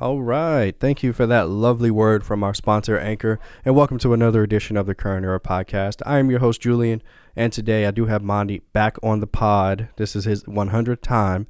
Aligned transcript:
All 0.00 0.22
right. 0.22 0.74
Thank 0.80 1.02
you 1.02 1.12
for 1.12 1.26
that 1.26 1.50
lovely 1.50 1.90
word 1.90 2.24
from 2.24 2.42
our 2.42 2.54
sponsor, 2.54 2.98
Anchor, 2.98 3.38
and 3.66 3.76
welcome 3.76 3.98
to 3.98 4.14
another 4.14 4.42
edition 4.42 4.78
of 4.78 4.86
the 4.86 4.94
Current 4.94 5.26
Era 5.26 5.38
Podcast. 5.38 6.00
I 6.06 6.18
am 6.18 6.30
your 6.30 6.40
host, 6.40 6.62
Julian, 6.62 7.02
and 7.36 7.52
today 7.52 7.84
I 7.84 7.90
do 7.90 8.06
have 8.06 8.22
Mondi 8.22 8.62
back 8.72 8.96
on 9.02 9.20
the 9.20 9.26
pod. 9.26 9.90
This 9.96 10.16
is 10.16 10.24
his 10.24 10.44
100th 10.44 11.02
time 11.02 11.46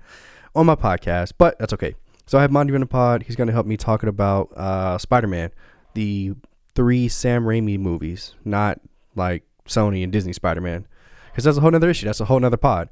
on 0.53 0.67
my 0.67 0.75
podcast, 0.75 1.35
but 1.39 1.61
that's 1.61 1.73
okay. 1.75 1.95
So 2.27 2.39
I 2.39 2.43
have 2.43 2.51
Mondi 2.51 2.75
on 2.75 2.81
the 2.81 2.87
pod. 2.87 3.23
He's 3.23 3.37
going 3.37 3.47
to 3.47 3.53
help 3.53 3.69
me 3.69 3.77
talking 3.77 4.09
about 4.09 4.53
uh, 4.57 4.99
Spider 4.99 5.29
Man, 5.29 5.53
the 5.95 6.33
three 6.75 7.07
Sam 7.07 7.45
Raimi 7.45 7.79
movies, 7.79 8.35
not 8.45 8.81
like 9.15 9.45
Sony 9.69 10.03
and 10.03 10.13
Disney 10.13 10.33
Spider 10.33 10.61
Man, 10.61 10.89
because 11.31 11.45
that's 11.45 11.59
a 11.59 11.61
whole 11.61 11.73
other 11.73 11.89
issue. 11.91 12.07
That's 12.07 12.19
a 12.19 12.25
whole 12.25 12.45
other 12.45 12.57
pod. 12.57 12.89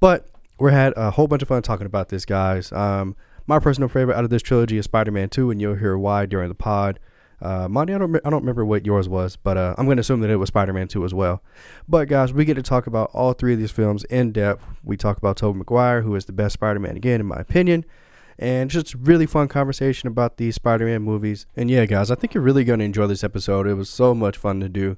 But 0.00 0.26
we 0.58 0.72
had 0.72 0.94
a 0.96 1.10
whole 1.10 1.28
bunch 1.28 1.42
of 1.42 1.48
fun 1.48 1.60
talking 1.60 1.86
about 1.86 2.08
this, 2.08 2.24
guys. 2.24 2.72
Um, 2.72 3.14
my 3.46 3.58
personal 3.58 3.88
favorite 3.88 4.16
out 4.16 4.24
of 4.24 4.30
this 4.30 4.42
trilogy 4.42 4.78
is 4.78 4.84
Spider 4.84 5.10
Man 5.10 5.28
2, 5.28 5.50
and 5.50 5.60
you'll 5.60 5.76
hear 5.76 5.96
why 5.96 6.26
during 6.26 6.48
the 6.48 6.54
pod. 6.54 6.98
Uh, 7.40 7.66
Monty, 7.68 7.92
I 7.92 7.98
don't, 7.98 8.14
I 8.24 8.30
don't 8.30 8.42
remember 8.42 8.64
what 8.64 8.86
yours 8.86 9.08
was, 9.08 9.36
but 9.36 9.56
uh, 9.56 9.74
I'm 9.76 9.86
going 9.86 9.96
to 9.96 10.02
assume 10.02 10.20
that 10.20 10.30
it 10.30 10.36
was 10.36 10.48
Spider 10.48 10.72
Man 10.72 10.86
2 10.86 11.04
as 11.04 11.12
well. 11.12 11.42
But, 11.88 12.08
guys, 12.08 12.32
we 12.32 12.44
get 12.44 12.54
to 12.54 12.62
talk 12.62 12.86
about 12.86 13.10
all 13.12 13.32
three 13.32 13.52
of 13.52 13.58
these 13.58 13.72
films 13.72 14.04
in 14.04 14.30
depth. 14.30 14.64
We 14.84 14.96
talk 14.96 15.18
about 15.18 15.36
Tobey 15.36 15.58
Maguire, 15.58 16.02
who 16.02 16.14
is 16.14 16.26
the 16.26 16.32
best 16.32 16.54
Spider 16.54 16.78
Man, 16.78 16.96
again, 16.96 17.20
in 17.20 17.26
my 17.26 17.38
opinion. 17.38 17.84
And 18.38 18.70
just 18.70 18.94
really 18.94 19.26
fun 19.26 19.48
conversation 19.48 20.06
about 20.06 20.36
these 20.36 20.54
Spider 20.54 20.86
Man 20.86 21.02
movies. 21.02 21.46
And 21.56 21.68
yeah, 21.70 21.84
guys, 21.84 22.10
I 22.10 22.14
think 22.14 22.32
you're 22.32 22.44
really 22.44 22.64
going 22.64 22.78
to 22.78 22.84
enjoy 22.84 23.06
this 23.08 23.24
episode. 23.24 23.66
It 23.66 23.74
was 23.74 23.90
so 23.90 24.14
much 24.14 24.36
fun 24.36 24.60
to 24.60 24.68
do. 24.68 24.96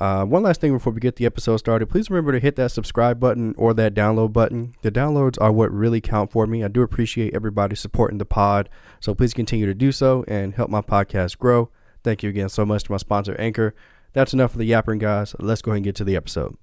Uh, 0.00 0.24
one 0.24 0.42
last 0.42 0.62
thing 0.62 0.72
before 0.72 0.94
we 0.94 0.98
get 1.00 1.16
the 1.16 1.26
episode 1.26 1.58
started, 1.58 1.86
please 1.86 2.08
remember 2.08 2.32
to 2.32 2.40
hit 2.40 2.56
that 2.56 2.70
subscribe 2.70 3.20
button 3.20 3.54
or 3.58 3.74
that 3.74 3.92
download 3.92 4.32
button. 4.32 4.74
The 4.80 4.90
downloads 4.90 5.36
are 5.42 5.52
what 5.52 5.70
really 5.70 6.00
count 6.00 6.32
for 6.32 6.46
me. 6.46 6.64
I 6.64 6.68
do 6.68 6.80
appreciate 6.80 7.34
everybody 7.34 7.76
supporting 7.76 8.16
the 8.16 8.24
pod, 8.24 8.70
so 8.98 9.14
please 9.14 9.34
continue 9.34 9.66
to 9.66 9.74
do 9.74 9.92
so 9.92 10.24
and 10.26 10.54
help 10.54 10.70
my 10.70 10.80
podcast 10.80 11.36
grow. 11.36 11.68
Thank 12.02 12.22
you 12.22 12.30
again 12.30 12.48
so 12.48 12.64
much 12.64 12.84
to 12.84 12.92
my 12.92 12.96
sponsor, 12.96 13.36
Anchor. 13.38 13.74
That's 14.14 14.32
enough 14.32 14.52
for 14.52 14.58
the 14.58 14.64
yapping, 14.64 14.98
guys. 14.98 15.36
Let's 15.38 15.60
go 15.60 15.72
ahead 15.72 15.76
and 15.78 15.84
get 15.84 15.96
to 15.96 16.04
the 16.04 16.16
episode. 16.16 16.56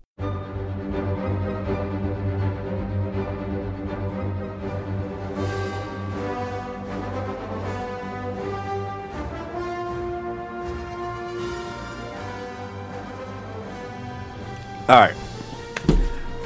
All 14.90 14.96
right. 14.96 15.16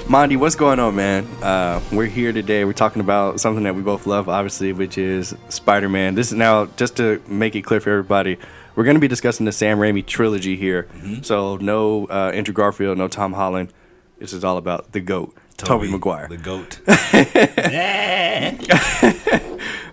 Mondi, 0.07 0.35
what's 0.35 0.55
going 0.55 0.79
on, 0.79 0.95
man? 0.95 1.27
Uh, 1.43 1.79
we're 1.91 2.07
here 2.07 2.33
today. 2.33 2.65
We're 2.65 2.73
talking 2.73 2.99
about 2.99 3.39
something 3.39 3.63
that 3.65 3.75
we 3.75 3.83
both 3.83 4.07
love, 4.07 4.29
obviously, 4.29 4.73
which 4.73 4.97
is 4.97 5.35
Spider 5.49 5.87
Man. 5.87 6.15
This 6.15 6.31
is 6.31 6.37
now, 6.39 6.65
just 6.65 6.97
to 6.97 7.21
make 7.27 7.55
it 7.55 7.61
clear 7.61 7.79
for 7.79 7.91
everybody, 7.91 8.39
we're 8.75 8.83
going 8.83 8.95
to 8.95 8.99
be 8.99 9.07
discussing 9.07 9.45
the 9.45 9.51
Sam 9.51 9.77
Raimi 9.77 10.03
trilogy 10.03 10.55
here. 10.55 10.87
Mm-hmm. 10.95 11.21
So, 11.21 11.57
no 11.57 12.07
uh, 12.07 12.31
Andrew 12.33 12.51
Garfield, 12.51 12.97
no 12.97 13.07
Tom 13.07 13.33
Holland. 13.33 13.71
This 14.17 14.33
is 14.33 14.43
all 14.43 14.57
about 14.57 14.91
the 14.91 15.01
GOAT, 15.01 15.35
Toby, 15.57 15.91
Maguire. 15.91 16.27
The 16.27 16.37
goat. 16.37 16.79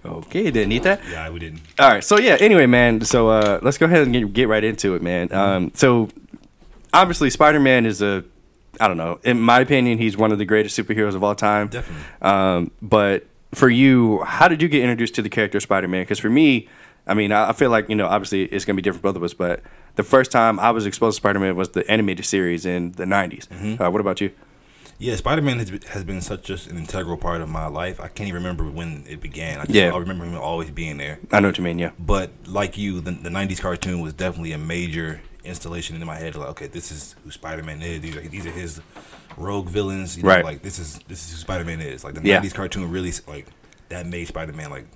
okay, 0.06 0.50
didn't 0.50 0.72
eat 0.72 0.84
that. 0.84 1.02
yeah, 1.10 1.28
we 1.28 1.38
didn't. 1.38 1.60
All 1.78 1.90
right. 1.90 2.02
So, 2.02 2.18
yeah, 2.18 2.38
anyway, 2.40 2.64
man. 2.64 3.02
So, 3.02 3.28
uh, 3.28 3.58
let's 3.60 3.76
go 3.76 3.84
ahead 3.84 4.04
and 4.04 4.12
get, 4.14 4.32
get 4.32 4.48
right 4.48 4.64
into 4.64 4.94
it, 4.94 5.02
man. 5.02 5.30
Um, 5.34 5.70
so, 5.74 6.08
obviously, 6.94 7.28
Spider 7.28 7.60
Man 7.60 7.84
is 7.84 8.00
a 8.00 8.24
I 8.80 8.88
don't 8.88 8.96
know. 8.96 9.18
In 9.24 9.40
my 9.40 9.60
opinion, 9.60 9.98
he's 9.98 10.16
one 10.16 10.32
of 10.32 10.38
the 10.38 10.44
greatest 10.44 10.78
superheroes 10.78 11.14
of 11.14 11.22
all 11.24 11.34
time. 11.34 11.68
Definitely. 11.68 12.04
Um, 12.22 12.70
but 12.82 13.26
for 13.54 13.68
you, 13.68 14.22
how 14.24 14.48
did 14.48 14.60
you 14.62 14.68
get 14.68 14.82
introduced 14.82 15.14
to 15.16 15.22
the 15.22 15.28
character 15.30 15.60
Spider 15.60 15.88
Man? 15.88 16.02
Because 16.02 16.18
for 16.18 16.30
me, 16.30 16.68
I 17.06 17.14
mean, 17.14 17.32
I, 17.32 17.50
I 17.50 17.52
feel 17.52 17.70
like 17.70 17.88
you 17.88 17.94
know, 17.94 18.06
obviously, 18.06 18.44
it's 18.44 18.64
gonna 18.64 18.76
be 18.76 18.82
different 18.82 19.02
for 19.02 19.08
both 19.08 19.16
of 19.16 19.22
us. 19.22 19.34
But 19.34 19.62
the 19.96 20.02
first 20.02 20.30
time 20.30 20.60
I 20.60 20.70
was 20.70 20.86
exposed 20.86 21.16
to 21.16 21.20
Spider 21.22 21.38
Man 21.38 21.56
was 21.56 21.70
the 21.70 21.88
animated 21.90 22.24
series 22.26 22.66
in 22.66 22.92
the 22.92 23.04
'90s. 23.04 23.48
Mm-hmm. 23.48 23.82
Uh, 23.82 23.90
what 23.90 24.00
about 24.00 24.20
you? 24.20 24.30
Yeah, 25.00 25.14
Spider 25.14 25.42
Man 25.42 25.58
has, 25.60 25.70
been- 25.70 25.82
has 25.82 26.02
been 26.02 26.20
such 26.20 26.42
just 26.42 26.66
an 26.68 26.76
integral 26.76 27.16
part 27.16 27.40
of 27.40 27.48
my 27.48 27.66
life. 27.68 28.00
I 28.00 28.08
can't 28.08 28.28
even 28.28 28.42
remember 28.42 28.64
when 28.68 29.04
it 29.08 29.20
began. 29.20 29.58
I 29.60 29.62
just, 29.62 29.74
Yeah. 29.74 29.92
I 29.94 29.96
remember 29.96 30.24
him 30.24 30.36
always 30.36 30.70
being 30.72 30.96
there. 30.96 31.20
I 31.30 31.38
know 31.38 31.48
what 31.48 31.56
you 31.58 31.62
mean. 31.62 31.78
Yeah. 31.78 31.92
But 32.00 32.30
like 32.46 32.76
you, 32.76 33.00
the, 33.00 33.12
the 33.12 33.28
'90s 33.30 33.60
cartoon 33.60 34.00
was 34.00 34.12
definitely 34.12 34.52
a 34.52 34.58
major 34.58 35.20
installation 35.44 35.96
in 35.96 36.06
my 36.06 36.16
head. 36.16 36.34
Like, 36.34 36.48
okay, 36.50 36.66
this 36.66 36.90
is 36.90 37.14
who 37.24 37.30
Spider 37.30 37.62
Man 37.62 37.82
is. 37.82 38.00
These 38.00 38.16
are 38.16 38.20
these 38.20 38.46
are 38.46 38.50
his 38.50 38.80
rogue 39.36 39.68
villains. 39.68 40.16
You 40.16 40.22
know, 40.22 40.28
Right. 40.30 40.44
Like 40.44 40.62
this 40.62 40.78
is 40.78 40.98
this 41.08 41.24
is 41.26 41.32
who 41.32 41.38
Spider 41.38 41.64
Man 41.64 41.80
is. 41.80 42.04
Like 42.04 42.14
the 42.14 42.22
Yeah. 42.22 42.40
'90s 42.40 42.54
cartoon 42.54 42.90
really 42.90 43.12
like 43.26 43.46
that 43.88 44.06
made 44.06 44.26
Spider 44.28 44.52
Man 44.52 44.70
like 44.70 44.86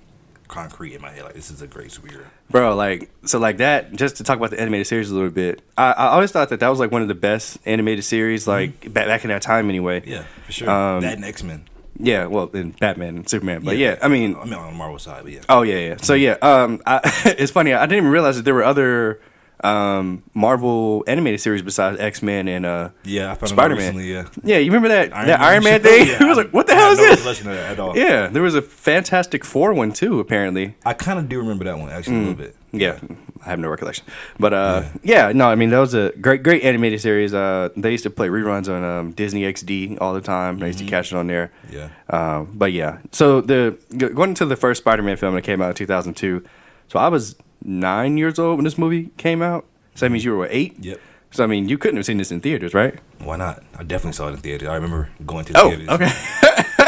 concrete 0.47 0.93
in 0.93 1.01
my 1.01 1.09
head. 1.09 1.23
Like 1.23 1.33
this 1.33 1.49
is 1.49 1.61
a 1.61 1.67
great 1.67 1.89
superhero. 1.89 2.25
Bro, 2.49 2.75
like 2.75 3.09
so, 3.25 3.39
like 3.39 3.57
that. 3.57 3.93
Just 3.93 4.17
to 4.17 4.23
talk 4.23 4.37
about 4.37 4.51
the 4.51 4.59
animated 4.59 4.87
series 4.87 5.09
a 5.09 5.15
little 5.15 5.29
bit, 5.31 5.61
I, 5.77 5.91
I 5.91 6.05
always 6.09 6.31
thought 6.31 6.49
that 6.49 6.59
that 6.59 6.69
was 6.69 6.79
like 6.79 6.91
one 6.91 7.01
of 7.01 7.07
the 7.07 7.15
best 7.15 7.57
animated 7.65 8.03
series, 8.03 8.47
like 8.47 8.81
back, 8.93 9.07
back 9.07 9.23
in 9.23 9.29
that 9.29 9.41
time, 9.41 9.69
anyway. 9.69 10.01
Mm-hmm. 10.01 10.09
Yeah, 10.11 10.23
for 10.45 10.51
sure. 10.51 10.69
Um, 10.69 11.01
that 11.01 11.15
and 11.15 11.25
X 11.25 11.43
Men. 11.43 11.67
Yeah, 11.99 12.25
well, 12.25 12.47
in 12.53 12.71
Batman 12.71 13.17
and 13.17 13.29
Superman, 13.29 13.63
but 13.63 13.77
yeah, 13.77 13.99
I 14.01 14.07
mean, 14.07 14.35
I 14.35 14.45
mean 14.45 14.53
on 14.55 14.71
the 14.71 14.77
Marvel 14.77 14.97
side, 14.97 15.23
but 15.23 15.31
yeah. 15.31 15.41
Oh 15.47 15.61
yeah, 15.61 15.77
yeah. 15.77 15.97
So 15.97 16.15
yeah, 16.15 16.37
um, 16.41 16.81
I, 16.87 16.99
it's 17.37 17.51
funny. 17.51 17.71
I 17.73 17.85
didn't 17.85 17.97
even 17.99 18.09
realize 18.11 18.35
that 18.37 18.43
there 18.45 18.55
were 18.55 18.63
other 18.63 19.21
um 19.63 20.23
Marvel 20.33 21.03
animated 21.07 21.39
series 21.39 21.61
besides 21.61 21.99
X 21.99 22.21
Men 22.21 22.47
and 22.47 22.65
uh 22.65 22.89
Yeah, 23.03 23.33
Spider 23.45 23.75
Man. 23.75 23.95
Yeah, 23.99 24.27
Yeah, 24.43 24.57
you 24.57 24.65
remember 24.71 24.89
that 24.89 25.15
Iron 25.15 25.27
that 25.27 25.39
Man 25.39 25.49
Iron 25.49 25.63
Man 25.63 25.81
thing? 25.81 26.07
Yeah, 26.07 26.17
it 26.23 26.27
was 26.27 26.37
like, 26.37 26.51
what 26.51 26.67
the 26.67 26.73
I 26.73 26.77
hell 26.77 26.91
is 26.91 26.97
no 26.99 27.15
this? 27.15 27.39
that 27.43 27.71
at 27.71 27.79
all. 27.79 27.97
Yeah, 27.97 28.27
there 28.27 28.41
was 28.43 28.55
a 28.55 28.61
Fantastic 28.61 29.45
Four 29.45 29.73
one 29.73 29.93
too. 29.93 30.19
Apparently, 30.19 30.75
I 30.85 30.93
kind 30.93 31.17
of 31.19 31.29
do 31.29 31.37
remember 31.39 31.63
that 31.65 31.77
one 31.77 31.89
actually 31.89 32.15
a 32.17 32.19
little 32.19 32.33
bit. 32.35 32.55
yeah. 32.71 32.99
I 33.45 33.49
have 33.49 33.59
no 33.59 33.67
recollection, 33.67 34.05
but 34.39 34.53
uh, 34.53 34.83
yeah. 35.03 35.33
no, 35.33 35.49
I 35.49 35.55
mean 35.55 35.69
that 35.71 35.79
was 35.79 35.93
a 35.93 36.13
great, 36.21 36.43
great 36.43 36.63
animated 36.63 37.01
series. 37.01 37.33
Uh, 37.33 37.69
they 37.75 37.91
used 37.91 38.03
to 38.05 38.09
play 38.09 38.29
reruns 38.29 38.73
on 38.73 38.85
um, 38.85 39.11
Disney 39.11 39.41
XD 39.41 39.97
all 39.99 40.13
the 40.13 40.21
time. 40.21 40.55
I 40.55 40.57
Mm-hmm. 40.59 40.65
used 40.67 40.79
to 40.79 40.85
catch 40.85 41.11
it 41.11 41.17
on 41.17 41.27
there. 41.27 41.51
Yeah. 41.69 41.89
Um, 42.09 42.51
but 42.53 42.71
yeah, 42.71 42.99
so 43.11 43.41
the 43.41 43.77
going 43.97 44.29
into 44.29 44.45
the 44.45 44.55
first 44.55 44.79
Spider-Man 44.81 45.17
film 45.17 45.35
that 45.35 45.41
came 45.41 45.61
out 45.61 45.69
in 45.71 45.75
2002. 45.75 46.41
So 46.87 46.99
I 46.99 47.09
was 47.09 47.35
nine 47.63 48.17
years 48.17 48.37
old 48.39 48.57
when 48.57 48.63
this 48.65 48.77
movie 48.77 49.09
came 49.17 49.41
out. 49.41 49.65
So 49.95 50.05
that 50.05 50.09
means 50.11 50.25
you 50.25 50.31
were 50.31 50.37
what, 50.39 50.49
eight. 50.51 50.75
Yep. 50.79 50.99
So 51.31 51.43
I 51.43 51.47
mean, 51.47 51.67
you 51.69 51.77
couldn't 51.77 51.97
have 51.97 52.05
seen 52.05 52.17
this 52.17 52.31
in 52.31 52.41
theaters, 52.41 52.73
right? 52.73 52.99
Why 53.19 53.37
not? 53.37 53.63
I 53.77 53.83
definitely 53.83 54.13
saw 54.13 54.27
it 54.27 54.31
in 54.33 54.37
theaters. 54.37 54.67
I 54.67 54.75
remember 54.75 55.09
going 55.25 55.45
to 55.45 55.53
the 55.53 55.59
Oh, 55.59 55.69
theaters. 55.69 55.89
okay. 55.89 56.11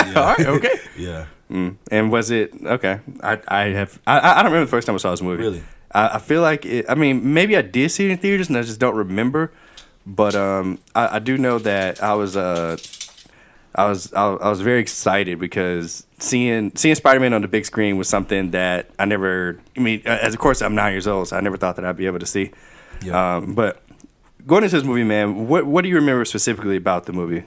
Yeah. 0.06 0.14
All 0.22 0.36
right, 0.36 0.48
okay. 0.48 0.80
Yeah. 0.98 1.26
And 1.50 2.12
was 2.12 2.30
it 2.32 2.54
okay? 2.64 3.00
I 3.24 3.40
I 3.48 3.62
have 3.70 4.00
I 4.06 4.20
I 4.20 4.36
don't 4.44 4.52
remember 4.52 4.66
the 4.66 4.70
first 4.72 4.86
time 4.86 4.94
I 4.96 5.00
saw 5.00 5.12
this 5.12 5.22
movie. 5.22 5.42
Really? 5.44 5.64
I, 5.92 6.16
I 6.16 6.20
feel 6.20 6.42
like 6.42 6.66
it. 6.66 6.86
I 6.90 6.96
mean, 6.96 7.34
maybe 7.34 7.56
I 7.58 7.62
did 7.62 7.90
see 7.90 8.06
it 8.06 8.12
in 8.12 8.18
theaters 8.18 8.50
and 8.50 8.58
I 8.58 8.62
just 8.62 8.80
don't 8.80 8.96
remember. 8.96 9.52
But 10.06 10.36
um, 10.36 10.78
I, 10.94 11.16
I 11.16 11.20
do 11.20 11.38
know 11.38 11.58
that 11.60 12.04
I 12.04 12.14
was 12.14 12.36
uh, 12.38 12.78
I 13.76 13.86
was 13.86 14.14
I, 14.14 14.26
I 14.26 14.50
was 14.50 14.62
very 14.62 14.80
excited 14.80 15.40
because 15.40 16.06
seeing 16.18 16.76
seeing 16.76 16.96
Spider 16.96 17.20
Man 17.20 17.34
on 17.34 17.42
the 17.42 17.48
big 17.48 17.66
screen 17.66 17.98
was 17.98 18.08
something 18.08 18.52
that 18.52 18.90
I 18.98 19.06
never. 19.06 19.60
I 19.76 19.80
mean, 19.80 20.02
as 20.06 20.34
of 20.34 20.40
course 20.40 20.62
I'm 20.62 20.76
nine 20.76 20.94
years 20.94 21.08
old, 21.08 21.28
so 21.28 21.38
I 21.38 21.42
never 21.42 21.58
thought 21.58 21.76
that 21.76 21.86
I'd 21.86 21.98
be 21.98 22.06
able 22.06 22.20
to 22.20 22.26
see. 22.26 22.52
Yeah. 23.04 23.36
Um, 23.36 23.54
but 23.54 23.84
going 24.48 24.64
into 24.64 24.76
this 24.76 24.86
movie, 24.86 25.04
man, 25.04 25.48
what 25.48 25.66
what 25.66 25.84
do 25.84 25.90
you 25.90 25.96
remember 25.96 26.26
specifically 26.26 26.78
about 26.78 27.06
the 27.06 27.14
movie? 27.14 27.44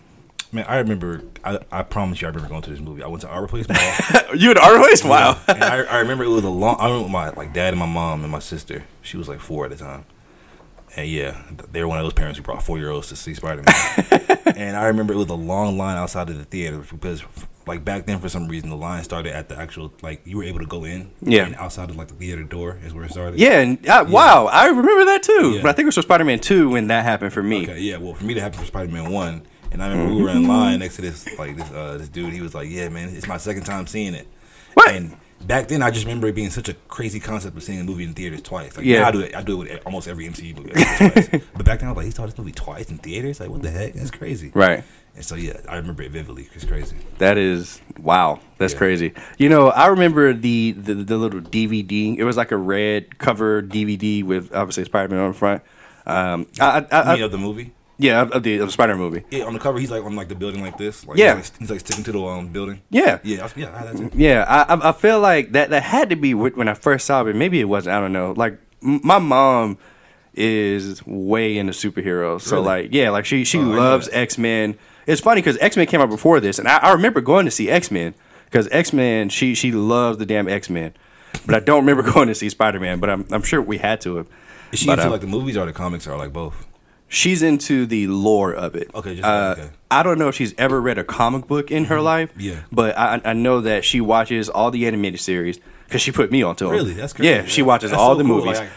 Man, 0.51 0.65
I 0.67 0.79
remember. 0.79 1.23
I, 1.45 1.59
I 1.71 1.83
promise 1.83 2.23
you, 2.23 2.27
I 2.27 2.31
remember 2.31 2.49
going 2.49 2.63
to 2.63 2.71
this 2.71 2.81
movie. 2.81 3.03
I 3.03 3.07
went 3.07 3.21
to 3.21 3.29
Arbor 3.29 3.49
Place 3.49 3.69
Mall. 3.69 4.35
you 4.35 4.51
at 4.51 4.57
our 4.57 4.79
place? 4.79 5.05
Wow. 5.05 5.39
and 5.47 5.63
I, 5.63 5.83
I 5.83 5.99
remember 5.99 6.25
it 6.25 6.29
was 6.29 6.45
a 6.45 6.49
long. 6.49 6.77
I 6.79 6.89
remember 6.89 7.11
my 7.11 7.31
like 7.31 7.53
dad 7.53 7.75
and 7.75 7.79
my 7.79 7.87
mom 7.87 8.23
and 8.23 8.33
my 8.33 8.39
sister. 8.39 8.85
She 9.03 9.17
was 9.17 9.29
like 9.29 9.41
four 9.41 9.67
at 9.67 9.71
the 9.71 9.77
time. 9.77 10.05
And 10.97 11.09
yeah, 11.09 11.41
they 11.71 11.83
were 11.83 11.89
one 11.89 11.99
of 11.99 12.05
those 12.05 12.15
parents 12.15 12.39
who 12.39 12.45
brought 12.45 12.63
four 12.63 12.79
year 12.79 12.91
olds 12.91 13.09
to 13.09 13.17
see 13.17 13.35
Spider 13.35 13.63
Man. 13.63 14.39
and 14.57 14.77
I 14.77 14.87
remember 14.87 15.13
it 15.13 15.17
was 15.17 15.29
a 15.29 15.35
long 15.35 15.77
line 15.77 15.97
outside 15.97 16.31
of 16.31 16.39
the 16.39 16.45
theater 16.45 16.79
because, 16.79 17.23
like 17.67 17.85
back 17.85 18.07
then, 18.07 18.19
for 18.19 18.29
some 18.29 18.49
reason, 18.49 18.71
the 18.71 18.77
line 18.77 19.05
started 19.05 19.35
at 19.35 19.49
the 19.49 19.59
actual 19.59 19.93
like 20.03 20.23
you 20.25 20.39
were 20.39 20.45
able 20.45 20.61
to 20.61 20.67
go 20.67 20.85
in. 20.85 21.11
Yeah. 21.21 21.47
And 21.47 21.55
outside 21.57 21.91
of 21.91 21.97
like 21.97 22.09
the 22.09 22.15
theater 22.15 22.43
door 22.43 22.79
is 22.85 22.95
where 22.95 23.05
it 23.05 23.11
started. 23.11 23.39
Yeah, 23.39 23.61
and 23.61 23.87
uh, 23.87 24.07
wow, 24.09 24.47
I 24.47 24.67
remember 24.67 25.05
that 25.07 25.23
too. 25.23 25.53
Yeah. 25.55 25.63
But 25.63 25.69
I 25.69 25.73
think 25.73 25.85
it 25.85 25.87
was 25.87 25.95
for 25.97 26.03
Spider 26.03 26.25
Man 26.25 26.41
Two 26.41 26.71
when 26.71 26.89
that 26.89 27.05
happened 27.05 27.33
for 27.33 27.43
me. 27.43 27.65
Okay, 27.65 27.81
yeah. 27.81 27.99
Well, 27.99 28.15
for 28.15 28.25
me 28.25 28.35
to 28.35 28.41
happen 28.41 28.59
for 28.59 28.67
Spider 28.67 28.91
Man 28.91 29.13
One, 29.13 29.43
and 29.71 29.83
I 29.83 29.89
remember 29.89 30.15
we 30.15 30.23
were 30.23 30.31
in 30.31 30.49
line 30.49 30.79
next 30.79 30.97
to 30.97 31.03
this 31.03 31.29
like 31.39 31.57
this 31.57 31.71
uh, 31.71 31.99
this 31.99 32.09
dude. 32.09 32.33
He 32.33 32.41
was 32.41 32.55
like, 32.55 32.69
"Yeah, 32.71 32.89
man, 32.89 33.11
it's 33.11 33.29
my 33.29 33.37
second 33.37 33.65
time 33.65 33.87
seeing 33.87 34.15
it." 34.15 34.27
What? 34.75 34.91
And 34.95 35.17
back 35.47 35.69
then, 35.69 35.83
I 35.83 35.91
just 35.91 36.05
remember 36.07 36.27
it 36.29 36.35
being 36.35 36.51
such 36.51 36.69
a 36.69 36.75
crazy 36.75 37.21
concept 37.21 37.57
of 37.57 37.63
seeing 37.63 37.81
a 37.81 37.85
movie 37.85 38.05
in 38.05 38.15
theaters 38.15 38.43
twice. 38.43 38.77
Like, 38.77 38.87
Yeah. 38.87 39.07
I 39.07 39.11
do 39.11 39.21
it. 39.21 39.35
I 39.35 39.43
do 39.43 39.63
it 39.63 39.71
with 39.71 39.83
almost 39.87 40.09
every 40.09 40.27
MCU 40.27 40.57
movie. 40.57 40.73
I 40.75 40.99
do 40.99 41.05
it 41.07 41.13
twice. 41.31 41.43
but 41.57 41.65
back 41.65 41.79
then, 41.81 41.89
I 41.89 41.93
was 41.93 41.97
like, 41.97 42.07
he 42.07 42.13
saw 42.13 42.27
this 42.27 42.37
movie 42.39 42.53
twice 42.53 42.91
in 42.91 42.99
theaters. 42.99 43.41
Like, 43.41 43.51
what 43.51 43.63
the 43.63 43.71
heck? 43.71 43.95
That's 43.95 44.11
crazy. 44.11 44.51
Right. 44.55 44.85
And 45.15 45.25
so 45.25 45.35
yeah, 45.35 45.59
I 45.69 45.77
remember 45.77 46.03
it 46.05 46.13
vividly. 46.13 46.49
It's 46.55 46.65
crazy. 46.65 46.97
That 47.19 47.39
is 47.39 47.81
wow. 48.01 48.41
That's 48.59 48.73
Yeah. 48.75 48.79
crazy. 48.79 49.13
You 49.37 49.49
know, 49.49 49.69
I 49.71 49.87
remember 49.89 50.33
the, 50.33 50.73
the 50.73 50.95
the 50.95 51.17
little 51.17 51.41
DVD. 51.41 52.17
It 52.17 52.25
was 52.25 52.37
like 52.37 52.53
a 52.53 52.57
red 52.57 53.19
cover 53.19 53.61
DVD 53.63 54.23
with 54.23 54.55
obviously 54.55 54.85
Spider 54.85 55.09
Man 55.15 55.21
on 55.25 55.33
the 55.33 55.37
front. 55.39 55.63
Um, 56.07 56.47
I, 56.61 56.87
I, 56.93 57.01
I, 57.01 57.15
you 57.17 57.21
know 57.23 57.29
the 57.29 57.37
movie? 57.39 57.73
Yeah, 58.01 58.23
of, 58.23 58.43
the, 58.45 58.59
of 58.59 58.67
the 58.69 58.73
Spider 58.73 58.95
movie. 58.97 59.25
Yeah, 59.31 59.45
on 59.45 59.55
the 59.55 59.59
cover 59.59 59.79
he's 59.81 59.91
like 59.91 60.05
on 60.05 60.15
like 60.15 60.29
the 60.29 60.37
building 60.37 60.63
like 60.63 60.79
this. 60.79 61.05
Like, 61.07 61.19
Yeah. 61.19 61.37
he's 61.37 61.51
like, 61.51 61.59
he's 61.59 61.71
like 61.71 61.81
sticking 61.81 62.05
to 62.05 62.13
the 62.13 62.23
um 62.25 62.49
building. 62.49 62.81
Yeah. 62.91 63.19
Yeah, 63.25 63.45
I- 63.47 63.51
yeah, 63.61 63.75
I 63.75 63.79
had 63.87 63.97
that. 63.97 64.15
Yeah, 64.15 64.45
I 64.49 64.89
I- 64.89 64.93
feel 64.93 65.19
like 65.21 65.53
that 65.53 65.71
that 65.71 65.83
had 65.83 66.11
to 66.11 66.17
be 66.17 66.33
when 66.35 66.69
I 66.69 66.75
first 66.75 67.07
saw 67.07 67.25
it. 67.25 67.35
Maybe 67.35 67.59
it 67.61 67.65
wasn't. 67.65 67.97
I 67.97 68.01
don't 68.01 68.13
know. 68.13 68.35
Like 68.37 68.59
m- 68.83 69.01
my 69.03 69.19
mom 69.19 69.79
is 70.35 71.05
way 71.07 71.59
into 71.59 71.73
superheroes, 71.73 72.43
so 72.43 72.57
Really? 72.57 72.67
like 72.67 72.95
yeah, 72.95 73.11
like 73.11 73.25
she 73.27 73.45
she 73.45 73.59
Oh, 73.59 73.63
loves. 73.63 74.09
X 74.13 74.39
Men. 74.39 74.79
It's 75.07 75.21
funny 75.21 75.41
because 75.41 75.57
X 75.59 75.77
Men 75.77 75.87
came 75.87 76.01
out 76.01 76.11
before 76.11 76.39
this, 76.41 76.59
and 76.59 76.69
I, 76.69 76.77
I 76.79 76.93
remember 76.93 77.21
going 77.21 77.47
to 77.47 77.51
see 77.51 77.69
X 77.71 77.91
Men 77.91 78.15
because 78.45 78.69
X 78.71 78.93
Men 78.93 79.29
she 79.31 79.55
she 79.55 79.73
loves 79.73 80.19
the 80.19 80.27
damn 80.27 80.49
X 80.49 80.71
Men, 80.71 80.93
but 81.47 81.55
I 81.57 81.61
don't 81.61 81.85
remember 81.85 82.03
going 82.13 82.29
to 82.29 82.35
see 82.35 82.49
Spider 82.49 82.79
Man. 82.79 83.01
But 83.01 83.11
I'm 83.11 83.27
I'm 83.33 83.43
sure 83.43 83.61
we 83.61 83.79
had 83.79 84.01
to 84.03 84.17
have. 84.17 84.27
Is 84.71 84.81
she 84.81 84.87
But, 84.87 84.99
into 84.99 85.09
uh, 85.09 85.13
like 85.13 85.23
the 85.23 85.27
movies 85.27 85.57
or 85.57 85.65
the 85.67 85.73
comics 85.73 86.07
or 86.07 86.17
like 86.19 86.33
both? 86.33 86.67
She's 87.09 87.43
into 87.43 87.87
the 87.87 88.07
lore 88.07 88.53
of 88.53 88.75
it. 88.77 88.91
Okay, 88.95 89.15
just- 89.15 89.25
uh, 89.27 89.55
okay. 89.59 89.71
I 89.91 90.03
don't 90.03 90.19
know 90.19 90.29
if 90.29 90.35
she's 90.35 90.55
ever 90.59 90.81
read 90.81 90.99
a 90.99 91.05
comic 91.05 91.47
book 91.47 91.71
in 91.71 91.87
her 91.87 92.01
life. 92.01 92.31
Yeah. 92.37 92.61
But 92.71 92.99
I, 92.99 93.21
I 93.25 93.33
know 93.33 93.63
that 93.63 93.85
she 93.85 94.01
watches 94.03 94.49
all 94.51 94.71
the 94.71 94.87
animated 94.87 95.19
series 95.21 95.59
because 95.87 96.03
she 96.03 96.13
put 96.13 96.31
me 96.31 96.43
onto 96.43 96.67
them. 96.67 96.75
Really? 96.75 96.93
That's 96.93 97.15
crazy. 97.15 97.31
Yeah, 97.31 97.45
she 97.47 97.63
watches 97.63 97.91
that's 97.93 98.01
all 98.01 98.11
so 98.15 98.19
the 98.23 98.25
cool. 98.25 98.45
movies. 98.45 98.59
Like, 98.59 98.69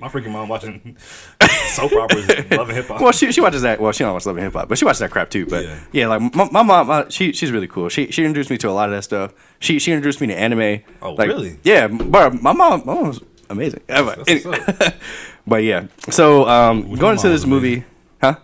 my 0.00 0.08
freaking 0.08 0.30
mom 0.32 0.48
watching 0.48 0.96
soap 1.68 1.92
operas, 1.92 2.26
loving 2.50 2.74
hip 2.74 2.86
hop. 2.88 3.00
well, 3.00 3.12
she 3.12 3.30
she 3.30 3.40
watches 3.40 3.62
that. 3.62 3.78
Well, 3.80 3.92
she 3.92 4.02
don't 4.02 4.12
watch 4.12 4.26
Love 4.26 4.36
and 4.38 4.44
Hip 4.44 4.54
Hop, 4.54 4.68
but 4.68 4.76
she 4.76 4.84
watches 4.84 4.98
that 4.98 5.12
crap 5.12 5.30
too. 5.30 5.46
But 5.46 5.64
yeah, 5.64 5.78
Yeah. 5.92 6.06
like 6.08 6.34
my, 6.34 6.48
my 6.50 6.62
mom, 6.62 6.90
uh, 6.90 7.04
she 7.10 7.32
she's 7.32 7.52
really 7.52 7.68
cool. 7.68 7.88
She 7.88 8.10
she 8.10 8.24
introduced 8.24 8.50
me 8.50 8.56
to 8.58 8.68
a 8.68 8.72
lot 8.72 8.88
of 8.88 8.96
that 8.96 9.02
stuff. 9.02 9.32
She 9.60 9.78
she 9.78 9.92
introduced 9.92 10.20
me 10.20 10.26
to 10.28 10.34
anime. 10.36 10.82
Oh, 11.00 11.12
Like, 11.12 11.28
really? 11.28 11.60
Yeah, 11.62 11.86
but 11.86 12.42
my 12.42 12.52
mom, 12.52 12.82
my 12.86 12.94
mom's 12.94 13.20
amazing. 13.48 13.82
That's 13.86 14.04
what's 14.04 14.94
but 15.46 15.62
yeah, 15.62 15.86
so 16.10 16.48
um, 16.48 16.94
going 16.96 17.14
into 17.16 17.28
this 17.28 17.46
movie, 17.46 17.84
huh? 18.20 18.36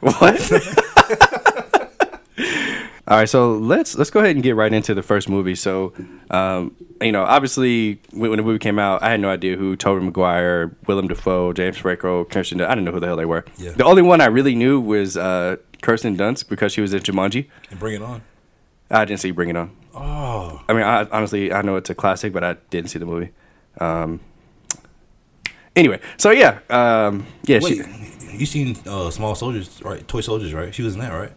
What? 0.00 0.52
All 3.08 3.18
right, 3.18 3.28
so 3.28 3.52
let's 3.58 3.96
let's 3.98 4.10
go 4.10 4.20
ahead 4.20 4.36
and 4.36 4.42
get 4.42 4.54
right 4.54 4.72
into 4.72 4.94
the 4.94 5.02
first 5.02 5.28
movie. 5.28 5.56
So, 5.56 5.92
um, 6.30 6.74
you 7.00 7.10
know, 7.12 7.24
obviously 7.24 8.00
when, 8.12 8.30
when 8.30 8.36
the 8.38 8.42
movie 8.44 8.58
came 8.60 8.78
out, 8.78 9.02
I 9.02 9.10
had 9.10 9.20
no 9.20 9.28
idea 9.28 9.56
who 9.56 9.74
Tobey 9.76 10.04
Maguire, 10.04 10.74
Willem 10.86 11.08
Dafoe, 11.08 11.52
James 11.52 11.76
Franco, 11.76 12.24
Kirsten. 12.24 12.58
Dunst- 12.58 12.66
I 12.66 12.70
didn't 12.70 12.84
know 12.84 12.92
who 12.92 13.00
the 13.00 13.08
hell 13.08 13.16
they 13.16 13.24
were. 13.26 13.44
Yeah. 13.58 13.72
The 13.72 13.84
only 13.84 14.02
one 14.02 14.20
I 14.20 14.26
really 14.26 14.54
knew 14.54 14.80
was 14.80 15.16
uh, 15.16 15.56
Kirsten 15.82 16.16
Dunst 16.16 16.48
because 16.48 16.72
she 16.72 16.80
was 16.80 16.94
in 16.94 17.00
Jumanji. 17.00 17.48
and 17.70 17.78
bring 17.78 17.94
it 17.96 18.02
on. 18.02 18.22
I 18.90 19.04
didn't 19.04 19.20
see 19.20 19.30
Bring 19.30 19.48
It 19.48 19.56
On. 19.56 19.74
Oh, 19.94 20.62
I 20.68 20.72
mean, 20.74 20.82
I, 20.82 21.06
honestly, 21.10 21.52
I 21.52 21.62
know 21.62 21.76
it's 21.76 21.90
a 21.90 21.94
classic, 21.94 22.32
but 22.32 22.44
I 22.44 22.54
didn't 22.70 22.90
see 22.90 22.98
the 22.98 23.06
movie. 23.06 23.30
Um, 23.80 24.20
anyway, 25.76 26.00
so 26.16 26.30
yeah, 26.30 26.58
um, 26.70 27.26
yeah, 27.44 27.60
wait, 27.62 27.84
she. 28.20 28.36
you 28.38 28.46
seen 28.46 28.76
uh, 28.86 29.10
Small 29.10 29.34
Soldiers, 29.34 29.80
right? 29.84 30.06
Toy 30.08 30.20
Soldiers, 30.20 30.52
right? 30.54 30.74
She 30.74 30.82
was 30.82 30.94
in 30.94 31.00
that, 31.00 31.10
right? 31.12 31.32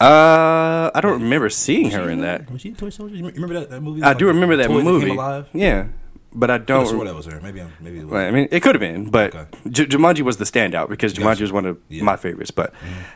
Uh, 0.00 0.90
I 0.94 1.00
don't 1.02 1.20
remember 1.22 1.50
seeing 1.50 1.90
her 1.90 2.08
in 2.08 2.22
that. 2.22 2.50
Was 2.50 2.62
she 2.62 2.68
in 2.70 2.76
Toy 2.76 2.88
Soldiers? 2.90 3.18
You 3.18 3.26
remember 3.28 3.60
that, 3.60 3.70
that 3.70 3.80
movie? 3.82 4.02
I 4.02 4.14
do 4.14 4.26
remember 4.28 4.56
that 4.56 4.70
movie. 4.70 5.10
Alive. 5.10 5.46
Yeah, 5.52 5.88
but 6.32 6.50
I 6.50 6.54
I 6.54 6.58
don't. 6.58 6.86
swore 6.86 6.98
rem- 7.00 7.08
that 7.08 7.14
was 7.14 7.26
her. 7.26 7.38
Maybe 7.42 7.60
I'm, 7.60 7.70
maybe 7.80 7.98
it 7.98 8.04
was. 8.04 8.12
Right, 8.12 8.26
I 8.26 8.30
mean, 8.30 8.48
it 8.50 8.60
could 8.60 8.74
have 8.74 8.80
been, 8.80 9.10
but 9.10 9.34
Okay. 9.34 9.58
J- 9.68 9.86
Jumanji 9.86 10.22
was 10.22 10.38
the 10.38 10.44
standout 10.46 10.88
because 10.88 11.12
Jumanji 11.12 11.22
Gotcha. 11.24 11.42
was 11.42 11.52
one 11.52 11.66
of 11.66 11.78
Yeah. 11.88 11.98
Mm-hmm. 11.98 12.06
my 12.06 12.16
favorites. 12.16 12.50
But 12.50 12.72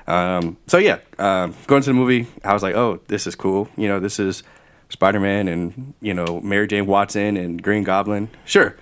um, 0.07 0.59
so 0.67 0.77
yeah, 0.77 0.99
um, 1.19 1.55
going 1.67 1.81
to 1.83 1.89
the 1.91 1.95
movie, 1.95 2.27
I 2.45 2.53
was 2.53 2.63
like, 2.63 2.75
oh, 2.75 3.01
this 3.09 3.27
is 3.27 3.35
cool. 3.35 3.69
You 3.79 3.89
know, 3.89 3.99
this 3.99 4.19
is 4.21 4.43
Spider 4.91 5.21
Man 5.21 5.49
and 5.49 5.95
you 6.03 6.13
know 6.13 6.41
Mary 6.41 6.67
Jane 6.67 6.85
Watson 6.87 7.39
and 7.39 7.63
Green 7.63 7.83
Goblin. 7.83 8.29
Sure, 8.45 8.77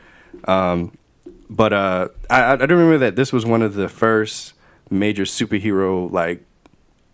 um, 0.49 0.91
but 1.57 1.73
uh, 1.73 2.09
I, 2.31 2.53
I 2.53 2.57
do 2.67 2.75
remember 2.75 2.99
that 2.99 3.17
this 3.17 3.33
was 3.33 3.45
one 3.47 3.63
of 3.63 3.75
the 3.75 3.89
first 3.89 4.55
major 4.91 5.25
superhero 5.25 6.11
like 6.11 6.45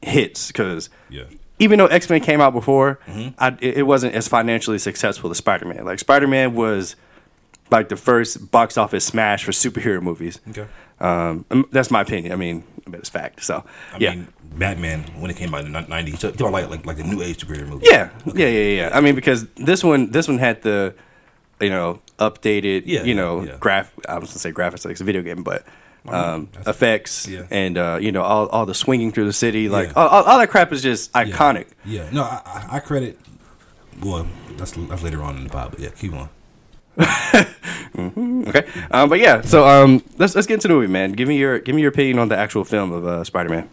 hits 0.02 0.48
because 0.48 0.90
Yeah. 1.10 1.24
even 1.58 1.78
though 1.78 1.86
X 1.86 2.08
Men 2.10 2.20
came 2.20 2.40
out 2.40 2.52
before, 2.52 2.98
Mm-hmm. 3.06 3.28
I, 3.38 3.48
it 3.60 3.78
it 3.78 3.82
wasn't 3.82 4.14
as 4.14 4.28
financially 4.28 4.78
successful 4.78 5.30
as 5.30 5.38
Spider 5.38 5.66
Man. 5.66 5.84
Like 5.84 5.98
Spider 5.98 6.26
Man 6.26 6.54
was 6.54 6.96
like 7.70 7.88
the 7.88 7.96
first 7.96 8.50
box 8.50 8.78
office 8.78 9.04
smash 9.04 9.44
for 9.44 9.52
superhero 9.52 10.00
movies. 10.00 10.40
Okay. 10.50 10.66
Um, 11.00 11.44
um, 11.50 11.68
that's 11.70 11.90
my 11.90 12.00
opinion. 12.00 12.32
I 12.32 12.36
mean, 12.36 12.64
but 12.86 13.00
it's 13.00 13.08
fact. 13.08 13.44
So 13.44 13.64
I 13.94 13.98
yeah. 13.98 14.10
mean, 14.14 14.28
Batman 14.56 15.02
when 15.20 15.30
it 15.30 15.36
came 15.36 15.54
out 15.54 15.64
in 15.64 15.72
the 15.72 15.80
nineties. 15.82 16.18
So, 16.20 16.30
talking 16.30 16.52
like 16.52 16.68
like 16.70 16.86
like 16.86 16.96
the 16.96 17.04
new 17.04 17.22
age 17.22 17.44
superhero 17.46 17.68
movie. 17.68 17.86
yeah, 17.90 18.10
yeah, 18.34 18.46
yeah, 18.48 18.76
yeah. 18.80 18.90
I 18.92 19.00
mean, 19.00 19.14
because 19.14 19.46
this 19.56 19.84
one, 19.84 20.10
this 20.10 20.26
one 20.26 20.38
had 20.38 20.62
the, 20.62 20.94
you 21.60 21.68
know, 21.70 22.00
updated, 22.18 22.82
Yeah, 22.86 23.04
you 23.04 23.14
know, 23.14 23.42
yeah. 23.42 23.56
graph. 23.58 23.92
I 24.08 24.18
was 24.18 24.30
gonna 24.30 24.38
say 24.38 24.52
graphics 24.52 24.84
like 24.84 24.92
it's 24.92 25.00
a 25.00 25.04
video 25.04 25.22
game, 25.22 25.42
but 25.42 25.64
um, 26.08 26.48
that's- 26.52 26.66
effects 26.68 27.28
yeah. 27.28 27.42
and 27.50 27.76
uh, 27.76 27.98
you 28.00 28.12
know 28.12 28.22
all, 28.22 28.46
all 28.48 28.66
the 28.66 28.74
swinging 28.74 29.12
through 29.12 29.26
the 29.26 29.32
city, 29.32 29.68
like 29.68 29.96
all, 29.96 30.08
all, 30.08 30.22
all 30.24 30.38
that 30.38 30.48
crap 30.48 30.72
is 30.72 30.82
just 30.82 31.12
iconic. 31.12 31.66
Yeah. 31.84 32.08
No, 32.12 32.22
I, 32.24 32.66
I, 32.72 32.80
credit. 32.80 33.18
Well, 34.00 34.26
that's 34.56 34.72
that's 34.72 35.02
later 35.02 35.22
on 35.22 35.36
in 35.36 35.44
the 35.44 35.50
pod, 35.50 35.70
but 35.72 35.80
yeah, 35.80 35.90
keep 35.90 36.12
on. 36.14 36.28
Okay, 37.98 38.66
um, 38.90 39.08
but 39.08 39.18
yeah, 39.18 39.40
so 39.40 39.66
um, 39.66 40.02
let's 40.18 40.34
let's 40.34 40.46
get 40.46 40.54
into 40.54 40.68
the 40.68 40.74
movie, 40.74 40.86
man. 40.86 41.12
Give 41.12 41.26
me 41.28 41.36
your 41.36 41.58
give 41.58 41.74
me 41.74 41.82
your 41.82 41.90
opinion 41.90 42.18
on 42.18 42.28
the 42.28 42.36
actual 42.36 42.64
film 42.64 42.92
of 42.92 43.06
uh, 43.06 43.24
Spider 43.24 43.48
Man. 43.48 43.68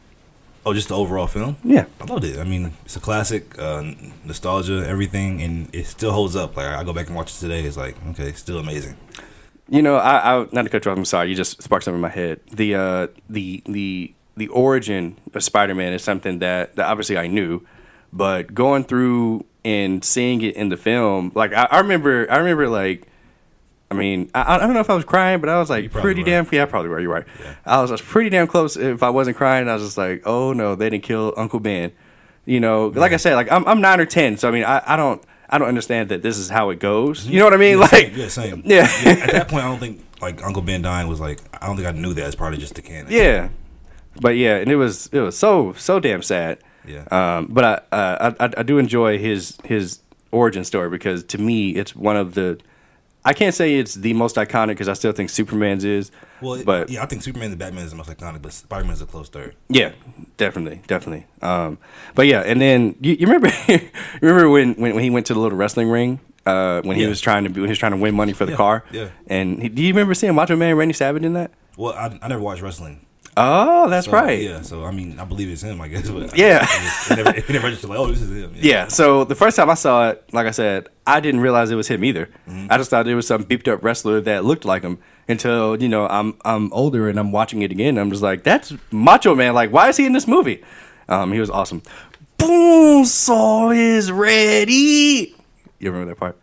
Oh, 0.65 0.73
just 0.73 0.87
the 0.87 0.97
overall 0.97 1.27
film. 1.27 1.57
Yeah, 1.63 1.85
I 2.01 2.05
loved 2.05 2.23
it. 2.23 2.39
I 2.39 2.43
mean, 2.43 2.73
it's 2.85 2.95
a 2.95 2.99
classic, 2.99 3.57
uh, 3.59 3.83
nostalgia, 4.23 4.83
everything, 4.87 5.41
and 5.41 5.69
it 5.75 5.85
still 5.85 6.11
holds 6.11 6.35
up. 6.35 6.57
Like 6.57 6.67
I 6.67 6.83
go 6.83 6.91
back 6.91 7.07
and 7.07 7.15
watch 7.15 7.31
it 7.35 7.39
today. 7.39 7.61
It's 7.63 7.77
like 7.77 7.95
okay, 8.09 8.31
still 8.33 8.57
amazing. 8.57 8.97
you 9.69 9.81
know, 9.83 9.97
I, 9.97 10.41
I 10.41 10.47
not 10.51 10.63
to 10.63 10.69
cut 10.69 10.85
you 10.85 10.91
off. 10.91 10.97
I'm 10.97 11.05
sorry, 11.05 11.29
you 11.29 11.35
just 11.35 11.61
sparked 11.61 11.85
something 11.85 11.97
in 11.97 12.01
my 12.01 12.09
head. 12.09 12.39
The 12.51 12.75
uh, 12.75 13.07
the 13.29 13.61
the 13.65 14.13
the 14.37 14.47
origin 14.49 15.17
of 15.33 15.43
Spider 15.43 15.75
Man 15.75 15.93
is 15.93 16.03
something 16.03 16.39
that, 16.39 16.75
that 16.75 16.87
obviously 16.87 17.17
I 17.17 17.27
knew, 17.27 17.65
but 18.11 18.53
going 18.53 18.83
through 18.85 19.45
and 19.63 20.03
seeing 20.03 20.41
it 20.41 20.55
in 20.55 20.69
the 20.69 20.77
film, 20.77 21.31
like 21.35 21.53
I, 21.53 21.67
I 21.71 21.79
remember, 21.79 22.25
I 22.31 22.37
remember 22.37 22.67
like. 22.69 23.07
I 23.91 23.93
mean, 23.93 24.31
I, 24.33 24.55
I 24.55 24.57
don't 24.57 24.73
know 24.73 24.79
if 24.79 24.89
I 24.89 24.95
was 24.95 25.05
crying, 25.05 25.39
but 25.39 25.49
I 25.49 25.59
was 25.59 25.69
like 25.69 25.91
pretty 25.91 26.21
were. 26.21 26.25
damn. 26.25 26.47
Yeah, 26.51 26.63
I 26.63 26.65
probably 26.65 26.89
were. 26.89 26.99
You're 26.99 27.11
right. 27.11 27.25
Yeah. 27.39 27.55
I 27.65 27.81
was, 27.81 27.91
I 27.91 27.93
was 27.93 28.01
pretty 28.01 28.29
damn 28.29 28.47
close. 28.47 28.75
If 28.77 29.03
I 29.03 29.09
wasn't 29.09 29.37
crying, 29.37 29.69
I 29.69 29.73
was 29.73 29.83
just 29.83 29.97
like, 29.97 30.23
oh 30.25 30.53
no, 30.53 30.75
they 30.75 30.89
didn't 30.89 31.03
kill 31.03 31.33
Uncle 31.37 31.59
Ben. 31.59 31.91
You 32.45 32.59
know, 32.59 32.87
like 32.87 33.11
I 33.11 33.17
said, 33.17 33.35
like 33.35 33.51
I'm, 33.51 33.65
I'm 33.67 33.81
nine 33.81 33.99
or 33.99 34.05
ten, 34.05 34.37
so 34.37 34.47
I 34.47 34.51
mean, 34.51 34.63
I, 34.63 34.81
I 34.85 34.95
don't, 34.95 35.23
I 35.49 35.57
don't 35.57 35.67
understand 35.67 36.09
that 36.09 36.21
this 36.21 36.37
is 36.37 36.49
how 36.49 36.69
it 36.69 36.79
goes. 36.79 37.25
You 37.25 37.39
know 37.39 37.45
what 37.45 37.53
I 37.53 37.57
mean? 37.57 37.77
Yeah, 37.77 37.87
like, 37.91 37.91
same. 37.91 38.13
yeah, 38.15 38.27
same. 38.27 38.61
Yeah. 38.65 38.87
At 39.23 39.31
that 39.31 39.47
point, 39.47 39.63
I 39.63 39.67
don't 39.67 39.79
think 39.79 40.03
like 40.21 40.43
Uncle 40.43 40.61
Ben 40.61 40.81
dying 40.81 41.07
was 41.07 41.19
like. 41.19 41.39
I 41.61 41.67
don't 41.67 41.75
think 41.75 41.87
I 41.87 41.91
knew 41.91 42.13
that 42.13 42.25
It's 42.25 42.35
probably 42.35 42.57
just 42.57 42.75
the 42.75 42.81
canon. 42.81 43.11
Yeah, 43.11 43.49
but 44.21 44.35
yeah, 44.35 44.57
and 44.57 44.71
it 44.71 44.75
was 44.75 45.07
it 45.07 45.19
was 45.19 45.37
so 45.37 45.73
so 45.73 45.99
damn 45.99 46.21
sad. 46.21 46.59
Yeah. 46.87 47.05
Um, 47.11 47.47
but 47.49 47.63
I, 47.63 47.95
uh, 47.95 48.33
I 48.39 48.45
I 48.45 48.49
I 48.57 48.63
do 48.63 48.77
enjoy 48.77 49.17
his 49.17 49.57
his 49.63 49.99
origin 50.31 50.63
story 50.63 50.89
because 50.89 51.23
to 51.25 51.37
me 51.37 51.71
it's 51.71 51.95
one 51.95 52.17
of 52.17 52.33
the. 52.33 52.59
I 53.25 53.33
can't 53.33 53.53
say 53.55 53.75
it's 53.75 53.95
the 53.95 54.13
most 54.13 54.35
iconic 54.35 54.69
because 54.69 54.87
I 54.87 54.93
still 54.93 55.11
think 55.11 55.29
Superman's 55.31 55.83
is. 55.83 56.11
Well, 56.41 56.63
but 56.63 56.89
yeah, 56.89 57.01
I 57.03 57.07
think 57.07 57.23
Superman 57.23 57.49
and 57.49 57.57
Batman 57.59 57.83
is 57.85 57.89
the 57.91 57.97
most 57.97 58.09
iconic, 58.09 58.41
but 58.41 58.53
Spider 58.53 58.83
Man 58.85 58.93
is 58.93 59.01
a 59.01 59.05
close 59.07 59.29
third. 59.29 59.55
Yeah, 59.67 59.93
definitely, 60.37 60.81
definitely. 60.87 61.25
Um, 61.41 61.77
but 62.13 62.27
yeah, 62.27 62.41
and 62.41 62.61
then 62.61 62.95
you, 63.01 63.13
you 63.19 63.25
remember, 63.27 63.49
remember 64.21 64.49
when, 64.49 64.75
when 64.75 64.93
when 64.95 65.03
he 65.03 65.09
went 65.09 65.25
to 65.27 65.33
the 65.33 65.39
little 65.39 65.57
wrestling 65.57 65.89
ring 65.89 66.19
uh, 66.45 66.81
when 66.83 66.95
he 66.97 67.07
was 67.07 67.19
trying 67.19 67.43
to 67.45 67.49
be, 67.49 67.61
when 67.61 67.67
he 67.67 67.71
was 67.71 67.79
trying 67.79 67.93
to 67.93 67.97
win 67.97 68.13
money 68.15 68.31
for 68.33 68.45
the 68.45 68.51
Yeah, 68.51 68.57
car. 68.57 68.83
yeah. 68.91 69.09
And 69.27 69.61
he, 69.61 69.69
do 69.69 69.81
you 69.81 69.89
remember 69.89 70.13
seeing 70.13 70.35
Macho 70.35 70.55
Man 70.55 70.75
Randy 70.75 70.93
Savage 70.93 71.23
in 71.23 71.33
that? 71.33 71.51
Well, 71.77 71.93
I, 71.93 72.17
I 72.21 72.27
never 72.27 72.41
watched 72.41 72.61
wrestling. 72.61 73.05
Oh, 73.37 73.89
that's 73.89 74.05
So, 74.05 74.13
right. 74.13 74.41
Yeah, 74.41 74.61
so 74.61 74.85
I 74.85 74.91
mean, 74.91 75.19
I 75.19 75.25
believe 75.25 75.49
it's 75.49 75.61
him. 75.61 75.81
I 75.81 75.87
guess. 75.89 76.09
But 76.09 76.37
Yeah. 76.37 76.65
I 76.69 77.15
never, 77.15 77.33
never 77.51 77.65
registered 77.67 77.89
like, 77.89 77.99
oh, 77.99 78.07
this 78.07 78.21
is 78.21 78.31
him. 78.31 78.53
Yeah. 78.55 78.87
So 78.87 79.25
the 79.25 79.35
first 79.35 79.57
time 79.57 79.69
I 79.69 79.73
saw 79.73 80.09
it, 80.11 80.23
like 80.31 80.47
I 80.47 80.51
said, 80.51 80.87
I 81.05 81.19
didn't 81.19 81.41
realize 81.41 81.69
it 81.69 81.75
was 81.75 81.87
him 81.89 82.03
either. 82.05 82.27
Mm-hmm. 82.47 82.67
I 82.69 82.77
just 82.77 82.89
thought 82.89 83.07
it 83.07 83.15
was 83.15 83.27
some 83.27 83.43
beeped 83.43 83.67
up 83.67 83.83
wrestler 83.83 84.21
that 84.21 84.45
looked 84.45 84.63
like 84.63 84.83
him 84.83 84.99
until 85.27 85.81
you 85.81 85.89
know 85.89 86.07
I'm 86.07 86.35
I'm 86.45 86.71
older 86.71 87.09
and 87.09 87.19
I'm 87.19 87.31
watching 87.33 87.61
it 87.61 87.71
again. 87.71 87.97
I'm 87.97 88.09
just 88.09 88.23
like, 88.23 88.43
that's 88.43 88.73
Macho 88.91 89.35
Man. 89.35 89.53
Like, 89.53 89.71
why 89.71 89.89
is 89.89 89.97
he 89.97 90.05
in 90.05 90.13
this 90.13 90.27
movie? 90.27 90.63
Um, 91.09 91.31
he 91.33 91.39
was 91.39 91.49
awesome. 91.49 91.81
Bone 92.37 93.05
Saw 93.05 93.71
is 93.71 94.11
ready. 94.11 95.35
You 95.79 95.91
remember 95.91 96.09
that 96.11 96.17
part? 96.19 96.37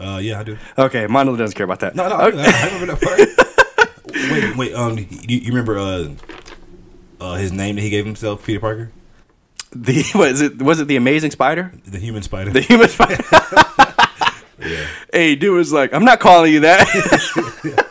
Uh, 0.00 0.20
yeah, 0.22 0.38
I 0.38 0.44
do. 0.44 0.56
Okay, 0.78 1.06
Mono 1.08 1.34
doesn't 1.36 1.56
care 1.56 1.64
about 1.64 1.80
that. 1.80 1.96
No, 1.96 2.08
no, 2.08 2.14
I, 2.14 2.26
I 2.26 2.66
remember 2.72 2.94
that 2.94 3.00
part. 3.02 3.47
wait, 4.14 4.56
wait. 4.56 4.74
Um, 4.74 4.98
you, 4.98 5.38
you 5.38 5.48
remember 5.48 5.78
uh, 5.78 6.08
uh, 7.20 7.34
his 7.34 7.52
name 7.52 7.76
that 7.76 7.82
he 7.82 7.90
gave 7.90 8.04
himself, 8.06 8.44
Peter 8.44 8.60
Parker, 8.60 8.90
The 9.72 10.04
was 10.14 10.40
it 10.40 10.60
was 10.62 10.80
it 10.80 10.88
the 10.88 10.96
Amazing 10.96 11.30
Spider? 11.32 11.72
the 11.86 11.98
Human 11.98 12.22
Spider? 12.22 12.50
The 12.50 12.60
human 12.62 12.88
spider. 12.88 13.22
yeah. 14.60 14.86
Hey, 15.12 15.34
dude 15.36 15.54
was 15.56 15.72
like, 15.72 15.94
I'm 15.94 16.04
not 16.04 16.20
calling 16.20 16.52
you 16.52 16.60
that. 16.60 17.86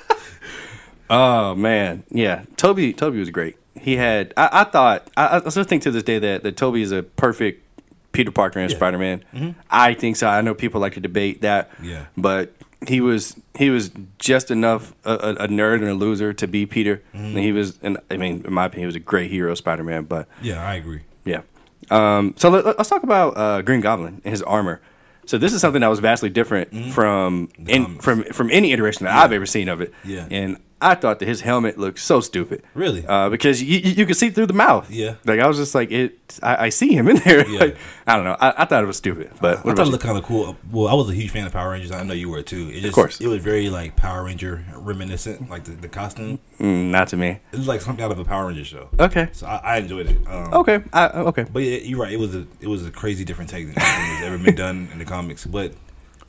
oh 1.09 1.55
man, 1.55 2.03
yeah. 2.11 2.43
Toby, 2.57 2.93
Toby 2.93 3.19
was 3.19 3.29
great. 3.31 3.57
He 3.79 3.95
had. 3.95 4.33
I, 4.37 4.49
I 4.51 4.63
thought. 4.65 5.09
I, 5.17 5.41
I 5.45 5.49
still 5.49 5.63
think 5.63 5.83
to 5.83 5.91
this 5.91 6.03
day 6.03 6.19
that 6.19 6.43
that 6.43 6.57
Toby 6.57 6.81
is 6.81 6.91
a 6.91 7.03
perfect 7.03 7.63
Peter 8.11 8.31
Parker 8.31 8.59
and 8.59 8.69
Yeah. 8.69 8.77
Spider 8.77 8.97
Man. 8.97 9.55
I 9.71 9.93
think 9.93 10.15
so. 10.17 10.27
I 10.27 10.41
know 10.41 10.53
people 10.53 10.79
like 10.81 10.93
to 10.93 10.99
debate 10.99 11.41
that. 11.41 11.71
Yeah. 11.81 12.05
But 12.15 12.53
he 12.85 13.01
was 13.01 13.35
he 13.55 13.69
was 13.69 13.91
just 14.19 14.51
enough 14.51 14.93
a, 15.03 15.13
a, 15.13 15.47
nerd 15.47 15.75
and 15.75 15.89
a 15.89 15.93
loser 15.93 16.31
to 16.33 16.47
be 16.47 16.65
Peter. 16.65 17.01
And 17.13 17.37
he 17.37 17.51
was, 17.51 17.79
and 17.81 17.97
I 18.11 18.17
mean, 18.17 18.43
in 18.45 18.53
my 18.53 18.65
opinion, 18.65 18.83
he 18.83 18.85
was 18.85 18.95
a 18.95 18.99
great 18.99 19.31
hero, 19.31 19.55
Spider 19.55 19.83
Man. 19.83 20.03
But 20.03 20.27
Yeah, 20.41 20.63
I 20.63 20.75
agree. 20.75 21.01
yeah. 21.25 21.41
Um, 21.89 22.33
so 22.37 22.49
let, 22.49 22.65
us 22.79 22.89
talk 22.89 23.03
about 23.03 23.37
uh, 23.37 23.61
Green 23.61 23.81
Goblin 23.81 24.21
and 24.23 24.31
his 24.31 24.43
armor. 24.43 24.81
So 25.25 25.37
this 25.37 25.53
is 25.53 25.61
something 25.61 25.81
that 25.81 25.87
was 25.87 25.99
vastly 25.99 26.29
different 26.29 26.93
from 26.93 27.49
in, 27.65 27.97
from 27.99 28.23
from 28.25 28.49
any 28.51 28.71
iteration 28.71 29.05
that 29.05 29.15
I've 29.15 29.33
ever 29.33 29.45
seen 29.45 29.69
of 29.69 29.81
it. 29.81 29.93
Yeah. 30.05 30.27
And 30.29 30.57
I 30.79 30.93
thought 30.93 31.17
that 31.19 31.27
his 31.27 31.41
helmet 31.41 31.77
looked 31.79 31.97
so 31.99 32.19
stupid. 32.21 32.61
Really? 32.75 33.03
Uh, 33.07 33.29
because 33.29 33.63
you, 33.63 33.79
you 33.79 33.91
you 33.91 34.05
could 34.05 34.15
see 34.15 34.29
through 34.29 34.45
the 34.45 34.53
mouth. 34.53 34.89
Yeah. 34.91 35.15
Like 35.25 35.39
I 35.39 35.47
was 35.47 35.57
just 35.57 35.73
like 35.73 35.91
it. 35.91 36.37
I, 36.43 36.65
I 36.65 36.69
see 36.69 36.93
him 36.93 37.07
in 37.07 37.17
there. 37.17 37.45
Yeah. 37.47 37.59
Like, 37.61 37.77
I 38.05 38.15
don't 38.15 38.25
know. 38.25 38.35
I, 38.39 38.53
I 38.61 38.65
thought 38.65 38.83
it 38.83 38.87
was 38.87 38.97
stupid. 38.97 39.31
But 39.41 39.57
I 39.57 39.61
what 39.61 39.75
thought 39.77 39.87
it 39.87 39.89
looked 39.89 40.03
kind 40.03 40.17
of 40.17 40.23
cool. 40.23 40.55
Well, 40.71 40.87
I 40.87 40.93
was 40.93 41.09
a 41.09 41.13
huge 41.13 41.31
fan 41.31 41.47
of 41.47 41.53
Power 41.53 41.71
Rangers. 41.71 41.91
I 41.91 42.03
know 42.03 42.13
you 42.13 42.29
were 42.29 42.41
too. 42.43 42.69
It 42.71 42.81
just, 42.81 42.93
course. 42.93 43.19
It 43.21 43.27
was 43.27 43.41
very 43.41 43.69
like 43.69 43.95
Power 43.95 44.23
Ranger 44.23 44.63
reminiscent, 44.75 45.49
like 45.49 45.63
the, 45.63 45.71
the 45.71 45.87
costume. 45.87 46.39
Mm, 46.59 46.89
not 46.91 47.07
to 47.09 47.17
me. 47.17 47.39
It 47.51 47.57
was 47.57 47.67
like 47.67 47.81
something 47.81 48.03
out 48.03 48.11
of 48.11 48.19
a 48.19 48.25
Power 48.25 48.47
Ranger 48.47 48.65
show. 48.65 48.89
Okay. 48.99 49.29
So 49.31 49.47
I, 49.47 49.57
I 49.63 49.77
enjoyed 49.77 50.07
it. 50.09 50.17
Um, 50.27 50.53
Okay. 50.53 50.83
I, 50.93 51.07
okay. 51.07 51.45
But 51.51 51.63
yeah, 51.63 51.77
you're 51.79 51.99
right. 51.99 52.11
It 52.11 52.19
was 52.19 52.35
a 52.35 52.45
it 52.59 52.67
was 52.67 52.85
a 52.85 52.91
crazy 52.91 53.23
different 53.25 53.49
take 53.49 53.65
than 53.67 53.81
anything 53.81 54.13
that's 54.13 54.25
ever 54.25 54.37
been 54.37 54.55
done 54.65 54.89
in 54.91 54.99
the 54.99 55.05
comics. 55.05 55.45
But 55.45 55.73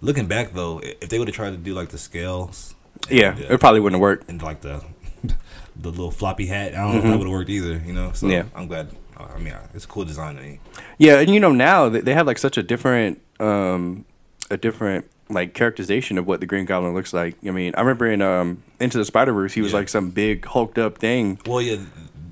looking 0.00 0.26
back 0.26 0.52
though, 0.52 0.80
if 0.82 1.08
they 1.08 1.18
would 1.18 1.28
have 1.28 1.34
tried 1.34 1.50
to 1.50 1.56
do 1.56 1.74
like 1.74 1.88
the 1.90 1.98
scales, 1.98 2.74
Yeah. 3.10 3.32
and, 3.32 3.40
It 3.40 3.60
probably 3.60 3.80
wouldn't 3.80 3.96
have 3.96 4.02
worked. 4.02 4.28
and 4.28 4.42
like 4.42 4.60
the 4.60 4.82
the 5.76 5.90
little 5.90 6.10
floppy 6.10 6.46
hat, 6.46 6.74
I 6.74 6.78
don't 6.78 6.92
know 6.92 6.98
if 6.98 7.04
that 7.04 7.18
would 7.18 7.26
have 7.26 7.32
worked 7.32 7.50
either. 7.50 7.82
You 7.84 7.92
know. 7.92 8.12
So 8.12 8.26
Mm-hmm. 8.26 8.32
Yeah. 8.32 8.42
I'm 8.54 8.66
glad. 8.66 8.88
uh, 9.16 9.26
I 9.34 9.38
mean, 9.38 9.54
it's 9.74 9.84
a 9.84 9.88
cool 9.88 10.04
design 10.04 10.36
to 10.36 10.42
me. 10.42 10.60
Yeah, 10.98 11.20
and 11.20 11.30
you 11.32 11.40
know 11.40 11.52
now 11.52 11.88
they 11.88 12.00
they 12.00 12.14
have 12.14 12.26
like 12.26 12.38
such 12.38 12.56
a 12.58 12.62
different, 12.62 13.20
um, 13.40 14.04
a 14.50 14.56
different 14.56 15.08
like 15.30 15.52
characterization 15.54 16.16
of 16.18 16.26
what 16.26 16.40
the 16.40 16.46
Green 16.46 16.64
Goblin 16.64 16.94
looks 16.94 17.12
like. 17.12 17.36
I 17.46 17.50
mean, 17.50 17.74
I 17.76 17.80
remember 17.80 18.06
in 18.10 18.22
um, 18.22 18.62
Into 18.80 18.96
the 18.98 19.04
Spider 19.04 19.32
Verse, 19.32 19.52
he 19.52 19.60
was 19.60 19.72
Yeah. 19.72 19.78
like 19.78 19.88
some 19.88 20.10
big 20.10 20.44
hulked 20.46 20.78
up 20.78 20.98
thing. 20.98 21.38
Well, 21.46 21.60
yeah, 21.60 21.76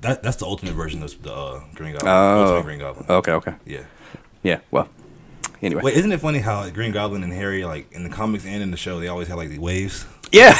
that 0.01 0.23
that's 0.23 0.37
the 0.37 0.45
ultimate 0.45 0.73
version 0.73 1.03
of 1.03 1.21
the 1.23 1.33
uh, 1.33 1.61
Green 1.75 1.93
Goblin. 1.93 2.11
Oh. 2.11 2.43
Ultimate 2.45 2.63
Green 2.63 2.79
Goblin. 2.79 3.05
Okay, 3.09 3.31
okay, 3.33 3.53
Yeah. 3.65 3.83
yeah. 4.43 4.59
Well, 4.71 4.89
anyway, 5.61 5.81
Wait, 5.83 5.93
isn't 5.95 6.11
it 6.11 6.19
funny 6.21 6.39
how 6.39 6.67
Green 6.71 6.91
Goblin 6.91 7.23
and 7.23 7.31
Harry, 7.33 7.63
like 7.65 7.91
in 7.91 8.03
the 8.03 8.09
comics 8.09 8.45
and 8.45 8.63
in 8.63 8.71
the 8.71 8.77
show, 8.77 8.99
they 8.99 9.07
always 9.09 9.27
have 9.27 9.37
like 9.37 9.49
the 9.49 9.59
waves? 9.59 10.05
Yeah, 10.31 10.55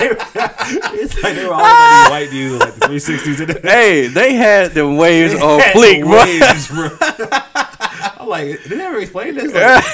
it's 0.00 1.22
like 1.22 1.34
they 1.34 1.44
were 1.44 1.50
like 1.50 1.60
these 2.04 2.10
white 2.10 2.28
dudes, 2.30 2.60
like 2.60 2.74
the 2.74 2.80
360s 2.86 3.40
in 3.40 3.62
hey, 3.62 4.06
they 4.08 4.34
had 4.34 4.72
the 4.72 4.86
waves 4.88 5.34
on 5.34 5.60
Had 5.60 5.74
fleek, 5.74 6.04
boy. 6.04 6.18
waves, 6.24 6.68
bro. 6.68 6.88
I'm 8.20 8.28
like, 8.28 8.46
did 8.62 8.78
they 8.78 8.80
ever 8.84 8.98
explain 8.98 9.34
this? 9.34 9.52
Like. 9.52 9.84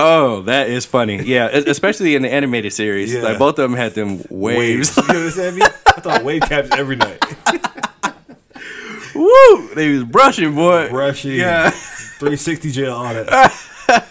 Oh, 0.00 0.42
that 0.42 0.68
is 0.68 0.84
funny. 0.86 1.22
Yeah, 1.22 1.46
especially 1.48 2.14
in 2.14 2.22
the 2.22 2.30
animated 2.30 2.72
series, 2.72 3.12
Yeah. 3.12 3.22
like 3.22 3.38
both 3.38 3.58
of 3.58 3.68
them 3.70 3.74
had 3.74 3.94
them 3.94 4.22
waves. 4.30 4.96
You 4.96 5.02
understand 5.04 5.56
me? 5.56 5.62
I 5.62 6.00
thought 6.00 6.24
wave 6.24 6.42
caps 6.42 6.68
every 6.72 6.96
night. 6.96 7.18
Woo! 9.14 9.68
They 9.74 9.90
was 9.90 10.04
brushing, 10.04 10.54
boy. 10.54 10.88
Brushing, 10.90 11.32
Yeah. 11.32 11.70
360 11.70 12.70
jail, 12.70 12.94
on 12.94 13.16
it. 13.16 13.28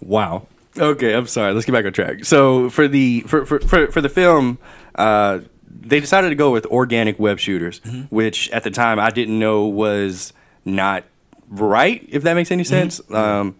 Wow. 0.00 0.46
Okay, 0.78 1.14
I'm 1.14 1.26
sorry. 1.26 1.52
Let's 1.52 1.66
get 1.66 1.72
back 1.72 1.84
on 1.84 1.92
track. 1.92 2.24
So 2.24 2.70
for 2.70 2.88
the 2.88 3.20
for 3.22 3.44
for 3.44 3.60
for, 3.60 3.90
for 3.90 4.00
the 4.00 4.08
film, 4.08 4.58
uh, 4.94 5.40
they 5.68 6.00
decided 6.00 6.28
to 6.30 6.34
go 6.34 6.50
with 6.50 6.66
organic 6.66 7.18
web 7.18 7.38
shooters, 7.38 7.80
which 8.10 8.50
at 8.50 8.64
the 8.64 8.70
time 8.70 8.98
I 8.98 9.10
didn't 9.10 9.38
know 9.38 9.66
was 9.66 10.32
not 10.64 11.04
right. 11.48 12.06
If 12.08 12.22
that 12.22 12.34
makes 12.34 12.50
any 12.50 12.64
sense. 12.64 13.00
Um, 13.10 13.56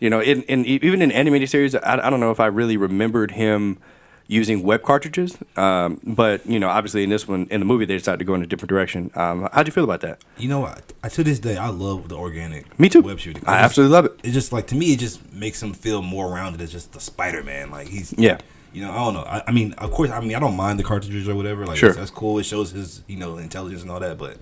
you 0.00 0.10
know, 0.10 0.20
in, 0.20 0.42
in 0.42 0.66
even 0.66 1.00
in 1.00 1.10
animated 1.10 1.48
series, 1.48 1.74
I, 1.74 2.06
I 2.06 2.10
don't 2.10 2.20
know 2.20 2.30
if 2.30 2.40
I 2.40 2.46
really 2.46 2.76
remembered 2.76 3.30
him 3.30 3.78
using 4.26 4.62
web 4.62 4.82
cartridges. 4.82 5.36
Um, 5.56 6.00
but 6.04 6.44
you 6.46 6.58
know, 6.58 6.68
obviously 6.68 7.02
in 7.04 7.10
this 7.10 7.28
one, 7.28 7.46
in 7.50 7.60
the 7.60 7.66
movie, 7.66 7.84
they 7.84 7.96
decided 7.96 8.18
to 8.18 8.24
go 8.24 8.34
in 8.34 8.42
a 8.42 8.46
different 8.46 8.70
direction. 8.70 9.10
Um, 9.14 9.48
how'd 9.52 9.66
you 9.66 9.72
feel 9.72 9.84
about 9.84 10.00
that? 10.00 10.20
You 10.38 10.48
know? 10.48 10.64
I, 11.02 11.08
to 11.10 11.22
this 11.24 11.38
day, 11.38 11.56
I 11.56 11.68
love 11.68 12.08
the 12.08 12.16
organic 12.16 12.78
Me 12.78 12.88
too. 12.88 13.02
web 13.02 13.18
shooting. 13.18 13.42
I 13.46 13.54
just- 13.56 13.64
absolutely 13.64 13.92
love 13.92 14.04
it. 14.06 14.12
It 14.24 14.30
just 14.32 14.52
like 14.52 14.66
to 14.68 14.74
me, 14.74 14.92
it 14.94 14.98
just 14.98 15.32
makes 15.32 15.62
him 15.62 15.72
feel 15.74 16.00
more 16.02 16.28
rounded 16.32 16.60
as 16.62 16.72
just 16.72 16.92
the 16.92 17.00
Spider 17.00 17.42
Man. 17.42 17.70
Like 17.70 17.88
he's 17.88 18.14
Yeah. 18.16 18.38
You 18.72 18.82
know, 18.82 18.90
I 18.90 18.96
don't 18.96 19.14
know. 19.14 19.20
I, 19.22 19.42
I 19.46 19.52
mean, 19.52 19.72
of 19.74 19.92
course, 19.92 20.10
I 20.10 20.18
mean, 20.20 20.34
I 20.34 20.40
don't 20.40 20.56
mind 20.56 20.80
the 20.80 20.84
cartridges 20.84 21.28
or 21.28 21.36
whatever. 21.36 21.64
Like, 21.64 21.76
Sure. 21.76 21.92
that's, 21.92 22.10
cool. 22.10 22.38
It 22.40 22.42
shows 22.44 22.72
his, 22.72 23.02
you 23.06 23.16
know, 23.16 23.36
intelligence 23.38 23.82
and 23.82 23.90
all 23.90 24.00
that. 24.00 24.18
But 24.18 24.36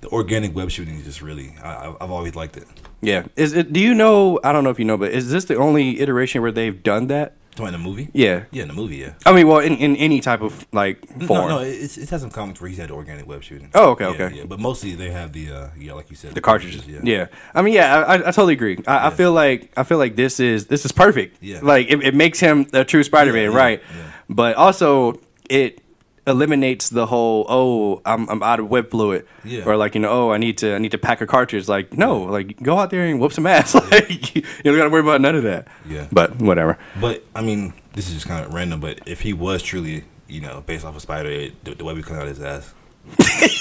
the 0.00 0.08
organic 0.08 0.56
web 0.56 0.70
shooting 0.70 0.96
is 0.96 1.04
just 1.04 1.22
really, 1.22 1.54
I, 1.62 1.68
I- 1.88 1.96
I've 2.00 2.10
always 2.10 2.34
liked 2.34 2.56
it. 2.56 2.66
Yeah. 3.00 3.26
Is 3.36 3.52
it? 3.52 3.72
Do 3.72 3.78
you 3.78 3.94
know? 3.94 4.40
I 4.42 4.50
don't 4.52 4.64
know 4.64 4.70
if 4.70 4.78
you 4.80 4.84
know, 4.84 4.96
but 4.96 5.12
is 5.12 5.30
this 5.30 5.44
the 5.44 5.56
only 5.56 6.00
iteration 6.00 6.42
where 6.42 6.50
they've 6.50 6.82
done 6.82 7.06
that? 7.08 7.34
Talking 7.56 7.66
in 7.68 7.72
the 7.72 7.78
movie? 7.78 8.08
Yeah. 8.12 8.44
Yeah, 8.50 8.62
in 8.62 8.68
the 8.68 8.74
movie, 8.74 8.96
yeah. 8.96 9.12
I 9.24 9.32
mean, 9.32 9.46
well, 9.46 9.60
in, 9.60 9.76
in 9.76 9.94
any 9.96 10.20
type 10.20 10.40
of 10.42 10.66
like 10.72 11.06
form. 11.26 11.48
No, 11.48 11.58
no, 11.58 11.58
it's, 11.60 11.96
it 11.96 12.10
has 12.10 12.20
some 12.22 12.30
comics 12.30 12.60
where 12.60 12.68
he's 12.68 12.78
had 12.78 12.90
organic 12.90 13.26
web 13.28 13.42
shooting. 13.44 13.70
Oh, 13.74 13.90
okay, 13.90 14.04
Yeah, 14.04 14.10
okay. 14.10 14.36
Yeah, 14.38 14.44
but 14.46 14.58
mostly 14.58 14.94
they 14.96 15.10
have 15.10 15.32
the, 15.32 15.52
uh, 15.52 15.68
yeah, 15.78 15.92
like 15.92 16.10
you 16.10 16.16
said, 16.16 16.34
the 16.34 16.40
cartridges. 16.40 16.86
Yeah. 16.86 17.00
Yeah. 17.04 17.26
I 17.54 17.62
mean, 17.62 17.74
yeah, 17.74 17.98
I, 18.00 18.14
I 18.14 18.18
totally 18.32 18.54
agree. 18.54 18.78
I, 18.88 19.06
I 19.06 19.10
feel 19.10 19.32
like 19.32 19.72
I 19.76 19.84
feel 19.84 19.98
like 19.98 20.16
this 20.16 20.40
is 20.40 20.66
this 20.66 20.84
is 20.84 20.90
perfect. 20.92 21.36
Yeah. 21.40 21.60
Like 21.62 21.88
it, 21.88 22.02
it 22.02 22.14
makes 22.14 22.40
him 22.40 22.66
a 22.72 22.84
true 22.84 23.04
Spider-Man, 23.04 23.42
Yeah, 23.44 23.50
yeah, 23.50 23.56
right? 23.56 23.82
yeah. 23.96 24.10
But 24.28 24.56
also 24.56 25.20
it 25.48 25.80
eliminates 26.26 26.88
the 26.88 27.06
whole 27.06 27.44
oh 27.48 28.00
I'm 28.06 28.28
I'm 28.30 28.42
out 28.42 28.58
of 28.60 28.68
web 28.70 28.90
fluid 28.90 29.26
Yeah. 29.44 29.64
or 29.66 29.76
like 29.76 29.94
you 29.94 30.00
know 30.00 30.10
oh 30.10 30.32
I 30.32 30.38
need 30.38 30.56
to 30.58 30.74
I 30.74 30.78
need 30.78 30.92
to 30.92 30.98
pack 30.98 31.20
a 31.20 31.26
cartridge 31.26 31.68
like 31.68 31.96
no 31.98 32.22
like 32.22 32.60
go 32.62 32.78
out 32.78 32.90
there 32.90 33.04
and 33.04 33.20
whoop 33.20 33.32
some 33.32 33.46
ass 33.46 33.74
like 33.90 34.34
you 34.34 34.42
don't 34.64 34.76
got 34.76 34.84
to 34.84 34.90
worry 34.90 35.02
about 35.02 35.20
none 35.20 35.34
of 35.36 35.42
that. 35.42 35.68
Yeah. 35.88 36.06
But 36.10 36.40
whatever. 36.40 36.78
But 37.00 37.24
I 37.34 37.42
mean, 37.42 37.74
this 37.92 38.08
is 38.08 38.14
just 38.14 38.26
kind 38.26 38.44
of 38.44 38.54
random. 38.54 38.80
But 38.80 39.00
if 39.06 39.20
he 39.20 39.32
was 39.34 39.62
truly, 39.62 40.04
you 40.26 40.40
know, 40.40 40.62
based 40.66 40.84
off 40.84 40.96
of 40.96 41.02
Spider, 41.02 41.50
the, 41.64 41.74
the 41.74 41.84
web 41.84 41.96
would 41.96 42.06
come 42.06 42.16
out 42.16 42.26
his 42.26 42.40
ass. 42.40 42.72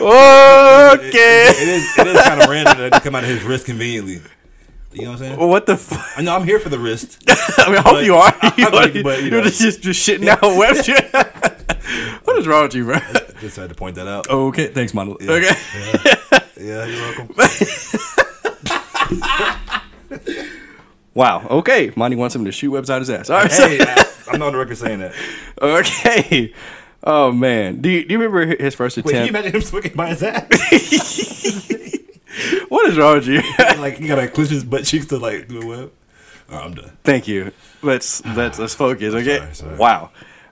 Okay. 0.00 1.46
It 1.50 1.68
is, 1.68 1.98
it 1.98 2.06
is 2.06 2.22
kind 2.22 2.42
of 2.42 2.48
random 2.48 2.78
that 2.78 2.94
it 2.96 3.02
come 3.02 3.14
out 3.14 3.24
of 3.24 3.30
his 3.30 3.42
wrist 3.42 3.66
conveniently. 3.66 4.20
You 4.94 5.02
know 5.02 5.10
what 5.10 5.22
I'm 5.22 5.36
saying? 5.36 5.48
what 5.48 5.66
the? 5.66 5.72
F- 5.72 6.18
I 6.18 6.22
know 6.22 6.36
I'm 6.36 6.44
here 6.44 6.60
for 6.60 6.68
the 6.68 6.78
wrist. 6.78 7.22
I 7.28 7.68
mean, 7.68 7.78
I 7.78 7.82
hope 7.82 8.04
you 8.04 8.14
are. 8.14 8.32
But, 8.40 8.74
are 8.74 9.02
but, 9.02 9.22
you 9.22 9.30
you're 9.30 9.42
know. 9.42 9.50
just 9.50 9.82
just 9.82 10.08
shitting 10.08 10.28
out 10.28 10.40
web 10.42 10.84
shit. 10.84 11.12
what 12.24 12.38
is 12.38 12.46
wrong 12.46 12.62
with 12.62 12.74
you, 12.74 12.84
bro? 12.84 12.98
Just 13.40 13.56
had 13.56 13.70
to 13.70 13.74
point 13.74 13.96
that 13.96 14.06
out. 14.06 14.30
Okay, 14.30 14.68
thanks, 14.68 14.94
Monolith. 14.94 15.22
Yeah. 15.22 15.32
Okay. 15.32 15.54
Yeah, 16.60 16.86
you're 16.86 17.00
welcome. 17.00 17.34
Wow. 21.14 21.46
Okay. 21.48 21.92
Monty 21.96 22.16
wants 22.16 22.34
him 22.34 22.44
to 22.44 22.52
shoot 22.52 22.70
webs 22.70 22.90
out 22.90 23.00
his 23.00 23.10
ass. 23.10 23.30
All 23.30 23.38
right. 23.38 23.52
hey, 23.52 23.78
I, 23.80 24.04
I'm 24.32 24.38
not 24.38 24.46
on 24.46 24.52
the 24.52 24.58
record 24.58 24.76
saying 24.76 24.98
that. 25.00 25.14
Okay. 25.60 26.52
Oh 27.04 27.30
man. 27.32 27.80
Do 27.80 27.88
you, 27.88 28.04
do 28.04 28.14
you 28.14 28.18
remember 28.18 28.62
his 28.62 28.74
first 28.74 28.96
Wait, 28.96 29.06
can 29.06 29.22
you 29.22 29.28
imagine 29.28 29.52
him 29.52 29.60
swinging 29.60 29.94
by 29.94 30.08
his 30.08 30.22
ass? 30.22 31.80
What 32.68 32.88
is 32.88 32.96
wrong 32.98 33.14
with 33.16 33.26
you? 33.26 33.42
like 33.80 33.98
you 34.00 34.08
gotta 34.08 34.28
clench 34.28 34.50
his 34.50 34.64
butt 34.64 34.84
cheeks 34.84 35.06
to 35.06 35.18
like 35.18 35.48
do 35.48 35.60
a 35.62 35.66
web. 35.66 35.92
I'm 36.50 36.74
done. 36.74 36.96
Thank 37.04 37.26
you. 37.28 37.52
Let's 37.82 38.24
let's 38.36 38.58
let's 38.58 38.74
focus. 38.74 39.14
Okay. 39.14 39.38
Sorry, 39.38 39.54
sorry. 39.54 39.76
Wow. 39.76 40.10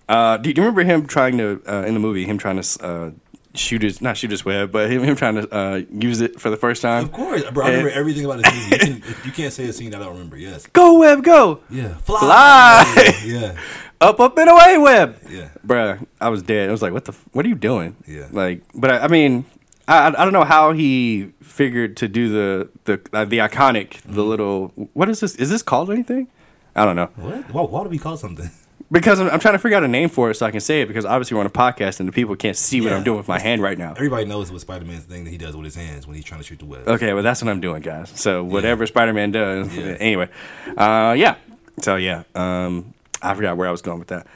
Uh, 0.09 0.37
do, 0.37 0.49
you- 0.51 0.55
do 0.55 0.61
you 0.61 0.67
remember 0.67 0.83
him 0.85 1.07
trying 1.07 1.39
to 1.39 1.63
uh, 1.67 1.85
in 1.87 1.95
the 1.95 2.01
movie 2.01 2.25
him 2.25 2.39
trying 2.39 2.61
to 2.61 2.85
uh, 2.85 3.11
shoot 3.55 3.83
his 3.83 4.01
not 4.01 4.17
shoot 4.17 4.31
his 4.31 4.45
web, 4.45 4.73
but 4.73 4.91
him 4.91 5.03
him 5.03 5.15
trying 5.17 5.37
to 5.37 5.55
uh, 5.55 5.83
use 5.91 6.21
it 6.21 6.41
for 6.41 6.51
the 6.51 6.57
first 6.57 6.83
time? 6.83 7.05
Of 7.05 7.13
course, 7.13 7.43
bro. 7.51 7.67
I 7.67 7.71
remember 7.71 7.91
everything 7.91 8.25
about 8.25 8.43
this 8.43 8.53
movie. 8.53 8.71
You, 8.71 9.01
can, 9.01 9.15
you 9.27 9.33
can't 9.33 9.53
say 9.53 9.65
a 9.67 9.73
scene 9.73 9.91
that 9.91 10.01
I 10.01 10.05
don't 10.05 10.15
remember. 10.15 10.37
Yes. 10.37 10.67
Go 10.69 10.99
web, 10.99 11.23
go. 11.23 11.61
Yeah. 11.71 11.95
Fly. 11.99 12.19
Fly. 12.21 13.15
Yeah. 13.25 13.57
Up, 14.03 14.19
up 14.19 14.37
and 14.37 14.51
away, 14.51 14.79
web. 14.79 15.17
Yeah. 15.31 15.51
Bruh, 15.65 16.05
I 16.21 16.29
was 16.29 16.43
dead. 16.43 16.69
I 16.69 16.73
was 16.73 16.83
like, 16.83 16.93
what 16.93 17.05
the? 17.05 17.13
F- 17.13 17.25
what 17.31 17.47
are 17.47 17.49
you 17.49 17.55
doing? 17.55 17.95
Yeah. 18.05 18.27
Like, 18.33 18.63
but 18.75 18.91
I, 18.91 18.99
I 19.05 19.07
mean, 19.07 19.45
I, 19.89 20.09
I 20.09 20.11
don't 20.25 20.33
know 20.33 20.45
how 20.45 20.73
he 20.73 21.33
figured 21.43 21.97
to 21.99 22.09
do 22.09 22.29
the 22.29 22.69
the 22.85 23.01
uh, 23.13 23.25
the 23.25 23.39
iconic 23.39 23.89
Mm-hmm. 24.03 24.15
the 24.15 24.25
little. 24.25 24.69
What 24.93 25.09
is 25.09 25.21
this? 25.21 25.35
Is 25.37 25.51
this 25.51 25.63
called 25.63 25.91
anything? 25.91 26.29
I 26.75 26.85
don't 26.87 26.97
know 26.97 27.11
What? 27.17 27.53
Why, 27.53 27.63
why 27.63 27.83
do 27.85 27.91
we 27.91 27.99
call 27.99 28.17
something? 28.17 28.51
because 28.91 29.21
I'm, 29.21 29.29
I'm 29.31 29.41
trying 29.41 29.55
to 29.55 29.59
figure 29.59 29.77
out 29.77 29.85
a 29.85 29.89
name 29.89 30.11
for 30.11 30.31
it 30.31 30.35
so 30.35 30.45
I 30.45 30.51
can 30.51 30.61
say 30.61 30.83
it 30.83 30.87
because 30.87 31.07
obviously 31.07 31.35
we're 31.35 31.41
on 31.41 31.47
a 31.47 31.51
podcast 31.51 31.99
and 32.01 32.07
the 32.09 32.13
people 32.13 32.37
can't 32.37 32.57
see 32.57 32.81
what 32.83 32.91
Yeah. 32.91 32.97
I'm 32.99 33.05
doing 33.05 33.17
with 33.17 33.27
my 33.29 33.39
hand 33.39 33.63
right 33.63 33.77
now. 33.79 33.93
Everybody 33.93 34.27
knows 34.27 34.53
what 34.53 34.61
Spider 34.61 34.85
Man's 34.85 35.05
thing 35.05 35.25
that 35.25 35.31
he 35.31 35.39
does 35.39 35.57
with 35.57 35.65
his 35.65 35.75
hands 35.75 36.07
when 36.07 36.15
he's 36.15 36.25
trying 36.27 36.41
to 36.41 36.47
shoot 36.47 36.59
the 36.59 36.67
web. 36.67 36.87
Okay, 36.87 37.13
well 37.15 37.23
that's 37.23 37.43
what 37.43 37.51
I'm 37.51 37.61
doing, 37.63 37.81
guys. 37.83 38.11
So 38.15 38.45
whatever 38.45 38.87
Spider-Man 38.87 39.31
does, 39.33 39.75
Yeah. 39.75 39.97
anyway. 39.99 40.29
Uh, 40.77 41.15
yeah. 41.17 41.37
So 41.81 41.97
yeah, 41.97 42.25
um, 42.35 42.93
I 43.23 43.35
forgot 43.35 43.57
where 43.57 43.67
I 43.67 43.71
was 43.71 43.81
going 43.83 43.99
with 43.99 44.09
that, 44.09 44.27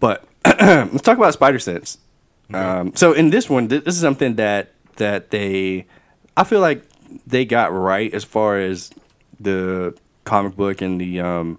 but 0.00 0.24
let's 0.46 1.02
talk 1.02 1.18
about 1.18 1.34
Spider 1.34 1.58
Sense. 1.58 1.98
Um, 2.54 2.94
so 2.96 3.12
in 3.12 3.28
this 3.30 3.48
one, 3.50 3.68
th- 3.68 3.84
this 3.84 3.94
is 3.94 4.00
something 4.00 4.36
that 4.36 4.72
that 5.00 5.30
they, 5.30 5.86
I 6.36 6.44
feel 6.44 6.60
like 6.60 6.84
they 7.26 7.44
got 7.44 7.72
right 7.72 8.14
as 8.14 8.22
far 8.22 8.58
as 8.58 8.90
the 9.40 9.96
comic 10.24 10.54
book 10.54 10.80
and 10.80 11.00
the 11.00 11.20
um, 11.20 11.58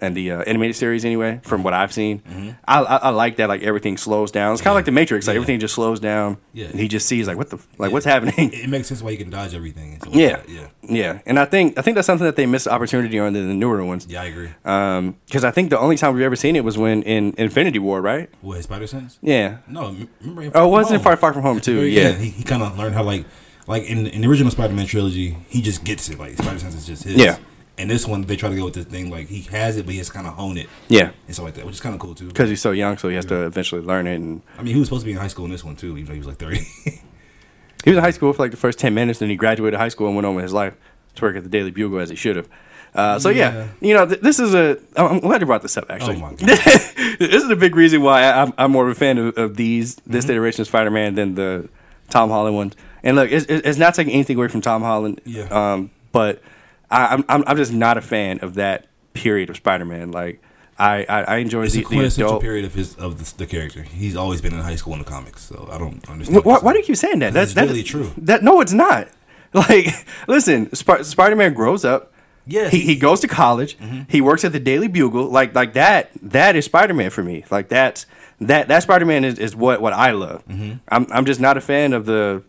and 0.00 0.16
the 0.16 0.30
uh, 0.30 0.42
animated 0.42 0.76
series 0.76 1.04
anyway, 1.04 1.40
from 1.42 1.62
what 1.62 1.74
I've 1.74 1.92
seen. 1.92 2.22
I, 2.66 2.80
I 2.80 2.96
I 2.96 3.08
like 3.10 3.36
that 3.36 3.48
like 3.48 3.62
everything 3.62 3.96
slows 3.96 4.30
down. 4.30 4.52
It's 4.52 4.62
kind 4.62 4.72
of 4.72 4.76
like 4.76 4.84
the 4.84 4.92
Matrix, 4.92 5.26
like 5.26 5.34
Yeah. 5.34 5.38
everything 5.40 5.60
just 5.60 5.74
slows 5.74 5.98
down. 6.00 6.36
Yeah. 6.52 6.66
and 6.66 6.78
he 6.78 6.88
just 6.88 7.06
sees 7.06 7.26
like 7.26 7.36
what 7.36 7.50
the 7.50 7.56
like 7.78 7.88
Yeah. 7.90 7.92
what's 7.94 8.06
happening. 8.06 8.52
It, 8.52 8.64
it 8.64 8.68
makes 8.68 8.88
sense 8.88 9.02
why 9.02 9.10
you 9.10 9.18
can 9.18 9.30
dodge 9.30 9.54
everything. 9.54 9.98
stuff 10.00 10.14
Yeah. 10.14 10.36
that. 10.36 10.48
yeah, 10.48 10.66
Yeah, 10.82 11.18
and 11.26 11.38
I 11.38 11.44
think 11.44 11.78
I 11.78 11.82
think 11.82 11.94
that's 11.96 12.06
something 12.06 12.24
that 12.26 12.36
they 12.36 12.46
missed 12.46 12.68
opportunity 12.68 13.18
on 13.18 13.34
in 13.34 13.48
the 13.48 13.54
newer 13.54 13.84
ones. 13.84 14.06
yeah. 14.08 14.22
I 14.22 14.26
agree. 14.26 14.50
Um, 14.64 15.16
Because 15.26 15.44
I 15.44 15.50
think 15.50 15.70
the 15.70 15.78
only 15.78 15.96
time 15.96 16.14
we've 16.14 16.24
ever 16.24 16.36
seen 16.36 16.54
it 16.56 16.64
was 16.64 16.78
when 16.78 17.02
in 17.02 17.34
Infinity 17.38 17.78
War, 17.80 18.00
right? 18.00 18.28
What 18.40 18.62
Spider 18.62 18.86
Sense? 18.86 19.18
Yeah. 19.22 19.58
No, 19.68 19.96
remember? 20.20 20.50
Oh, 20.54 20.66
it 20.66 20.70
wasn't 20.70 21.02
Far 21.02 21.16
Far 21.16 21.32
From 21.32 21.42
Home 21.42 21.60
too. 21.60 21.82
Yeah. 21.82 22.12
he, 22.12 22.30
he 22.30 22.42
kind 22.44 22.62
of 22.62 22.78
learned 22.78 22.94
how 22.94 23.02
like 23.02 23.24
like 23.66 23.84
in 23.84 24.06
in 24.06 24.22
the 24.22 24.28
original 24.28 24.50
Spider-Man 24.50 24.86
trilogy, 24.86 25.36
he 25.48 25.60
just 25.60 25.84
gets 25.84 26.08
it. 26.08 26.18
Like 26.18 26.34
Spider 26.38 26.58
Sense 26.58 26.74
is 26.74 26.86
just 26.86 27.02
his. 27.04 27.16
Yeah. 27.16 27.36
And 27.78 27.88
this 27.88 28.06
one, 28.06 28.22
they 28.22 28.34
try 28.36 28.50
to 28.50 28.56
go 28.56 28.64
with 28.64 28.74
this 28.74 28.86
thing 28.86 29.08
like 29.08 29.28
he 29.28 29.42
has 29.56 29.76
it, 29.76 29.84
but 29.86 29.92
he 29.92 29.98
has 29.98 30.08
to 30.08 30.12
kind 30.12 30.26
of 30.26 30.34
hone 30.34 30.58
it 30.58 30.68
Yeah. 30.88 31.12
and 31.26 31.34
stuff 31.34 31.44
like 31.46 31.54
that, 31.54 31.64
which 31.64 31.76
is 31.76 31.80
kind 31.80 31.94
of 31.94 32.00
cool 32.00 32.14
too. 32.14 32.26
Because 32.26 32.50
he's 32.50 32.60
so 32.60 32.72
young, 32.72 32.98
so 32.98 33.08
he 33.08 33.14
has 33.14 33.24
to 33.26 33.44
eventually 33.46 33.80
learn 33.82 34.06
it. 34.08 34.16
And 34.16 34.42
I 34.58 34.62
mean, 34.62 34.74
he 34.74 34.80
was 34.80 34.88
supposed 34.88 35.02
to 35.02 35.06
be 35.06 35.12
in 35.12 35.18
high 35.18 35.28
school 35.28 35.44
in 35.44 35.50
this 35.52 35.62
one 35.64 35.76
too, 35.76 35.92
even 35.96 36.06
though 36.06 36.12
he 36.14 36.18
was 36.18 36.26
like 36.26 36.38
thirty. 36.38 36.58
he 36.84 37.90
was 37.90 37.96
in 37.96 38.02
high 38.02 38.10
school 38.10 38.32
for 38.32 38.42
like 38.42 38.50
the 38.50 38.56
first 38.56 38.78
ten 38.78 38.94
minutes, 38.94 39.20
then 39.20 39.28
he 39.30 39.36
graduated 39.36 39.78
high 39.78 39.88
school 39.88 40.06
and 40.08 40.16
went 40.16 40.26
on 40.26 40.34
with 40.34 40.42
his 40.42 40.52
life 40.52 40.74
to 41.14 41.22
work 41.22 41.36
at 41.36 41.42
the 41.44 41.48
Daily 41.48 41.70
Bugle 41.70 42.00
as 42.00 42.10
he 42.10 42.16
should 42.16 42.36
have. 42.36 42.48
Uh, 42.94 43.18
so 43.18 43.28
yeah, 43.28 43.52
Yeah. 43.54 43.68
you 43.80 43.94
know, 43.94 44.06
th- 44.06 44.20
this 44.22 44.38
is 44.40 44.54
a. 44.54 44.78
I'm 44.96 45.20
glad 45.20 45.40
you 45.40 45.46
brought 45.46 45.62
this 45.62 45.76
up. 45.76 45.90
Actually, 45.90 46.16
Oh 46.16 46.20
my 46.20 46.28
God. 46.34 46.38
this 46.38 46.96
is 47.44 47.48
a 47.50 47.54
big 47.56 47.76
reason 47.76 48.02
why 48.02 48.22
I, 48.22 48.42
I'm, 48.42 48.52
I'm 48.58 48.70
more 48.72 48.84
of 48.88 48.90
a 48.90 48.98
fan 48.98 49.18
of, 49.18 49.36
of 49.38 49.56
these 49.56 49.96
this 50.06 50.24
Mm-hmm. 50.24 50.32
iteration 50.32 50.60
of 50.62 50.66
Spider-Man 50.68 51.14
than 51.14 51.34
the 51.36 51.68
Tom 52.10 52.30
Holland 52.30 52.56
ones. 52.56 52.74
And 53.04 53.14
look, 53.16 53.30
it's, 53.30 53.46
it's 53.46 53.66
it's 53.66 53.78
not 53.78 53.94
taking 53.94 54.12
anything 54.14 54.36
away 54.36 54.48
from 54.48 54.62
Tom 54.62 54.82
Holland. 54.82 55.20
Yeah. 55.24 55.44
Um, 55.44 55.90
but 56.12 56.42
I, 56.90 57.14
I'm 57.14 57.24
I'm 57.28 57.44
I'm 57.46 57.56
just 57.56 57.72
not 57.72 57.98
a 57.98 58.00
fan 58.00 58.40
of 58.40 58.54
that 58.54 58.86
period 59.12 59.50
of 59.50 59.56
Spider-Man. 59.56 60.10
Like 60.10 60.40
I 60.78 61.04
I, 61.08 61.22
I 61.22 61.36
enjoy 61.38 61.64
it's 61.64 61.74
the, 61.74 61.84
the 61.84 62.04
adult. 62.04 62.42
period 62.42 62.64
of 62.64 62.74
his 62.74 62.94
of 62.96 63.18
the, 63.18 63.38
the 63.38 63.46
character. 63.46 63.82
He's 63.82 64.16
always 64.16 64.40
been 64.40 64.54
in 64.54 64.60
high 64.60 64.76
school 64.76 64.92
in 64.94 65.00
the 65.00 65.04
comics, 65.04 65.42
so 65.42 65.68
I 65.70 65.78
don't 65.78 66.08
understand. 66.08 66.44
Why, 66.44 66.58
why 66.58 66.72
do 66.72 66.78
you 66.78 66.84
keep 66.84 66.96
saying 66.96 67.18
that? 67.20 67.32
That's 67.32 67.54
that, 67.54 67.68
really 67.68 67.82
true. 67.82 68.12
That 68.18 68.42
no, 68.42 68.60
it's 68.60 68.72
not. 68.72 69.08
Like, 69.54 69.86
listen, 70.26 70.70
Sp- 70.76 71.00
Spider-Man 71.04 71.54
grows 71.54 71.82
up. 71.82 72.12
Yeah. 72.46 72.68
he, 72.68 72.80
he 72.80 72.96
goes 72.96 73.20
to 73.20 73.28
college. 73.28 73.78
Mm-hmm. 73.78 74.02
He 74.08 74.20
works 74.20 74.44
at 74.44 74.52
the 74.52 74.60
Daily 74.60 74.88
Bugle. 74.88 75.24
Like 75.30 75.54
like 75.54 75.72
that. 75.72 76.10
That 76.20 76.54
is 76.54 76.66
Spider-Man 76.66 77.08
for 77.08 77.22
me. 77.22 77.46
Like 77.50 77.70
that's 77.70 78.04
that 78.42 78.68
that 78.68 78.82
Spider-Man 78.82 79.24
is, 79.24 79.38
is 79.38 79.56
what 79.56 79.80
what 79.80 79.94
I 79.94 80.10
love. 80.10 80.46
Mm-hmm. 80.48 80.78
I'm 80.88 81.06
I'm 81.10 81.24
just 81.24 81.40
not 81.40 81.56
a 81.56 81.62
fan 81.62 81.94
of 81.94 82.04
the 82.04 82.42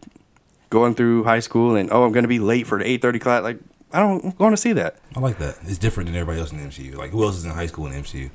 going 0.70 0.94
through 0.94 1.24
high 1.24 1.40
school 1.40 1.76
and 1.76 1.90
oh 1.92 2.04
I'm 2.04 2.12
gonna 2.12 2.28
be 2.28 2.40
late 2.40 2.68
for 2.68 2.80
the 2.80 2.86
eight 2.86 3.02
thirty 3.02 3.20
class. 3.20 3.44
Like 3.44 3.60
I 3.92 4.00
don't 4.00 4.38
want 4.40 4.54
to 4.54 4.58
see 4.58 4.74
that. 4.74 4.98
I 5.16 5.20
like 5.20 5.40
that. 5.40 5.58
It's 5.64 5.78
different 5.78 6.08
than 6.08 6.16
everybody 6.16 6.40
else 6.40 6.52
in 6.52 6.58
the 6.60 6.64
MCU. 6.68 6.96
Like 6.96 7.12
who 7.12 7.24
else 7.24 7.38
is 7.38 7.46
in 7.46 7.52
high 7.52 7.66
school 7.68 7.88
in 7.88 7.94
the 7.94 8.00
MCU? 8.00 8.30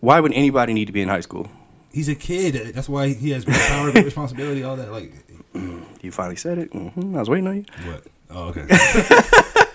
Why 0.00 0.18
would 0.20 0.32
anybody 0.32 0.72
need 0.72 0.86
to 0.86 0.92
be 0.92 1.02
in 1.02 1.08
high 1.08 1.20
school? 1.20 1.48
He's 1.92 2.08
a 2.08 2.14
kid. 2.14 2.74
That's 2.74 2.88
why 2.88 3.08
he 3.12 3.30
has 3.30 3.44
great 3.44 3.60
power, 3.60 3.92
great 3.92 4.04
responsibility, 4.04 4.62
all 4.64 4.76
that. 4.76 4.90
Like 4.90 5.12
You 6.02 6.10
finally 6.10 6.36
said 6.36 6.58
it. 6.58 6.72
hmm 6.72 7.14
I 7.16 7.20
was 7.20 7.28
waiting 7.30 7.46
on 7.46 7.56
you. 7.56 7.64
what? 7.90 8.02
Oh, 8.30 8.48
okay. 8.48 8.66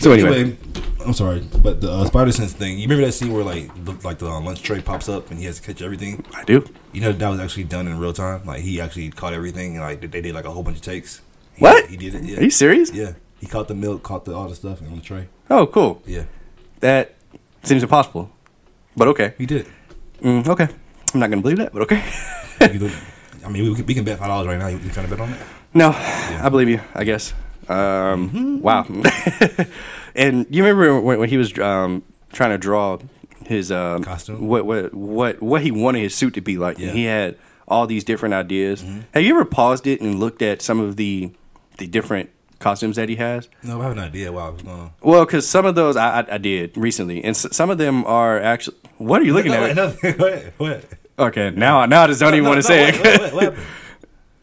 So 0.00 0.10
anyway, 0.12 0.40
Anyway, 0.40 0.56
I'm 1.06 1.12
sorry, 1.12 1.40
but 1.62 1.80
the 1.80 1.90
uh, 1.90 2.04
Spider 2.06 2.32
Sense 2.32 2.52
thing. 2.52 2.76
You 2.78 2.88
remember 2.88 3.06
that 3.06 3.12
scene 3.12 3.32
where 3.32 3.44
like 3.44 3.72
the, 3.84 3.92
like 4.02 4.18
the 4.18 4.26
uh, 4.26 4.40
lunch 4.40 4.62
tray 4.62 4.80
pops 4.82 5.08
up 5.08 5.30
and 5.30 5.38
he 5.38 5.44
has 5.46 5.60
to 5.60 5.62
catch 5.66 5.80
everything? 5.80 6.24
I 6.34 6.42
do. 6.42 6.64
You 6.92 7.00
know 7.00 7.12
that 7.12 7.28
was 7.28 7.38
actually 7.38 7.64
done 7.64 7.86
in 7.86 7.96
real 7.98 8.12
time. 8.12 8.44
Like 8.44 8.62
he 8.62 8.80
actually 8.80 9.10
caught 9.10 9.32
everything, 9.32 9.76
and 9.76 9.80
like 9.82 10.00
they 10.00 10.20
did 10.20 10.34
like 10.34 10.44
a 10.44 10.50
whole 10.50 10.64
bunch 10.64 10.78
of 10.78 10.82
takes. 10.82 11.20
He, 11.54 11.62
What? 11.62 11.86
He 11.88 11.96
did 11.96 12.16
it. 12.16 12.24
Yeah. 12.24 12.38
Are 12.38 12.42
you 12.42 12.50
serious? 12.50 12.92
Yeah. 12.92 13.12
He 13.40 13.46
caught 13.46 13.68
the 13.68 13.74
milk, 13.74 14.02
caught 14.02 14.24
the 14.24 14.34
all 14.34 14.48
the 14.48 14.54
stuff 14.54 14.80
on 14.82 14.96
the 14.96 15.02
tray. 15.02 15.28
Oh, 15.50 15.66
cool. 15.66 16.02
Yeah. 16.06 16.24
That 16.80 17.14
seems 17.62 17.82
impossible, 17.82 18.30
but 18.96 19.08
okay. 19.08 19.34
He 19.38 19.46
did. 19.46 19.66
Mm, 20.22 20.46
okay. 20.48 20.68
I'm 21.14 21.20
not 21.20 21.30
gonna 21.30 21.42
believe 21.42 21.58
that, 21.58 21.72
but 21.72 21.82
okay. 21.82 22.02
You 22.72 22.78
do- 22.78 22.90
I 23.44 23.48
mean, 23.48 23.62
we 23.68 23.74
can, 23.76 23.86
we 23.86 23.94
can 23.94 24.04
bet 24.04 24.18
five 24.18 24.28
dollars 24.28 24.48
right 24.48 24.58
now. 24.58 24.66
You, 24.66 24.78
you 24.78 24.90
trying 24.90 25.06
to 25.06 25.10
bet 25.14 25.20
on 25.20 25.32
it? 25.32 25.40
no, 25.74 25.90
I 25.94 26.48
believe 26.48 26.68
you. 26.68 26.80
I 26.94 27.04
guess. 27.04 27.32
Um, 27.68 28.30
Mm-hmm. 28.30 28.60
Wow. 28.60 28.86
and 30.14 30.46
you 30.50 30.62
remember 30.64 31.00
when, 31.00 31.18
when 31.18 31.28
he 31.28 31.36
was 31.36 31.56
um, 31.58 32.02
trying 32.32 32.50
to 32.50 32.58
draw 32.58 32.98
his 33.44 33.70
um, 33.70 34.02
Costume? 34.04 34.46
What 34.48 34.66
what 34.66 34.92
what 34.94 35.42
what 35.42 35.62
he 35.62 35.70
wanted 35.70 36.00
his 36.00 36.14
suit 36.14 36.34
to 36.34 36.40
be 36.40 36.58
like? 36.58 36.78
Yeah. 36.78 36.90
He 36.90 37.04
had 37.04 37.36
all 37.68 37.86
these 37.86 38.04
different 38.04 38.34
ideas. 38.34 38.82
Mm-hmm. 38.82 39.00
Have 39.14 39.22
you 39.22 39.34
ever 39.34 39.44
paused 39.44 39.86
it 39.86 40.00
and 40.00 40.18
looked 40.18 40.42
at 40.42 40.62
some 40.62 40.80
of 40.80 40.96
the 40.96 41.32
the 41.78 41.86
different 41.86 42.30
costumes 42.58 42.96
that 42.96 43.08
he 43.08 43.16
has? 43.16 43.48
No, 43.62 43.80
I 43.80 43.84
have 43.84 43.92
an 43.92 43.98
idea. 43.98 44.32
why 44.32 44.46
I 44.46 44.48
was 44.50 44.62
going? 44.62 44.92
Well, 45.02 45.24
because 45.24 45.48
some 45.48 45.66
of 45.66 45.74
those 45.74 45.96
I, 45.96 46.20
I, 46.20 46.34
I 46.34 46.38
did 46.38 46.76
recently, 46.76 47.18
and 47.24 47.30
s- 47.36 47.46
some 47.54 47.70
of 47.70 47.78
them 47.78 48.04
are 48.06 48.40
actually. 48.40 48.76
What 48.98 49.20
are 49.20 49.24
you 49.24 49.34
looking 49.34 49.52
no, 49.52 49.64
at? 49.64 49.76
No, 49.76 49.84
ahead. 50.02 50.52
Go. 50.58 50.80
Okay, 51.18 51.50
now 51.50 51.84
now 51.86 52.02
I 52.04 52.06
just 52.08 52.20
don't 52.20 52.34
even 52.34 52.44
No, 52.44 52.50
want 52.50 52.58
to 52.58 52.66
say 52.66 52.92
what- 52.92 53.06
it. 53.06 53.20
what- 53.20 53.32
what- 53.34 53.54
what? 53.54 53.64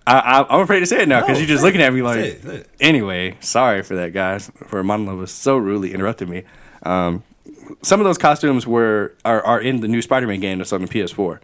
I, 0.05 0.45
I'm 0.49 0.59
afraid 0.59 0.81
to 0.81 0.85
say 0.85 1.03
it 1.03 1.07
now 1.07 1.21
because 1.21 1.39
you're 1.39 1.47
just 1.47 1.63
looking 1.63 1.81
at 1.81 1.93
me 1.93 2.01
like. 2.01 2.15
Say 2.19 2.27
it, 2.31 2.43
say 2.43 2.55
it. 2.57 2.69
Anyway, 2.81 3.37
sorry 3.39 3.83
for 3.83 3.95
that, 3.95 4.11
guys. 4.11 4.51
For 4.67 4.83
Monologue 4.83 5.17
was 5.17 5.31
so 5.31 5.55
rudely 5.55 5.93
interrupting 5.93 6.29
me. 6.29 6.43
Um, 6.83 7.23
some 7.83 8.01
of 8.01 8.03
those 8.03 8.17
costumes 8.17 8.67
were 8.67 9.15
are, 9.23 9.41
are 9.45 9.61
in 9.61 9.79
the 9.79 9.87
new 9.87 10.01
Spider-Man 10.01 10.41
game 10.41 10.57
that's 10.57 10.73
on 10.73 10.81
the 10.81 10.89
PS4, 10.89 11.39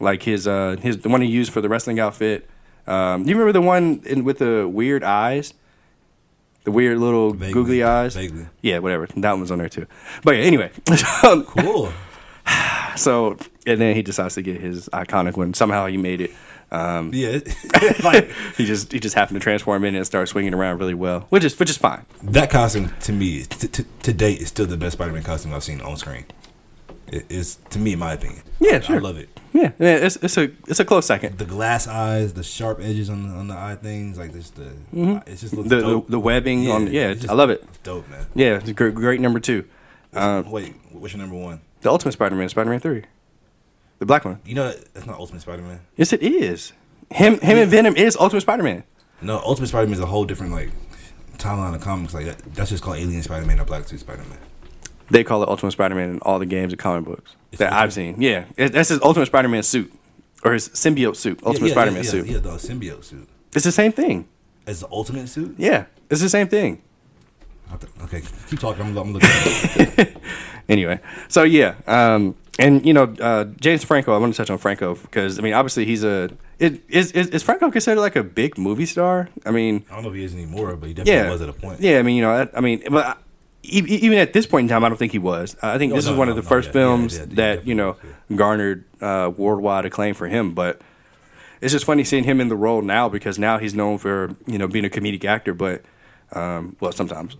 like 0.00 0.24
his 0.24 0.48
uh 0.48 0.74
his 0.82 0.98
the 0.98 1.08
one 1.08 1.22
he 1.22 1.28
used 1.28 1.52
for 1.52 1.60
the 1.60 1.68
wrestling 1.68 2.00
outfit. 2.00 2.50
Um, 2.88 3.28
you 3.28 3.34
remember 3.34 3.52
the 3.52 3.60
one 3.60 4.02
in, 4.04 4.24
with 4.24 4.38
the 4.38 4.66
weird 4.66 5.04
eyes, 5.04 5.54
the 6.64 6.70
weird 6.70 6.98
little 6.98 7.32
Vaguely, 7.32 7.52
googly 7.52 7.82
eyes. 7.82 8.14
vaguely. 8.14 8.46
Yeah, 8.62 8.78
whatever. 8.78 9.06
That 9.16 9.32
one 9.32 9.40
was 9.40 9.50
on 9.50 9.58
there 9.58 9.68
too. 9.68 9.86
But 10.24 10.32
yeah, 10.36 10.42
anyway. 10.42 10.70
Cool. 11.22 11.92
so 12.96 13.36
and 13.66 13.80
then 13.80 13.94
he 13.94 14.02
decides 14.02 14.34
to 14.34 14.42
get 14.42 14.60
his 14.60 14.88
iconic 14.92 15.36
one. 15.36 15.54
Somehow 15.54 15.86
he 15.86 15.96
made 15.96 16.20
it. 16.20 16.30
Um, 16.72 17.10
Yeah, 17.12 17.38
like 18.04 18.30
he 18.56 18.64
just 18.64 18.92
he 18.92 19.00
just 19.00 19.14
happened 19.14 19.40
to 19.40 19.42
transform 19.42 19.84
in 19.84 19.94
and 19.94 20.06
start 20.06 20.28
swinging 20.28 20.54
around 20.54 20.78
really 20.78 20.94
well, 20.94 21.26
which 21.30 21.44
is 21.44 21.58
which 21.58 21.70
is 21.70 21.76
fine. 21.76 22.04
that 22.22 22.50
costume 22.50 22.92
to 23.00 23.12
me 23.12 23.42
t- 23.42 23.68
t- 23.68 23.84
to 24.02 24.12
date 24.12 24.40
is 24.40 24.48
still 24.48 24.66
the 24.66 24.76
best 24.76 24.92
Spider-Man 24.94 25.22
costume 25.24 25.52
I've 25.54 25.64
seen 25.64 25.80
on 25.80 25.96
screen. 25.96 26.24
It 27.08 27.26
is 27.28 27.56
to 27.70 27.78
me, 27.80 27.94
in 27.94 27.98
my 27.98 28.12
opinion. 28.12 28.42
Yeah, 28.60 28.76
I- 28.76 28.80
sure. 28.80 28.96
I 28.96 28.98
love 29.00 29.16
it. 29.18 29.28
Yeah, 29.52 29.72
yeah, 29.80 29.96
it's 29.96 30.16
it's 30.16 30.36
a 30.38 30.50
it's 30.68 30.78
a 30.80 30.84
close 30.84 31.06
second. 31.06 31.38
The 31.38 31.44
glass 31.44 31.88
eyes, 31.88 32.34
the 32.34 32.42
sharp 32.44 32.78
edges 32.80 33.10
on 33.10 33.28
the 33.28 33.34
on 33.34 33.48
the 33.48 33.54
eye 33.56 33.76
things, 33.76 34.16
like 34.18 34.32
this 34.32 34.50
the 34.50 34.70
it's 35.26 35.40
just 35.40 35.54
looks 35.54 35.68
Mm-hmm. 35.68 35.88
The, 35.88 36.00
the 36.00 36.10
the 36.12 36.20
webbing 36.20 36.70
on 36.70 36.86
yeah, 36.92 37.08
it's 37.08 37.22
just- 37.22 37.32
I 37.32 37.34
love 37.34 37.50
it. 37.50 37.64
Dope, 37.82 38.08
man. 38.08 38.26
Yeah, 38.34 38.56
it's 38.58 38.68
a 38.68 38.72
great, 38.72 38.94
great 38.94 39.20
number 39.20 39.40
two. 39.40 39.64
Uh, 40.14 40.42
Wait, 40.46 40.74
what's 40.92 41.14
your 41.14 41.20
number 41.20 41.36
one? 41.36 41.60
the 41.80 41.90
Ultimate 41.90 42.12
Spider-Man, 42.12 42.48
Spider-Man 42.48 42.78
three, 42.80 43.04
the 43.98 44.06
black 44.06 44.24
one. 44.24 44.38
You 44.44 44.54
know 44.54 44.68
that- 44.68 44.92
that's 44.94 45.06
not 45.06 45.18
Ultimate 45.18 45.40
Spider-Man. 45.42 45.80
Yes, 45.96 46.12
it 46.12 46.22
is. 46.22 46.72
Him 47.10 47.40
him 47.40 47.58
and 47.58 47.70
Venom 47.70 47.96
is 47.96 48.16
Ultimate 48.16 48.42
Spider-Man. 48.42 48.84
No, 49.20 49.38
Ultimate 49.38 49.66
Spider-Man 49.68 49.94
is 49.94 50.00
a 50.00 50.06
whole 50.06 50.24
different 50.24 50.52
like 50.52 50.70
timeline 51.38 51.74
of 51.74 51.80
comics. 51.80 52.14
Like 52.14 52.26
that, 52.26 52.38
that's 52.54 52.70
just 52.70 52.82
called 52.84 52.98
Alien 52.98 53.22
Spider-Man 53.22 53.58
or 53.58 53.64
Black 53.64 53.88
Suit 53.88 53.98
Spider-Man. 54.00 54.38
They 55.10 55.24
call 55.24 55.42
it 55.42 55.48
Ultimate 55.48 55.72
Spider-Man 55.72 56.10
in 56.10 56.18
all 56.20 56.38
the 56.38 56.46
games 56.46 56.72
and 56.72 56.78
comic 56.78 57.04
books 57.04 57.34
It's 57.50 57.58
that 57.58 57.72
I've 57.72 57.92
seen. 57.92 58.20
Yeah, 58.20 58.44
it, 58.56 58.72
that's 58.72 58.90
his 58.90 59.00
Ultimate 59.02 59.26
Spider-Man 59.26 59.62
suit 59.62 59.92
or 60.44 60.52
his 60.52 60.68
symbiote 60.70 61.16
suit, 61.16 61.40
Ultimate 61.44 61.60
yeah, 61.60 61.66
yeah, 61.66 61.72
Spider-Man 61.74 62.04
yeah, 62.04 62.10
suit. 62.10 62.26
Yeah, 62.26 62.38
the 62.38 62.50
symbiote 62.50 63.04
suit. 63.04 63.28
It's 63.54 63.64
the 63.64 63.72
same 63.72 63.92
thing. 63.92 64.28
It's 64.66 64.80
the 64.80 64.88
Ultimate 64.90 65.28
suit. 65.28 65.54
Yeah, 65.58 65.86
it's 66.08 66.20
the 66.20 66.28
same 66.28 66.48
thing. 66.48 66.82
Okay, 68.02 68.22
keep 68.48 68.58
talking. 68.58 68.82
I'm, 68.82 68.96
I'm 68.96 69.12
looking. 69.12 69.28
At 69.28 69.98
it. 69.98 70.16
anyway, 70.68 70.98
so 71.28 71.44
yeah, 71.44 71.76
um, 71.86 72.34
and 72.58 72.84
you 72.84 72.92
know, 72.92 73.04
uh, 73.20 73.44
James 73.60 73.84
Franco. 73.84 74.14
I 74.14 74.18
want 74.18 74.34
to 74.34 74.36
touch 74.36 74.50
on 74.50 74.58
Franco 74.58 74.96
because 74.96 75.38
I 75.38 75.42
mean, 75.42 75.52
obviously, 75.52 75.84
he's 75.84 76.02
a. 76.02 76.30
It, 76.58 76.82
is, 76.88 77.12
is 77.12 77.28
is 77.28 77.42
Franco 77.42 77.70
considered 77.70 78.00
like 78.00 78.16
a 78.16 78.24
big 78.24 78.58
movie 78.58 78.86
star? 78.86 79.28
I 79.46 79.52
mean, 79.52 79.84
I 79.88 79.94
don't 79.94 80.02
know 80.02 80.10
if 80.10 80.16
he 80.16 80.24
is 80.24 80.34
anymore, 80.34 80.76
but 80.76 80.88
he 80.88 80.94
definitely 80.94 81.22
yeah, 81.22 81.30
was 81.30 81.42
at 81.42 81.48
a 81.48 81.52
point. 81.52 81.80
Yeah, 81.80 82.00
I 82.00 82.02
mean, 82.02 82.16
you 82.16 82.22
know, 82.22 82.32
I, 82.32 82.48
I 82.58 82.60
mean, 82.60 82.82
but 82.90 83.22
even 83.62 84.18
at 84.18 84.32
this 84.32 84.46
point 84.46 84.64
in 84.64 84.68
time, 84.68 84.84
I 84.84 84.88
don't 84.88 84.96
think 84.98 85.12
he 85.12 85.18
was. 85.18 85.56
I 85.62 85.78
think 85.78 85.90
No, 85.90 85.96
this 85.96 86.06
no, 86.06 86.12
is 86.12 86.18
one 86.18 86.28
no, 86.28 86.32
of 86.32 86.36
the 86.36 86.42
first 86.48 86.68
yeah, 86.68 86.72
films 86.72 87.14
yeah, 87.16 87.24
yeah, 87.28 87.34
that 87.36 87.66
you 87.66 87.74
know 87.74 87.96
garnered 88.34 88.84
uh, 89.00 89.30
worldwide 89.36 89.84
acclaim 89.84 90.14
for 90.14 90.28
him. 90.28 90.54
But 90.54 90.80
it's 91.60 91.72
just 91.72 91.84
funny 91.84 92.04
seeing 92.04 92.24
him 92.24 92.40
in 92.40 92.48
the 92.48 92.56
role 92.56 92.80
now 92.82 93.08
because 93.08 93.38
now 93.38 93.58
he's 93.58 93.74
known 93.74 93.98
for 93.98 94.34
you 94.46 94.58
know 94.58 94.66
being 94.66 94.84
a 94.84 94.88
comedic 94.88 95.24
actor, 95.24 95.52
but 95.54 95.82
um, 96.32 96.76
well, 96.80 96.92
sometimes. 96.92 97.36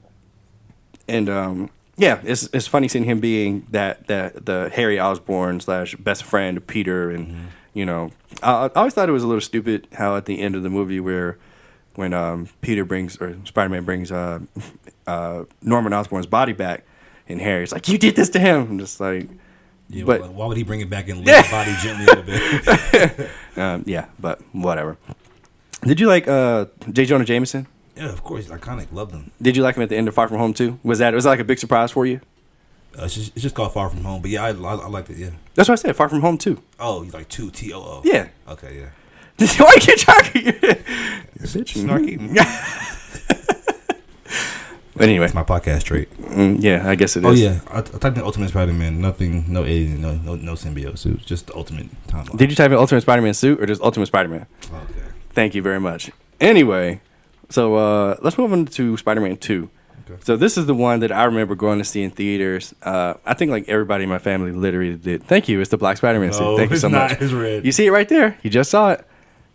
And 1.09 1.29
um, 1.29 1.71
yeah, 1.97 2.21
it's 2.23 2.49
it's 2.53 2.67
funny 2.67 2.87
seeing 2.89 3.05
him 3.05 3.21
being 3.21 3.67
that 3.71 4.07
that 4.09 4.47
the 4.47 4.71
Harry 4.75 5.01
Osborn 5.01 5.61
slash 5.61 5.97
best 5.97 6.25
friend 6.25 6.65
Peter, 6.67 7.11
and 7.11 7.27
Mm-hmm. 7.29 7.45
you 7.75 7.87
know, 7.87 8.11
I, 8.43 8.67
I 8.67 8.69
always 8.77 8.95
thought 8.95 9.09
it 9.09 9.13
was 9.13 9.23
a 9.23 9.27
little 9.27 9.41
stupid 9.41 9.89
how 9.95 10.17
at 10.17 10.27
the 10.27 10.41
end 10.41 10.55
of 10.55 10.63
the 10.63 10.71
movie 10.71 11.01
where 11.01 11.39
when 11.95 12.13
um, 12.15 12.49
Peter 12.61 12.85
brings 12.85 13.17
or 13.19 13.37
Spider 13.45 13.69
Man 13.69 13.85
brings 13.85 14.11
uh, 14.13 14.41
uh, 15.07 15.45
Norman 15.63 15.93
Osborn's 15.93 16.27
body 16.27 16.53
back, 16.53 16.85
and 17.29 17.41
Harry's 17.41 17.73
like, 17.73 17.89
"You 17.89 17.99
did 17.99 18.17
this 18.17 18.31
to 18.31 18.39
him." 18.39 18.63
I'm 18.63 18.79
just 18.79 19.01
like, 19.01 19.29
Yeah, 19.89 20.05
but 20.05 20.33
why 20.33 20.47
would 20.47 20.57
he 20.57 20.63
bring 20.63 20.81
it 20.81 20.91
back 20.91 21.09
and 21.09 21.25
lay 21.27 21.33
the 21.43 21.49
body 21.51 21.75
gently 21.83 22.05
a 22.05 22.09
little 22.09 22.23
bit? 22.23 23.31
um, 23.57 23.85
yeah, 23.87 24.07
but 24.19 24.41
whatever. 24.53 24.97
Did 25.83 25.99
you 26.01 26.07
like 26.09 26.29
uh, 26.29 26.67
J. 26.93 27.07
Jonah 27.07 27.25
Jameson? 27.25 27.67
yeah, 27.97 28.11
of 28.11 28.23
course, 28.23 28.47
iconic. 28.49 28.93
Loved 28.93 29.13
him. 29.13 29.31
Did 29.43 29.57
you 29.57 29.63
like 29.63 29.77
him 29.77 29.83
at 29.83 29.89
the 29.89 29.97
end 29.97 30.09
of 30.09 30.15
Far 30.15 30.29
From 30.29 30.39
Home 30.39 30.55
too? 30.55 30.79
Was 30.83 30.99
that 31.01 31.15
was 31.15 31.25
that 31.25 31.31
like 31.31 31.41
a 31.41 31.45
big 31.45 31.59
surprise 31.59 31.91
for 31.91 32.07
you? 32.07 32.21
Uh, 32.99 33.05
it's 33.05 33.15
just 33.15 33.33
it's 33.35 33.43
just 33.43 33.55
called 33.55 33.73
Far 33.73 33.89
From 33.89 34.05
Home. 34.05 34.21
But 34.23 34.31
yeah, 34.31 34.45
I 34.45 34.51
I, 34.51 34.75
I 34.75 34.89
liked 34.89 35.11
it. 35.11 35.17
Yeah. 35.17 35.31
That's 35.55 35.69
what 35.69 35.79
I 35.79 35.83
said. 35.83 35.97
Far 35.97 36.09
from 36.09 36.21
home 36.21 36.39
too. 36.39 36.63
Oh, 36.79 37.03
you 37.03 37.11
like 37.11 37.29
two 37.29 37.51
T 37.51 37.73
O 37.73 37.79
O. 37.79 38.03
Yeah. 38.05 38.29
Okay. 38.49 38.79
Yeah. 38.81 38.89
Why 39.41 39.73
you 39.75 39.81
keep 39.81 39.99
talking? 39.99 40.43
Bitch, 41.41 41.75
Snarky. 41.75 42.19
But 44.95 45.09
anyway, 45.09 45.25
It's 45.25 45.35
my 45.35 45.45
podcast 45.45 45.85
trait. 45.85 46.11
mm, 46.19 46.57
yeah, 46.61 46.87
I 46.87 46.95
guess 46.95 47.17
it 47.17 47.25
is. 47.25 47.27
Oh 47.27 47.33
yeah, 47.33 47.61
I, 47.69 47.79
I 47.79 47.83
typed 47.83 48.19
in 48.19 48.23
Ultimate 48.23 48.51
Spider-Man. 48.51 49.01
Nothing, 49.01 49.51
no 49.51 49.65
alien, 49.65 50.03
no 50.03 50.13
no 50.17 50.35
no 50.35 50.53
symbiote. 50.53 51.07
It 51.07 51.13
was 51.15 51.25
just 51.25 51.47
the 51.47 51.57
ultimate 51.57 51.87
timeline. 52.09 52.37
Did 52.37 52.51
you 52.51 52.57
type 52.57 52.71
in 52.71 52.77
Ultimate 52.77 53.01
Spider-Man 53.01 53.33
suit 53.33 53.63
or 53.63 53.65
just 53.67 53.81
Ultimate 53.81 54.07
Spider-Man? 54.07 54.45
Okay. 54.67 54.85
Thank 55.31 55.55
you 55.55 55.63
very 55.63 55.81
much. 55.81 56.11
Anyway, 56.39 57.01
so 57.49 57.77
uh, 57.77 58.17
let's 58.21 58.37
move 58.37 58.53
on 58.53 58.67
to 58.67 58.97
Spider-Man 58.99 59.39
Two. 59.39 59.71
Okay. 60.11 60.21
So 60.23 60.37
this 60.37 60.59
is 60.59 60.67
the 60.67 60.75
one 60.75 61.01
that 61.01 61.13
I 61.13 61.25
remember 61.25 61.55
going 61.55 61.79
to 61.79 61.85
see 61.85 62.03
in 62.03 62.11
theaters. 62.11 62.75
Uh, 62.83 63.15
I 63.25 63.33
think 63.33 63.51
like 63.53 63.71
everybody 63.71 64.05
in 64.05 64.11
my 64.11 64.19
family 64.19 64.53
literally 64.53 64.97
did. 64.97 65.23
Thank 65.23 65.49
you. 65.49 65.61
It's 65.63 65.71
the 65.71 65.79
Black 65.79 65.97
Spider-Man 65.97 66.35
suit. 66.35 66.59
Thank 66.59 66.73
you 66.73 66.77
so 66.77 66.89
not. 66.89 67.13
much. 67.13 67.23
It's 67.23 67.33
red. 67.33 67.65
You 67.65 67.73
see 67.73 67.87
it 67.87 67.91
right 67.91 68.09
there. 68.09 68.37
You 68.43 68.51
just 68.51 68.71
saw 68.71 68.91
it. 68.91 69.07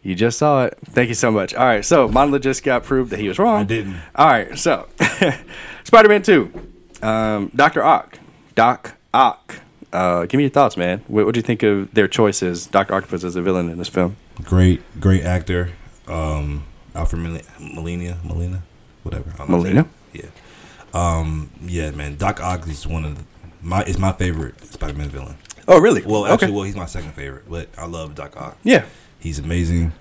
You 0.05 0.13
just 0.13 0.37
saw 0.37 0.65
it. 0.65 0.77
Thank 0.85 1.09
you 1.09 1.15
so 1.15 1.31
much. 1.31 1.55
All 1.55 1.65
right, 1.65 1.83
so 1.83 2.07
Monolith 2.07 2.43
just 2.43 2.63
got 2.63 2.83
proved 2.83 3.09
that 3.09 3.19
he 3.19 3.27
was 3.27 3.39
wrong. 3.39 3.61
I 3.61 3.63
didn't. 3.63 3.95
All 4.13 4.27
right, 4.27 4.55
so 4.57 4.87
Spider-Man 5.83 6.21
Two, 6.21 6.51
um, 7.01 7.51
Doctor 7.55 7.83
Ock, 7.83 8.19
Doc 8.53 8.95
Ock. 9.13 9.55
Uh, 9.91 10.25
give 10.27 10.37
me 10.37 10.43
your 10.43 10.51
thoughts, 10.51 10.77
man. 10.77 11.01
What, 11.07 11.25
what 11.25 11.33
do 11.33 11.39
you 11.39 11.41
think 11.43 11.63
of 11.63 11.91
their 11.93 12.07
choices, 12.07 12.67
Doctor 12.67 12.93
Octopus 12.93 13.23
as 13.23 13.35
a 13.35 13.41
villain 13.41 13.67
in 13.69 13.77
this 13.79 13.87
film? 13.87 14.17
Great, 14.43 14.81
great 14.99 15.23
actor. 15.23 15.71
Um, 16.07 16.65
Alfred 16.93 17.21
Mel- 17.23 17.41
Molina, 17.59 18.17
Molina, 18.23 18.61
whatever. 19.01 19.31
I 19.33 19.37
don't 19.37 19.49
know 19.49 19.55
his 19.57 19.63
Molina? 19.63 19.87
Yeah. 20.13 20.25
Um, 20.93 21.49
yeah, 21.65 21.89
man. 21.91 22.15
Doc 22.17 22.39
Ock 22.41 22.67
is 22.67 22.85
one 22.85 23.05
of 23.05 23.17
the, 23.17 23.23
my. 23.61 23.81
It's 23.83 23.97
my 23.97 24.11
favorite 24.13 24.63
Spider-Man 24.65 25.09
villain. 25.09 25.37
Oh, 25.67 25.79
really? 25.79 26.03
Well, 26.05 26.27
actually, 26.27 26.51
well, 26.51 26.63
he's 26.63 26.75
my 26.75 26.85
second 26.85 27.13
favorite, 27.13 27.49
but 27.49 27.69
I 27.75 27.87
love 27.87 28.13
Doc 28.13 28.37
Ock. 28.37 28.57
yeah, 28.63 28.85
He's 29.25 29.39
amazing. 29.39 29.91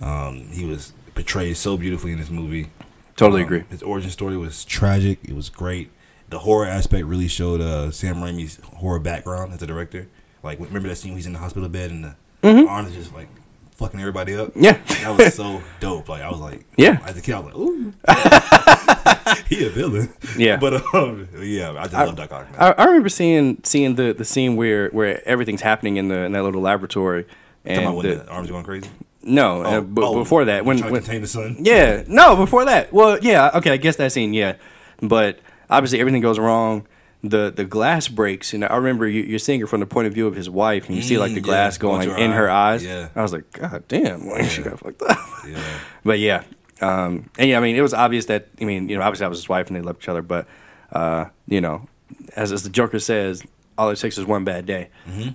Um, 0.00 0.48
he 0.50 0.64
was 0.64 0.92
portrayed 1.14 1.56
so 1.56 1.76
beautifully 1.76 2.10
in 2.10 2.18
this 2.18 2.28
movie. 2.30 2.70
totally 3.16 3.42
Um, 3.42 3.46
agree. 3.46 3.64
His 3.70 3.84
origin 3.84 4.10
story 4.10 4.36
was 4.36 4.64
tragic. 4.64 5.18
It 5.22 5.36
was 5.36 5.48
great. 5.48 5.90
The 6.30 6.40
horror 6.40 6.66
aspect 6.66 7.06
really 7.06 7.28
showed 7.28 7.60
uh, 7.60 7.92
Sam 7.92 8.16
Raimi's 8.16 8.58
horror 8.78 8.98
background 8.98 9.52
as 9.52 9.62
a 9.62 9.66
director. 9.68 10.08
Like, 10.42 10.58
remember 10.58 10.88
that 10.88 10.96
scene 10.96 11.12
where 11.12 11.18
he's 11.18 11.26
in 11.26 11.34
the 11.34 11.38
hospital 11.38 11.68
bed 11.68 11.90
and 11.92 12.04
the 12.04 12.16
Mhm. 12.42 12.68
arms 12.68 12.90
are 12.90 12.94
just 12.94 13.14
like 13.14 13.28
fucking 13.76 14.00
everybody 14.00 14.34
up? 14.34 14.50
Yeah, 14.56 14.78
That 15.02 15.16
was 15.16 15.34
so 15.34 15.62
dope. 15.80 16.08
Like, 16.08 16.22
I 16.22 16.30
was 16.30 16.40
like, 16.40 16.64
Yeah. 16.76 16.98
As 17.06 17.16
a 17.16 17.20
kid, 17.22 17.34
I 17.36 17.38
was 17.38 17.46
like, 17.46 17.56
ooh, 17.56 17.92
he 19.48 19.66
a 19.66 19.70
villain. 19.70 20.08
Yeah. 20.36 20.56
But 20.60 20.82
um, 20.94 21.28
yeah, 21.40 21.70
I 21.78 21.82
just 21.84 21.94
I- 21.94 22.04
love 22.06 22.16
Doc 22.16 22.32
Ock. 22.32 22.48
I, 22.58 22.72
I 22.72 22.84
remember 22.86 23.08
seeing 23.08 23.60
seeing 23.62 23.94
the, 23.94 24.12
the 24.12 24.24
scene 24.24 24.56
where, 24.56 24.88
where 24.88 25.26
everything's 25.28 25.62
happening 25.62 25.96
in 25.96 26.08
the 26.08 26.24
in 26.24 26.32
that 26.32 26.42
little 26.42 26.60
laboratory, 26.60 27.24
Talking 27.64 27.78
about 27.78 27.88
and 27.88 27.96
when 27.96 28.06
the, 28.08 28.14
the 28.24 28.28
arms 28.30 28.50
going 28.50 28.64
crazy. 28.64 28.88
no, 29.22 29.62
uh, 29.62 29.76
Oh, 29.76 29.80
b- 29.82 30.02
oh, 30.04 30.14
before 30.18 30.44
that, 30.46 30.64
when, 30.64 30.78
when 30.78 30.92
to 30.94 30.98
contain 31.00 31.20
the 31.22 31.26
sun. 31.26 31.56
Yeah, 31.60 32.04
no, 32.06 32.36
before 32.36 32.64
that. 32.66 32.92
Well, 32.92 33.18
yeah, 33.22 33.50
okay, 33.54 33.70
I 33.72 33.76
guess 33.78 33.96
that 33.96 34.12
scene, 34.12 34.34
yeah. 34.34 34.56
But 35.00 35.38
obviously, 35.70 36.00
everything 36.00 36.20
goes 36.22 36.38
wrong. 36.38 36.86
The 37.22 37.50
the 37.50 37.64
glass 37.64 38.06
breaks, 38.06 38.52
and 38.52 38.66
I 38.66 38.76
remember 38.76 39.08
you, 39.08 39.22
you're 39.22 39.38
seeing 39.38 39.62
it 39.62 39.68
from 39.70 39.80
the 39.80 39.86
point 39.86 40.06
of 40.08 40.12
view 40.12 40.26
of 40.26 40.34
his 40.34 40.50
wife, 40.50 40.88
and 40.88 40.94
you 40.96 41.00
see 41.02 41.16
like 41.16 41.32
the 41.32 41.40
Mm, 41.40 41.44
glass 41.44 41.76
yeah, 41.76 41.80
going 41.80 42.08
like 42.10 42.18
in 42.18 42.32
her 42.32 42.50
eyes. 42.50 42.84
Yeah. 42.84 43.08
I 43.16 43.22
was 43.22 43.32
like, 43.32 43.50
God 43.52 43.82
damn, 43.88 44.26
like 44.28 44.44
she 44.50 44.60
Yeah. 44.60 44.68
got 44.68 44.80
fucked 44.80 45.02
up. 45.02 45.18
Yeah. 45.48 45.58
But 46.04 46.18
yeah, 46.18 46.42
um, 46.82 47.30
and 47.38 47.48
yeah, 47.48 47.56
I 47.56 47.60
mean, 47.60 47.76
it 47.76 47.80
was 47.80 47.94
obvious 47.94 48.26
that 48.26 48.48
I 48.60 48.64
mean, 48.66 48.90
you 48.90 48.98
know, 48.98 49.02
obviously, 49.02 49.24
I 49.24 49.28
was 49.30 49.38
his 49.38 49.48
wife, 49.48 49.68
and 49.68 49.76
they 49.76 49.80
loved 49.80 50.02
each 50.02 50.08
other. 50.10 50.20
But 50.20 50.46
uh, 50.92 51.26
you 51.48 51.62
know, 51.62 51.88
as 52.36 52.52
as 52.52 52.62
the 52.62 52.68
Joker 52.68 52.98
says, 52.98 53.42
all 53.76 53.90
it 53.90 53.96
takes 53.96 54.18
is 54.18 54.24
one 54.24 54.44
bad 54.44 54.66
day, 54.66 54.88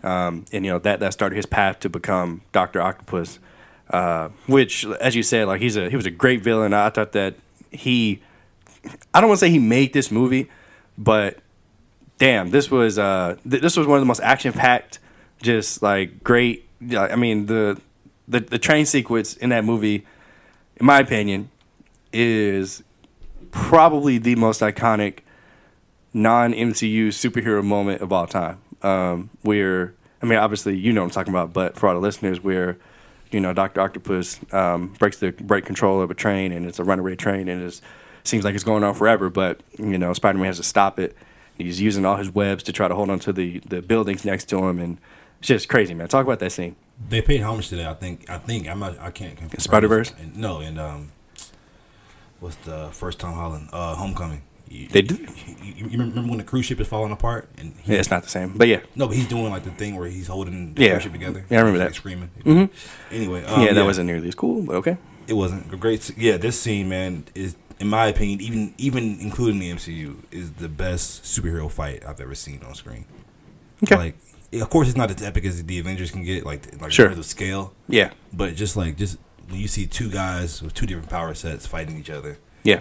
um, 0.04 0.45
and 0.52 0.65
you 0.65 0.71
know 0.71 0.80
that 0.80 0.99
that 1.02 1.13
started 1.13 1.36
his 1.36 1.45
path 1.45 1.80
to 1.82 1.89
become 1.89 2.41
Doctor 2.52 2.82
Octopus. 2.82 3.39
Uh, 3.89 4.30
which, 4.45 4.86
as 5.02 5.15
you 5.15 5.23
said, 5.23 5.47
like 5.47 5.62
he's 5.62 5.75
a 5.75 5.89
he 5.89 5.95
was 5.95 6.06
a 6.06 6.12
great 6.12 6.43
villain. 6.43 6.73
I 6.73 6.89
thought 6.89 7.12
that 7.13 7.36
he, 7.71 8.21
I 9.13 9.19
don't 9.19 9.30
want 9.30 9.39
to 9.39 9.45
say 9.45 9.49
he 9.49 9.58
made 9.60 9.93
this 9.93 10.12
movie, 10.12 10.47
but 10.97 11.39
damn, 12.19 12.52
this 12.52 12.69
was 12.69 12.99
uh 12.99 13.36
th- 13.49 13.62
this 13.62 13.75
was 13.75 13.88
one 13.88 13.97
of 13.97 14.02
the 14.02 14.06
most 14.06 14.21
action 14.21 14.54
packed, 14.54 14.99
just 15.41 15.82
like 15.82 16.23
great. 16.23 16.67
I 16.95 17.15
mean 17.15 17.47
the, 17.47 17.82
the 18.28 18.41
the 18.41 18.60
train 18.60 18.86
sequence 18.86 19.36
in 19.36 19.49
that 19.49 19.65
movie, 19.65 20.06
in 20.78 20.86
my 20.86 20.99
opinion, 20.99 21.49
is 22.13 22.84
probably 23.52 24.19
the 24.19 24.36
most 24.36 24.62
iconic 24.62 25.19
non 26.13 26.54
MCU 26.54 27.08
superhero 27.08 27.63
moment 27.63 28.02
of 28.02 28.12
all 28.12 28.28
time. 28.28 28.60
Um, 28.82 29.30
where 29.41 29.93
I 30.22 30.26
mean, 30.26 30.39
obviously 30.39 30.78
you 30.78 30.93
know 30.93 31.02
what 31.02 31.08
I'm 31.08 31.12
talking 31.12 31.34
about, 31.34 31.54
but 31.54 31.76
for 31.78 31.88
all 31.88 31.95
the 31.95 32.02
listeners, 32.02 32.43
where 32.43 32.78
you 33.32 33.39
know 33.39 33.54
Doctor 33.54 33.82
Octopus 33.82 34.39
um, 34.54 34.88
breaks 35.00 35.17
the 35.17 35.32
brake 35.32 35.65
control 35.65 36.02
of 36.02 36.12
a 36.12 36.15
train 36.15 36.52
and 36.52 36.65
it's 36.65 36.80
a 36.80 36.84
runaway 36.84 37.15
train 37.15 37.48
and 37.48 37.62
it 37.62 37.82
seems 38.24 38.43
like 38.43 38.56
it's 38.56 38.63
going 38.63 38.84
on 38.84 38.93
forever, 38.93 39.30
but 39.30 39.62
you 39.78 39.98
know 39.98 40.13
Spider 40.13 40.38
Man 40.38 40.48
has 40.48 40.58
to 40.58 40.63
stop 40.63 41.00
it. 41.00 41.15
He's 41.58 41.82
using 41.82 42.06
all 42.06 42.15
his 42.15 42.34
webs 42.34 42.63
to 42.63 42.72
try 42.72 42.88
to 42.88 42.95
hold 42.95 43.10
onto 43.10 43.34
the, 43.34 43.60
the 43.60 43.82
buildings 43.82 44.24
next 44.24 44.45
to 44.45 44.65
him, 44.65 44.80
and 44.80 44.98
it's 45.39 45.48
just 45.50 45.67
crazy, 45.67 45.93
man. 45.93 46.08
Talk 46.08 46.26
about 46.26 46.39
that 46.39 46.52
scene. 46.52 46.78
They 47.10 47.22
paid 47.22 47.41
homage 47.41 47.69
to 47.69 47.76
that. 47.78 47.88
I 47.88 47.93
think. 47.93 48.30
I 48.30 48.38
think. 48.38 48.67
I'm 48.67 48.80
not. 48.80 48.98
I 49.00 49.12
can't. 49.12 49.38
confirm 49.38 49.60
Spider-Verse? 49.60 50.13
No, 50.36 50.60
and 50.60 50.80
um, 50.80 51.12
what's 52.39 52.56
the 52.58 52.89
first 52.91 53.19
Tom 53.19 53.34
Holland? 53.34 53.69
Uh, 53.74 53.95
Homecoming. 53.95 54.41
You, 54.69 54.88
They 54.88 55.01
do? 55.01 55.15
You, 55.63 55.88
you- 55.89 55.97
remember 55.99 56.21
when 56.21 56.38
the 56.38 56.43
cruise 56.43 56.65
ship 56.65 56.79
is 56.79 56.88
falling 56.88 57.12
apart 57.12 57.49
and 57.58 57.73
he, 57.84 57.93
Yeah, 57.93 57.99
it's 57.99 58.12
not 58.12 58.23
the 58.23 58.29
same, 58.29 58.53
but 58.58 58.67
yeah, 58.67 58.82
No, 58.95 59.08
but 59.08 59.15
he's 59.15 59.27
doing 59.27 59.49
like 59.49 59.63
the 59.63 59.71
thing 59.71 59.95
where 59.95 60.08
he's 60.08 60.27
holding 60.27 60.73
the 60.75 60.84
Yeah. 60.84 60.89
cruise 60.91 61.03
ship 61.03 61.12
together. 61.13 61.45
Yeah, 61.49 61.58
I 61.58 61.62
remember 61.62 61.79
He's, 61.79 61.79
that. 61.79 61.86
Like, 61.86 61.95
screaming. 61.95 62.29
Mhm. 62.45 62.69
Anyway, 63.12 63.43
um, 63.45 63.62
yeah, 63.63 63.73
that 63.73 63.86
wasn't 63.86 64.08
nearly 64.08 64.27
as 64.27 64.36
cool, 64.36 64.62
but 64.62 64.75
okay. 64.77 64.97
It 65.27 65.34
wasn't 65.34 65.71
a 65.73 65.77
great. 65.77 66.12
Yeah, 66.17 66.38
this 66.38 66.60
scene, 66.60 66.89
man, 66.89 67.25
is 67.36 67.55
in 67.79 67.88
my 67.88 68.08
opinion, 68.08 68.41
even 68.41 68.73
even 68.77 69.17
including 69.21 69.60
the 69.60 69.69
MCU, 69.71 70.17
is 70.32 70.51
the 70.53 70.67
best 70.69 71.23
superhero 71.23 71.69
fight 71.71 72.03
I've 72.08 72.19
ever 72.19 72.36
seen 72.36 72.62
on 72.67 72.73
screen. 72.75 73.05
Okay. 73.84 73.95
Like, 73.95 74.15
of 74.62 74.69
course, 74.69 74.88
it's 74.88 74.97
not 74.97 75.12
as 75.12 75.21
epic 75.21 75.45
as 75.45 75.63
the 75.63 75.79
Avengers 75.79 76.12
can 76.12 76.23
get, 76.23 76.45
like 76.45 76.82
like 76.82 76.91
Sure. 76.91 77.05
in 77.05 77.12
terms 77.13 77.25
of 77.25 77.29
scale. 77.29 77.73
Yeah, 77.88 78.12
But 78.34 78.55
just 78.55 78.75
like 78.75 78.97
just 78.97 79.17
when 79.49 79.60
you 79.60 79.67
see 79.67 79.86
two 79.88 80.10
guys 80.10 80.62
with 80.62 80.73
two 80.73 80.86
different 80.88 81.10
power 81.10 81.34
sets 81.36 81.65
fighting 81.67 81.97
each 81.97 82.10
other, 82.10 82.38
yeah, 82.63 82.79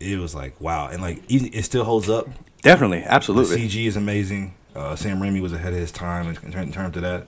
it 0.00 0.18
was 0.18 0.34
like 0.34 0.60
wow, 0.60 0.88
and 0.88 1.02
like 1.02 1.22
it 1.28 1.64
still 1.64 1.84
holds 1.84 2.08
up. 2.08 2.28
definitely, 2.62 3.00
The 3.00 3.12
absolutely. 3.12 3.56
CG 3.68 3.86
is 3.86 3.96
amazing. 3.96 4.54
Uh, 4.76 4.94
Sam 4.94 5.18
Raimi 5.20 5.40
was 5.40 5.52
ahead 5.52 5.72
of 5.72 5.78
his 5.78 5.90
time 5.90 6.28
in, 6.28 6.52
in, 6.60 6.72
terms 6.72 6.94
of 6.96 7.02
that. 7.02 7.26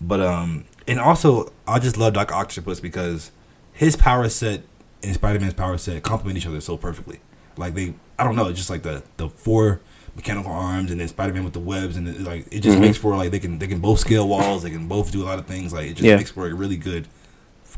But 0.00 0.20
um, 0.20 0.64
and 0.88 0.98
also 0.98 1.52
I 1.68 1.78
just 1.78 1.96
love 1.96 2.14
Doc 2.14 2.32
Octopus 2.32 2.80
because 2.80 3.30
his 3.72 3.94
power 3.96 4.28
set 4.28 4.62
and 5.02 5.14
Spider 5.14 5.38
Man's 5.40 5.54
power 5.54 5.78
set 5.78 6.02
complement 6.02 6.38
each 6.38 6.46
other 6.46 6.60
so 6.60 6.76
perfectly. 6.76 7.20
Like 7.56 7.74
they, 7.74 7.94
I 8.18 8.24
don't 8.24 8.34
know, 8.36 8.48
it's 8.48 8.58
just 8.58 8.70
like 8.70 8.82
the 8.82 9.02
the 9.18 9.28
four 9.28 9.80
mechanical 10.16 10.50
arms 10.50 10.90
and 10.90 11.00
then 11.00 11.06
Spider 11.06 11.32
Man 11.32 11.44
with 11.44 11.52
the 11.52 11.60
webs 11.60 11.96
and 11.96 12.08
it, 12.08 12.20
like 12.22 12.46
it 12.50 12.60
just 12.60 12.76
Mhm. 12.78 12.80
makes 12.80 12.98
for 12.98 13.16
like 13.16 13.30
they 13.30 13.38
can 13.38 13.58
they 13.60 13.66
can 13.68 13.78
both 13.78 14.00
scale 14.00 14.26
walls, 14.26 14.62
they 14.64 14.70
can 14.70 14.88
both 14.88 15.12
do 15.12 15.22
a 15.22 15.26
lot 15.26 15.38
of 15.38 15.46
things. 15.46 15.72
Like 15.72 15.86
it 15.90 15.94
just 15.94 16.02
Yeah. 16.02 16.16
makes 16.16 16.30
for 16.32 16.46
a 16.48 16.54
really 16.54 16.76
good 16.76 17.06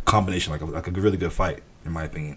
combination, 0.05 0.53
like 0.53 0.63
a, 0.63 0.65
like 0.65 0.87
a 0.87 0.91
really 0.93 1.17
good 1.19 1.33
fight 1.33 1.63
in 1.85 1.93
my 1.93 2.05
opinion. 2.05 2.37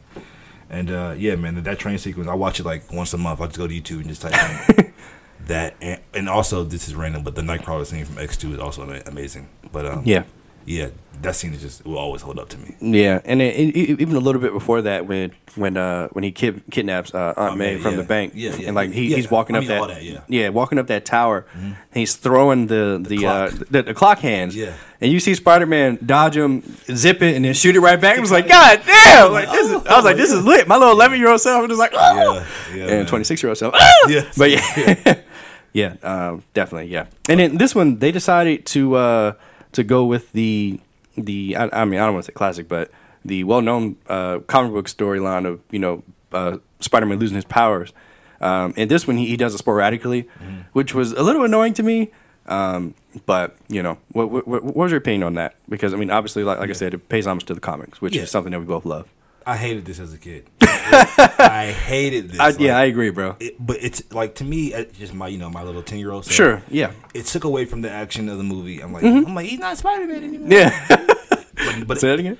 And 0.69 0.89
uh, 0.91 1.13
yeah, 1.17 1.35
man, 1.35 1.61
that 1.61 1.79
train 1.79 1.97
sequence, 1.97 2.27
I 2.27 2.33
watch 2.33 2.59
it 2.59 2.65
like 2.65 2.91
once 2.91 3.13
a 3.13 3.17
month. 3.17 3.41
I 3.41 3.45
just 3.45 3.57
go 3.57 3.67
to 3.67 3.73
YouTube 3.73 3.97
and 3.99 4.07
just 4.07 4.21
type 4.21 4.77
in 4.77 4.93
that. 5.47 5.75
And, 5.81 6.01
and 6.13 6.29
also, 6.29 6.63
this 6.63 6.87
is 6.87 6.95
random, 6.95 7.23
but 7.23 7.35
the 7.35 7.41
Nightcrawler 7.41 7.85
scene 7.85 8.05
from 8.05 8.15
X2 8.15 8.53
is 8.53 8.59
also 8.59 8.81
amazing. 9.05 9.47
But 9.71 9.85
um, 9.85 10.01
Yeah, 10.05 10.23
yeah, 10.65 10.89
that 11.21 11.35
scene 11.35 11.53
is 11.53 11.61
just 11.61 11.85
will 11.85 11.97
always 11.97 12.21
hold 12.21 12.37
up 12.39 12.49
to 12.49 12.57
me. 12.57 12.75
yeah, 12.81 13.21
and 13.23 13.41
it, 13.41 13.55
it, 13.55 13.99
even 14.01 14.15
a 14.15 14.19
little 14.19 14.41
bit 14.41 14.51
before 14.53 14.81
that, 14.83 15.07
when 15.07 15.31
when 15.55 15.77
uh 15.77 16.09
when 16.09 16.23
he 16.25 16.31
kid, 16.31 16.61
kidnaps 16.71 17.13
uh, 17.15 17.27
Aunt 17.29 17.37
Aunt 17.37 17.57
May 17.57 17.77
from 17.77 17.91
yeah. 17.91 17.97
the 18.01 18.03
bank, 18.03 18.33
Yeah, 18.35 18.55
yeah, 18.55 18.67
and 18.67 18.75
like 18.75 18.91
he, 18.91 19.07
yeah. 19.07 19.15
he's 19.15 19.31
walking 19.31 19.55
I 19.55 19.59
up 19.59 19.65
that, 19.65 19.87
that, 19.87 20.23
yeah. 20.29 20.49
walking 20.49 20.77
up 20.77 20.87
that 20.87 21.05
tower, 21.05 21.45
and 21.53 21.75
he's 21.93 22.15
throwing 22.15 22.67
the 22.67 22.99
the 23.01 23.17
The 23.17 23.25
uh, 23.27 23.49
clock. 23.49 23.67
the, 23.69 23.83
the 23.83 23.93
clock 23.93 24.19
hands, 24.19 24.55
Yeah. 24.55 24.73
and 24.99 25.11
you 25.11 25.19
see 25.21 25.33
Spider 25.35 25.65
Man 25.65 25.97
dodge 26.05 26.35
him, 26.35 26.61
zip 26.93 27.21
it, 27.21 27.35
and 27.35 27.45
then 27.45 27.53
shoot 27.53 27.75
it 27.75 27.79
right 27.79 27.99
back. 27.99 28.17
I 28.17 28.19
was 28.21 28.31
like, 28.31 28.47
God 28.49 28.81
damn! 28.85 29.31
Like 29.31 29.49
this 29.51 29.67
is, 29.69 29.85
I 29.85 29.95
was 29.95 30.03
like, 30.05 30.17
this 30.17 30.31
is 30.33 30.43
lit. 30.43 30.67
My 30.67 30.75
little 30.75 30.93
eleven 30.93 31.17
year 31.19 31.29
old 31.29 31.39
self 31.41 31.61
was 31.61 31.69
just 31.69 31.79
like, 31.79 31.93
oh! 31.95 32.45
Yeah, 32.71 32.75
yeah, 32.75 32.93
and 32.95 33.07
twenty 33.07 33.23
six 33.23 33.41
year 33.41 33.49
old 33.49 33.57
self, 33.57 33.73
ah! 33.77 34.07
Yeah. 34.09 34.29
but 34.37 34.51
yeah, 34.51 35.21
yeah, 35.73 35.95
um, 36.03 36.43
definitely, 36.53 36.91
yeah. 36.91 37.05
And 37.29 37.39
then 37.39 37.57
this 37.57 37.73
one, 37.73 37.99
they 37.99 38.11
decided 38.11 38.65
to 38.67 38.95
uh, 38.95 39.33
to 39.75 39.83
go 39.83 40.05
with 40.05 40.31
the 40.33 40.79
the 41.17 41.55
I, 41.55 41.81
I 41.81 41.85
mean 41.85 41.99
I 41.99 42.05
don't 42.05 42.13
want 42.15 42.25
to 42.25 42.31
say 42.31 42.35
classic, 42.35 42.67
but 42.67 42.91
the 43.23 43.43
well 43.45 43.61
known 43.61 43.95
uh, 44.07 44.39
comic 44.47 44.73
book 44.73 44.87
storyline 44.87 45.45
of 45.45 45.61
you 45.71 45.79
know 45.79 46.03
uh, 46.33 46.57
Spider 46.79 47.05
Man 47.05 47.19
losing 47.19 47.35
his 47.35 47.45
powers. 47.45 47.93
Um, 48.41 48.73
and 48.75 48.91
this 48.91 49.07
one 49.07 49.17
he, 49.17 49.27
he 49.27 49.37
does 49.37 49.53
it 49.55 49.59
sporadically, 49.59 50.23
Mm-hmm. 50.23 50.61
which 50.73 50.93
was 50.93 51.13
a 51.13 51.23
little 51.23 51.43
annoying 51.45 51.73
to 51.75 51.83
me. 51.83 52.11
Um, 52.47 52.93
but 53.25 53.55
you 53.69 53.81
know, 53.81 53.97
what, 54.11 54.29
what, 54.29 54.45
what 54.47 54.75
was 54.75 54.91
your 54.91 54.99
opinion 54.99 55.23
on 55.23 55.33
that? 55.35 55.55
Because 55.69 55.93
I 55.93 55.97
mean, 55.97 56.11
obviously, 56.11 56.43
like, 56.43 56.59
like 56.59 56.69
I 56.69 56.73
said, 56.73 56.93
it 56.93 57.09
pays 57.09 57.25
homage 57.25 57.45
to 57.45 57.53
the 57.55 57.61
comics, 57.61 58.01
which 58.01 58.15
Yeah. 58.15 58.23
is 58.23 58.29
something 58.31 58.51
that 58.51 58.59
we 58.59 58.65
both 58.65 58.85
love. 58.85 59.07
I 59.45 59.57
hated 59.57 59.85
this 59.85 59.99
as 59.99 60.13
a 60.13 60.17
kid. 60.17 60.49
I 60.61 61.71
hated 61.85 62.31
this. 62.31 62.39
I, 62.39 62.47
Like, 62.49 62.59
yeah, 62.59 62.77
I 62.77 62.85
agree, 62.85 63.09
bro. 63.11 63.35
it, 63.39 63.55
but 63.63 63.77
it's 63.79 64.01
like 64.11 64.35
to 64.35 64.43
me, 64.43 64.73
it's 64.73 64.97
just 64.97 65.13
my 65.13 65.27
you 65.27 65.37
know 65.37 65.49
my 65.49 65.63
little 65.63 65.83
ten 65.83 65.99
year 65.99 66.11
old. 66.11 66.25
Sure, 66.25 66.61
yeah, 66.69 66.91
It 67.13 67.25
took 67.25 67.43
away 67.43 67.65
from 67.65 67.81
the 67.81 67.91
action 67.91 68.27
of 68.29 68.37
the 68.37 68.43
movie. 68.43 68.81
I'm 68.81 68.91
like, 68.93 69.03
I'm 69.03 69.35
like, 69.35 69.47
he's 69.47 69.59
not 69.59 69.77
Spider 69.77 70.07
Man 70.07 70.23
anymore. 70.23 70.47
yeah. 70.49 70.87
But, 70.89 71.87
but 71.87 71.99
Say 71.99 72.09
that 72.09 72.19
again. 72.19 72.37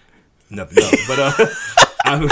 nothing. 0.49 0.83
No, 0.83 0.91
but 1.07 1.19
uh, 1.19 1.45
I've, 2.05 2.31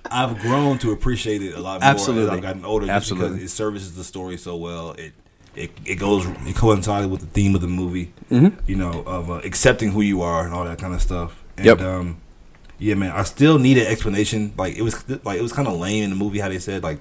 I've 0.10 0.38
grown 0.40 0.78
to 0.78 0.92
appreciate 0.92 1.42
it 1.42 1.54
a 1.54 1.60
lot 1.60 1.80
more 1.80 1.88
Absolutely. 1.90 2.24
as 2.24 2.30
I've 2.30 2.42
gotten 2.42 2.64
older. 2.64 2.90
Absolutely. 2.90 3.30
because 3.30 3.44
it 3.44 3.48
services 3.54 3.94
the 3.96 4.04
story 4.04 4.36
so 4.36 4.56
well. 4.56 4.92
It 4.92 5.12
it, 5.54 5.70
it 5.84 5.94
goes 5.96 6.26
it 6.46 6.56
coincides 6.56 7.06
with 7.06 7.20
the 7.20 7.26
theme 7.26 7.54
of 7.54 7.60
the 7.60 7.68
movie. 7.68 8.12
Mm-hmm. 8.30 8.58
You 8.66 8.76
know, 8.76 9.02
of 9.06 9.30
uh, 9.30 9.34
accepting 9.44 9.90
who 9.92 10.00
you 10.00 10.22
are 10.22 10.44
and 10.44 10.54
all 10.54 10.64
that 10.64 10.78
kind 10.78 10.94
of 10.94 11.02
stuff. 11.02 11.42
And, 11.56 11.66
Yep. 11.66 11.80
Um, 11.80 12.20
yeah, 12.82 12.94
man. 12.94 13.12
I 13.12 13.22
still 13.22 13.58
need 13.58 13.78
an 13.78 13.86
explanation. 13.86 14.52
Like 14.56 14.76
it 14.76 14.82
was 14.82 15.08
like 15.24 15.38
it 15.38 15.42
was 15.42 15.52
kind 15.52 15.68
of 15.68 15.78
lame 15.78 16.04
in 16.04 16.10
the 16.10 16.16
movie 16.16 16.38
how 16.40 16.48
they 16.48 16.58
said 16.58 16.82
like. 16.82 16.98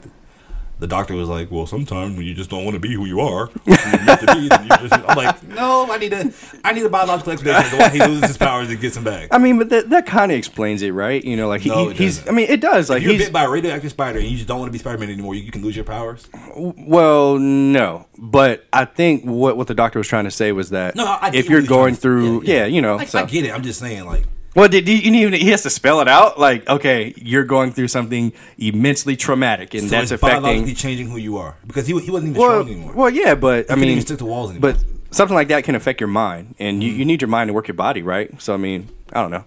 The 0.80 0.88
doctor 0.88 1.14
was 1.14 1.30
like, 1.30 1.52
"Well, 1.52 1.68
sometimes 1.68 2.18
when 2.18 2.26
you 2.26 2.34
just 2.34 2.50
don't 2.50 2.66
want 2.66 2.74
to 2.74 2.80
be 2.80 2.92
who 2.92 3.06
you 3.06 3.20
are, 3.20 3.46
who 3.46 3.62
you're 3.72 4.04
meant 4.04 4.20
to 4.22 4.34
be, 4.36 4.48
then 4.48 4.64
you 4.64 4.70
just." 4.80 4.94
I'm 5.08 5.16
like, 5.16 5.44
"No, 5.44 5.86
I 5.92 6.00
need 6.00 6.12
a, 6.12 6.34
I 6.66 6.74
need 6.74 6.84
a 6.84 6.90
biological 6.90 7.34
explanation 7.34 7.74
of 7.74 7.80
why 7.82 7.90
he 7.90 8.00
loses 8.00 8.26
his 8.30 8.38
powers 8.38 8.68
and 8.68 8.82
gets 8.82 8.96
them 8.96 9.04
back." 9.04 9.28
I 9.30 9.38
mean, 9.38 9.60
but 9.60 9.70
that 9.70 9.92
that 9.92 10.08
kind 10.08 10.32
of 10.32 10.40
explains 10.40 10.82
it, 10.82 10.90
right? 10.90 11.24
You 11.24 11.38
know, 11.38 11.48
like 11.50 11.62
he, 11.62 11.70
No, 11.70 11.90
he- 11.90 12.06
he's. 12.06 12.28
I 12.28 12.32
mean, 12.32 12.48
it 12.50 12.62
does. 12.62 12.90
Like 12.90 13.04
if 13.04 13.10
you're 13.10 13.18
bit 13.20 13.32
by 13.32 13.44
a 13.44 13.50
radioactive 13.52 13.92
spider 13.92 14.18
and 14.18 14.28
you 14.28 14.38
just 14.38 14.48
don't 14.48 14.58
want 14.58 14.70
to 14.70 14.74
be 14.74 14.80
Spider-Man 14.80 15.12
anymore, 15.12 15.36
you, 15.36 15.44
you 15.44 15.52
can 15.52 15.62
lose 15.62 15.76
your 15.76 15.86
powers. 15.86 16.28
Well, 16.56 17.38
no, 17.38 18.08
but 18.18 18.66
I 18.74 18.86
think 18.86 19.24
what 19.24 19.58
what 19.58 19.68
the 19.68 19.76
doctor 19.76 20.00
was 20.00 20.08
trying 20.08 20.26
to 20.26 20.32
say 20.32 20.52
was 20.52 20.72
that 20.72 20.96
No, 20.96 21.06
I, 21.06 21.28
I 21.28 21.32
if 21.36 21.48
you're 21.48 21.62
going 21.62 21.94
through, 21.94 22.42
yeah, 22.46 22.66
you 22.66 22.82
know, 22.82 22.96
Like, 22.96 23.10
so. 23.10 23.20
I 23.20 23.26
get 23.26 23.46
it. 23.46 23.54
I'm 23.54 23.62
just 23.62 23.80
saying, 23.80 24.06
like, 24.08 24.26
Well, 24.54 24.68
did 24.68 24.88
you, 24.88 24.96
you 24.96 25.14
even 25.28 25.34
he 25.34 25.50
has 25.50 25.64
to 25.64 25.70
spell 25.70 26.02
it 26.02 26.10
out? 26.10 26.38
Like, 26.38 26.68
okay, 26.68 27.14
you're 27.16 27.46
going 27.46 27.72
through 27.72 27.88
something 27.88 28.34
immensely 28.58 29.16
traumatic, 29.16 29.74
and 29.74 29.84
so 29.84 29.90
that's 29.90 30.12
affecting. 30.12 30.74
changing 30.76 31.10
who 31.10 31.18
you 31.18 31.38
are 31.38 31.56
because 31.66 31.88
he 31.88 31.98
he 32.00 32.12
wasn't 32.12 32.32
even 32.32 32.42
Well, 32.42 32.62
strong 32.62 32.68
anymore. 32.68 32.94
well, 32.94 33.10
yeah, 33.10 33.36
but 33.36 33.60
I 33.60 33.64
couldn't 33.64 33.80
mean, 33.82 33.90
even 33.92 34.06
stick 34.06 34.18
to 34.18 34.26
walls 34.26 34.52
anymore. 34.52 34.74
but 34.74 34.84
something 35.12 35.36
like 35.36 35.48
that 35.50 35.64
can 35.64 35.76
affect 35.76 36.02
your 36.02 36.10
mind, 36.10 36.56
and 36.60 36.84
you, 36.84 36.92
you 36.92 37.04
mm. 37.06 37.08
need 37.08 37.22
your 37.22 37.30
mind 37.30 37.48
to 37.48 37.54
work 37.54 37.68
your 37.70 37.76
body, 37.76 38.02
right? 38.02 38.42
So, 38.42 38.54
I 38.54 38.58
mean, 38.58 38.90
I 39.14 39.22
don't 39.22 39.32
know. 39.32 39.46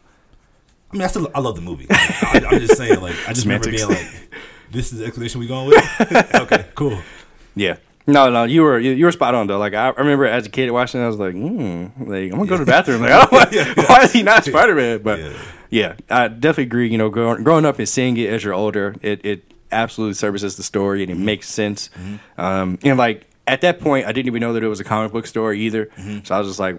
I 0.91 0.97
mean, 0.97 1.03
I 1.03 1.07
still 1.09 1.31
I 1.35 1.41
love 1.41 1.57
the 1.57 1.63
movie. 1.63 1.87
I, 1.91 2.41
am 2.51 2.61
just 2.61 2.79
saying, 2.79 3.01
like, 3.01 3.17
I 3.29 3.35
just 3.35 3.45
remember 3.45 3.71
being 3.71 3.89
like, 3.89 4.07
"This 4.71 4.91
is 4.91 5.01
the 5.01 5.05
explanation 5.05 5.39
we 5.39 5.47
going 5.47 5.67
with." 5.67 6.35
okay, 6.35 6.67
cool. 6.75 6.99
Yeah. 7.55 7.77
No, 8.07 8.29
no, 8.31 8.45
you 8.45 8.63
were 8.63 8.79
you, 8.79 8.91
you 8.93 9.07
were 9.07 9.13
spot 9.13 9.35
on 9.35 9.47
though. 9.47 9.59
Like 9.59 9.73
I 9.75 9.89
remember 9.91 10.27
as 10.27 10.47
a 10.47 10.51
kid 10.51 10.71
watching, 10.71 11.01
it, 11.01 11.05
I 11.05 11.07
was 11.07 11.17
like, 11.19 11.33
hmm, 11.35 11.87
like 11.99 12.31
I'm 12.31 12.39
gonna 12.39 12.47
go 12.47 12.59
to 12.59 12.65
the 12.65 12.71
bathroom. 12.71 13.01
Like, 13.01 13.11
I 13.13 13.21
don't 13.25 13.33
want, 13.33 13.89
why 13.89 14.03
is 14.03 14.13
he 14.13 14.23
not 14.23 14.45
Spider 14.45 14.75
Man? 14.75 14.99
But 15.03 15.21
Yeah. 15.21 15.33
yeah. 15.71 15.95
I 16.11 16.29
definitely 16.29 16.65
agree. 16.65 16.89
You 16.91 16.99
know, 16.99 17.09
growing, 17.09 17.43
growing 17.43 17.65
up 17.65 17.79
and 17.79 17.89
seeing 17.89 18.17
it 18.19 18.29
as 18.29 18.45
you're 18.45 18.53
older, 18.55 18.95
it 19.01 19.25
it 19.25 19.45
absolutely 19.73 20.15
services 20.15 20.57
the 20.57 20.63
story 20.63 21.03
and 21.03 21.11
it 21.11 21.17
makes 21.17 21.49
sense. 21.49 21.89
Um, 22.37 22.79
and 22.85 22.99
like 22.99 23.27
at 23.47 23.63
that 23.63 23.81
point, 23.81 24.07
I 24.07 24.13
didn't 24.13 24.27
even 24.27 24.41
know 24.41 24.53
that 24.53 24.63
it 24.63 24.69
was 24.69 24.81
a 24.81 24.85
comic 24.85 25.13
book 25.13 25.27
story 25.27 25.61
either. 25.61 25.89
So 26.25 26.35
I 26.35 26.39
was 26.39 26.49
just 26.49 26.61
like, 26.61 26.77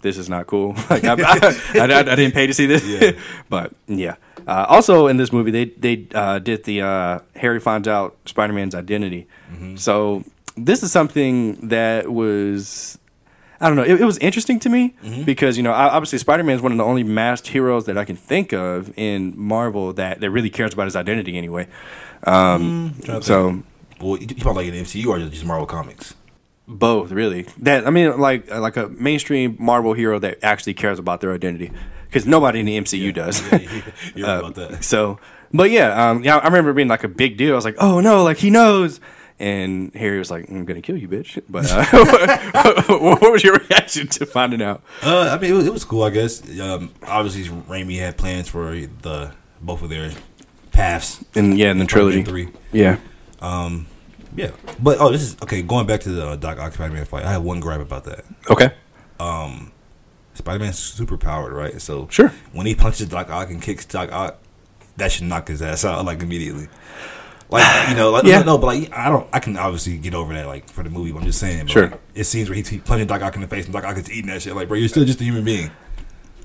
this 0.00 0.16
is 0.16 0.30
not 0.30 0.46
cool. 0.46 0.74
Like 0.90 1.04
I, 1.04 1.12
I, 1.12 1.80
I, 1.80 1.84
I 1.84 2.14
didn't 2.16 2.32
pay 2.32 2.46
to 2.46 2.54
see 2.54 2.64
this. 2.66 2.82
Yeah. 2.86 3.12
but 3.50 3.72
yeah. 3.86 4.16
Uh, 4.46 4.64
also 4.68 5.06
in 5.06 5.18
this 5.18 5.32
movie, 5.34 5.50
they 5.50 5.66
they 5.66 6.06
uh, 6.14 6.38
did 6.38 6.64
the 6.64 6.80
uh, 6.80 7.18
Harry 7.36 7.60
finds 7.60 7.86
out 7.86 8.16
Spider 8.24 8.54
Man's 8.54 8.74
identity. 8.74 9.26
So 9.76 10.24
this 10.56 10.82
is 10.82 10.92
something 10.92 11.68
that 11.68 12.10
was. 12.12 12.96
I 13.62 13.68
don't 13.68 13.76
know. 13.76 13.84
It, 13.84 14.00
it 14.00 14.04
was 14.04 14.16
interesting 14.18 14.58
to 14.60 14.70
me 14.70 14.94
because 15.26 15.58
you 15.58 15.62
know, 15.62 15.72
obviously, 15.72 16.18
Spider 16.18 16.42
Man 16.42 16.56
is 16.56 16.62
one 16.62 16.72
of 16.72 16.78
the 16.78 16.84
only 16.84 17.04
masked 17.04 17.48
heroes 17.48 17.84
that 17.86 17.98
I 17.98 18.06
can 18.06 18.16
think 18.16 18.52
of 18.54 18.90
in 18.98 19.34
Marvel 19.36 19.92
that, 19.92 20.20
that 20.20 20.30
really 20.30 20.48
cares 20.48 20.72
about 20.72 20.86
his 20.86 20.96
identity 20.96 21.36
anyway. 21.36 21.66
Um, 22.24 22.94
Trying 23.04 23.20
to 23.20 23.26
so 23.26 23.62
Well, 24.00 24.16
you, 24.16 24.26
you 24.28 24.34
probably 24.36 24.70
like 24.70 24.74
an 24.78 24.84
MCU 24.84 25.06
or 25.08 25.18
just 25.28 25.44
Marvel 25.44 25.66
Comics. 25.66 26.14
both 26.66 27.10
really. 27.10 27.46
That 27.58 27.86
I 27.86 27.90
mean, 27.90 28.18
like 28.18 28.50
like 28.50 28.76
a 28.78 28.88
mainstream 28.88 29.56
Marvel 29.58 29.92
hero 29.92 30.18
that 30.18 30.38
actually 30.42 30.74
cares 30.74 30.98
about 30.98 31.20
their 31.20 31.32
identity 31.34 31.70
because 32.06 32.26
nobody 32.26 32.60
in 32.60 32.66
the 32.66 32.78
MCU 32.78 33.12
does. 33.14 33.40
Yeah, 33.52 33.58
yeah, 33.58 33.82
you're 34.14 34.26
right 34.26 34.36
Uh, 34.36 34.38
about 34.40 34.54
that. 34.54 34.84
So, 34.84 35.18
but 35.52 35.70
yeah, 35.70 36.10
um, 36.10 36.24
yeah, 36.24 36.38
I 36.38 36.46
remember 36.46 36.72
being 36.72 36.88
like 36.88 37.04
a 37.04 37.08
big 37.08 37.36
deal. 37.36 37.52
I 37.52 37.56
was 37.56 37.64
like, 37.66 37.76
oh 37.78 38.00
no, 38.00 38.22
like 38.24 38.38
he 38.38 38.48
knows. 38.50 39.00
And 39.40 39.92
Harry 39.94 40.18
was 40.18 40.30
like, 40.30 40.50
"I'm 40.50 40.66
gonna 40.66 40.82
kill 40.82 40.98
you, 40.98 41.08
bitch." 41.08 41.40
But 41.48 41.66
uh, 41.72 42.82
what 43.00 43.32
was 43.32 43.42
your 43.42 43.54
reaction 43.56 44.06
to 44.08 44.26
finding 44.26 44.60
out? 44.62 44.82
Uh, 45.02 45.30
I 45.36 45.40
mean, 45.40 45.50
it 45.50 45.54
was, 45.54 45.66
it 45.66 45.72
was 45.72 45.82
cool, 45.84 46.02
I 46.02 46.10
guess. 46.10 46.42
Um, 46.60 46.92
obviously, 47.06 47.44
Raimi 47.44 47.98
had 47.98 48.18
plans 48.18 48.48
for 48.48 48.76
the 48.76 49.32
both 49.62 49.80
of 49.82 49.88
their 49.88 50.10
paths 50.72 51.24
And 51.34 51.58
yeah, 51.58 51.70
in 51.70 51.78
the 51.78 51.86
trilogy, 51.86 52.22
three. 52.22 52.50
yeah, 52.72 52.98
Yeah, 54.36 54.50
but 54.78 54.98
oh, 55.00 55.10
this 55.10 55.22
is 55.22 55.36
okay. 55.42 55.62
Going 55.62 55.86
back 55.86 56.00
to 56.02 56.10
the 56.10 56.26
uh, 56.28 56.36
Doc 56.36 56.58
Ock 56.58 56.74
Spider-Man 56.74 57.04
fight, 57.06 57.24
I 57.24 57.32
have 57.32 57.42
one 57.42 57.60
gripe 57.60 57.80
about 57.80 58.04
that. 58.04 58.24
okay, 58.50 58.70
Spider-Man's 60.34 60.78
super 60.78 61.16
powered, 61.18 61.52
right? 61.52 61.80
So 61.80 62.08
Sure. 62.10 62.28
when 62.52 62.66
he 62.66 62.74
punches 62.74 63.08
Doc 63.08 63.30
Ock 63.30 63.50
and 63.50 63.60
kicks 63.60 63.84
Doc 63.84 64.12
Ock, 64.12 64.38
that 64.96 65.10
should 65.12 65.24
knock 65.24 65.48
his 65.48 65.60
ass 65.62 65.84
out 65.84 66.04
like 66.04 66.22
immediately. 66.22 66.68
Like 67.50 67.88
you 67.88 67.94
know, 67.96 68.10
like, 68.10 68.24
Yeah. 68.24 68.42
no, 68.42 68.58
but 68.58 68.66
like 68.66 68.92
I 68.92 69.08
don't, 69.10 69.28
I 69.32 69.40
can 69.40 69.56
obviously 69.56 69.98
get 69.98 70.14
over 70.14 70.32
that 70.34 70.46
like 70.46 70.68
for 70.68 70.82
the 70.82 70.90
movie. 70.90 71.12
But 71.12 71.20
I'm 71.20 71.26
just 71.26 71.40
saying, 71.40 71.64
but, 71.66 71.70
Sure. 71.70 71.88
like, 71.90 72.00
it 72.14 72.24
seems 72.24 72.48
where 72.48 72.56
he's 72.56 72.70
punching 72.82 73.06
Doc 73.06 73.22
Ock 73.22 73.34
in 73.34 73.40
the 73.42 73.48
face 73.48 73.64
and 73.64 73.72
Doc 73.74 73.84
Ock 73.84 73.96
is 73.96 74.10
eating 74.10 74.30
that 74.30 74.42
shit. 74.42 74.54
Like, 74.54 74.68
bro, 74.68 74.76
you're 74.78 74.88
still 74.88 75.04
just 75.04 75.20
a 75.20 75.24
human 75.24 75.44
being. 75.44 75.70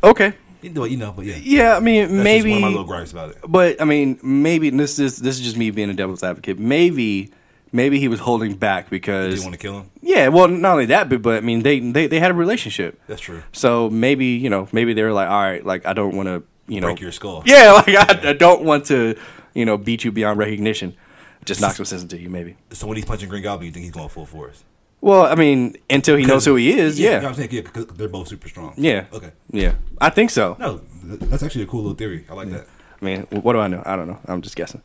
okay, 0.03 0.33
You 0.61 0.69
know, 0.71 0.85
you 0.85 0.97
know, 0.97 1.11
but 1.11 1.25
yeah, 1.25 1.35
yeah. 1.41 1.75
I 1.77 1.79
mean, 1.79 2.23
maybe 2.23 2.49
one 2.51 2.57
of 2.57 2.61
my 2.63 2.67
little 2.69 2.83
gripes 2.85 3.11
about 3.11 3.31
it. 3.31 3.37
But 3.47 3.81
I 3.81 3.85
mean, 3.85 4.19
maybe 4.23 4.67
and 4.69 4.79
this 4.79 4.99
is 4.99 5.17
this 5.17 5.37
is 5.37 5.41
just 5.43 5.57
me 5.57 5.71
being 5.71 5.89
a 5.89 5.93
devil's 5.93 6.23
advocate. 6.23 6.57
Maybe 6.59 7.31
maybe 7.71 7.99
he 7.99 8.07
was 8.07 8.19
holding 8.21 8.55
back 8.55 8.89
because 8.89 9.35
you 9.37 9.41
want 9.43 9.53
to 9.53 9.59
kill 9.59 9.79
him? 9.81 9.89
yeah. 10.01 10.27
Well, 10.29 10.47
not 10.47 10.71
only 10.73 10.85
that, 10.87 11.09
but 11.09 11.21
but 11.21 11.37
I 11.37 11.41
mean, 11.41 11.61
they 11.63 11.79
they 11.79 12.07
they 12.07 12.19
had 12.19 12.31
a 12.31 12.35
relationship. 12.35 12.99
That's 13.07 13.21
true. 13.21 13.43
So 13.51 13.89
maybe 13.89 14.25
you 14.27 14.49
know 14.49 14.67
maybe 14.71 14.93
they 14.93 15.03
were 15.03 15.13
like, 15.13 15.29
all 15.29 15.41
right, 15.41 15.63
like 15.65 15.85
I 15.85 15.93
don't 15.93 16.15
want 16.15 16.27
to 16.27 16.43
you 16.67 16.81
know 16.81 16.87
Break 16.87 17.01
your 17.01 17.11
skull. 17.11 17.43
Yeah, 17.45 17.71
like 17.73 17.89
I, 17.89 18.29
I 18.29 18.33
don't 18.33 18.63
want 18.63 18.85
to 18.87 19.15
you 19.55 19.65
know 19.65 19.77
beat 19.77 20.03
you 20.03 20.11
beyond 20.11 20.37
recognition. 20.37 20.95
Just 21.43 21.61
knock 21.61 21.75
some 21.75 21.85
sense 21.85 22.01
into 22.01 22.19
you, 22.19 22.29
maybe. 22.29 22.55
So 22.71 22.87
when 22.87 22.97
he's 22.97 23.05
punching 23.05 23.29
Green 23.29 23.43
Goblin, 23.43 23.67
you 23.67 23.71
think 23.71 23.83
he's 23.85 23.91
going 23.93 24.09
full 24.09 24.25
force? 24.25 24.63
Well, 25.01 25.25
I 25.27 25.35
mean, 25.35 25.75
until 25.89 26.15
he 26.15 26.25
knows 26.25 26.45
who 26.45 26.55
he 26.55 26.71
is, 26.79 26.99
You 26.99 27.05
know 27.05 27.11
yeah, 27.11 27.17
what 27.19 27.27
I'm 27.27 27.33
saying? 27.35 27.49
Yeah, 27.51 27.61
'cause 27.61 27.85
they're 27.95 28.07
both 28.07 28.27
super 28.27 28.47
strong. 28.49 28.73
yeah, 28.77 29.05
Okay. 29.13 29.29
yeah. 29.51 29.73
I 30.01 30.09
think 30.09 30.31
so. 30.31 30.55
No, 30.59 30.81
that's 31.03 31.43
actually 31.43 31.63
a 31.63 31.67
cool 31.67 31.81
little 31.81 31.95
theory. 31.95 32.25
I 32.29 32.33
like 32.33 32.49
that. 32.49 32.65
I 33.01 33.05
mean, 33.05 33.21
what 33.29 33.53
do 33.53 33.59
I 33.59 33.67
know? 33.67 33.83
I 33.85 33.95
don't 33.95 34.07
know. 34.07 34.17
I'm 34.25 34.41
just 34.41 34.55
guessing. 34.55 34.81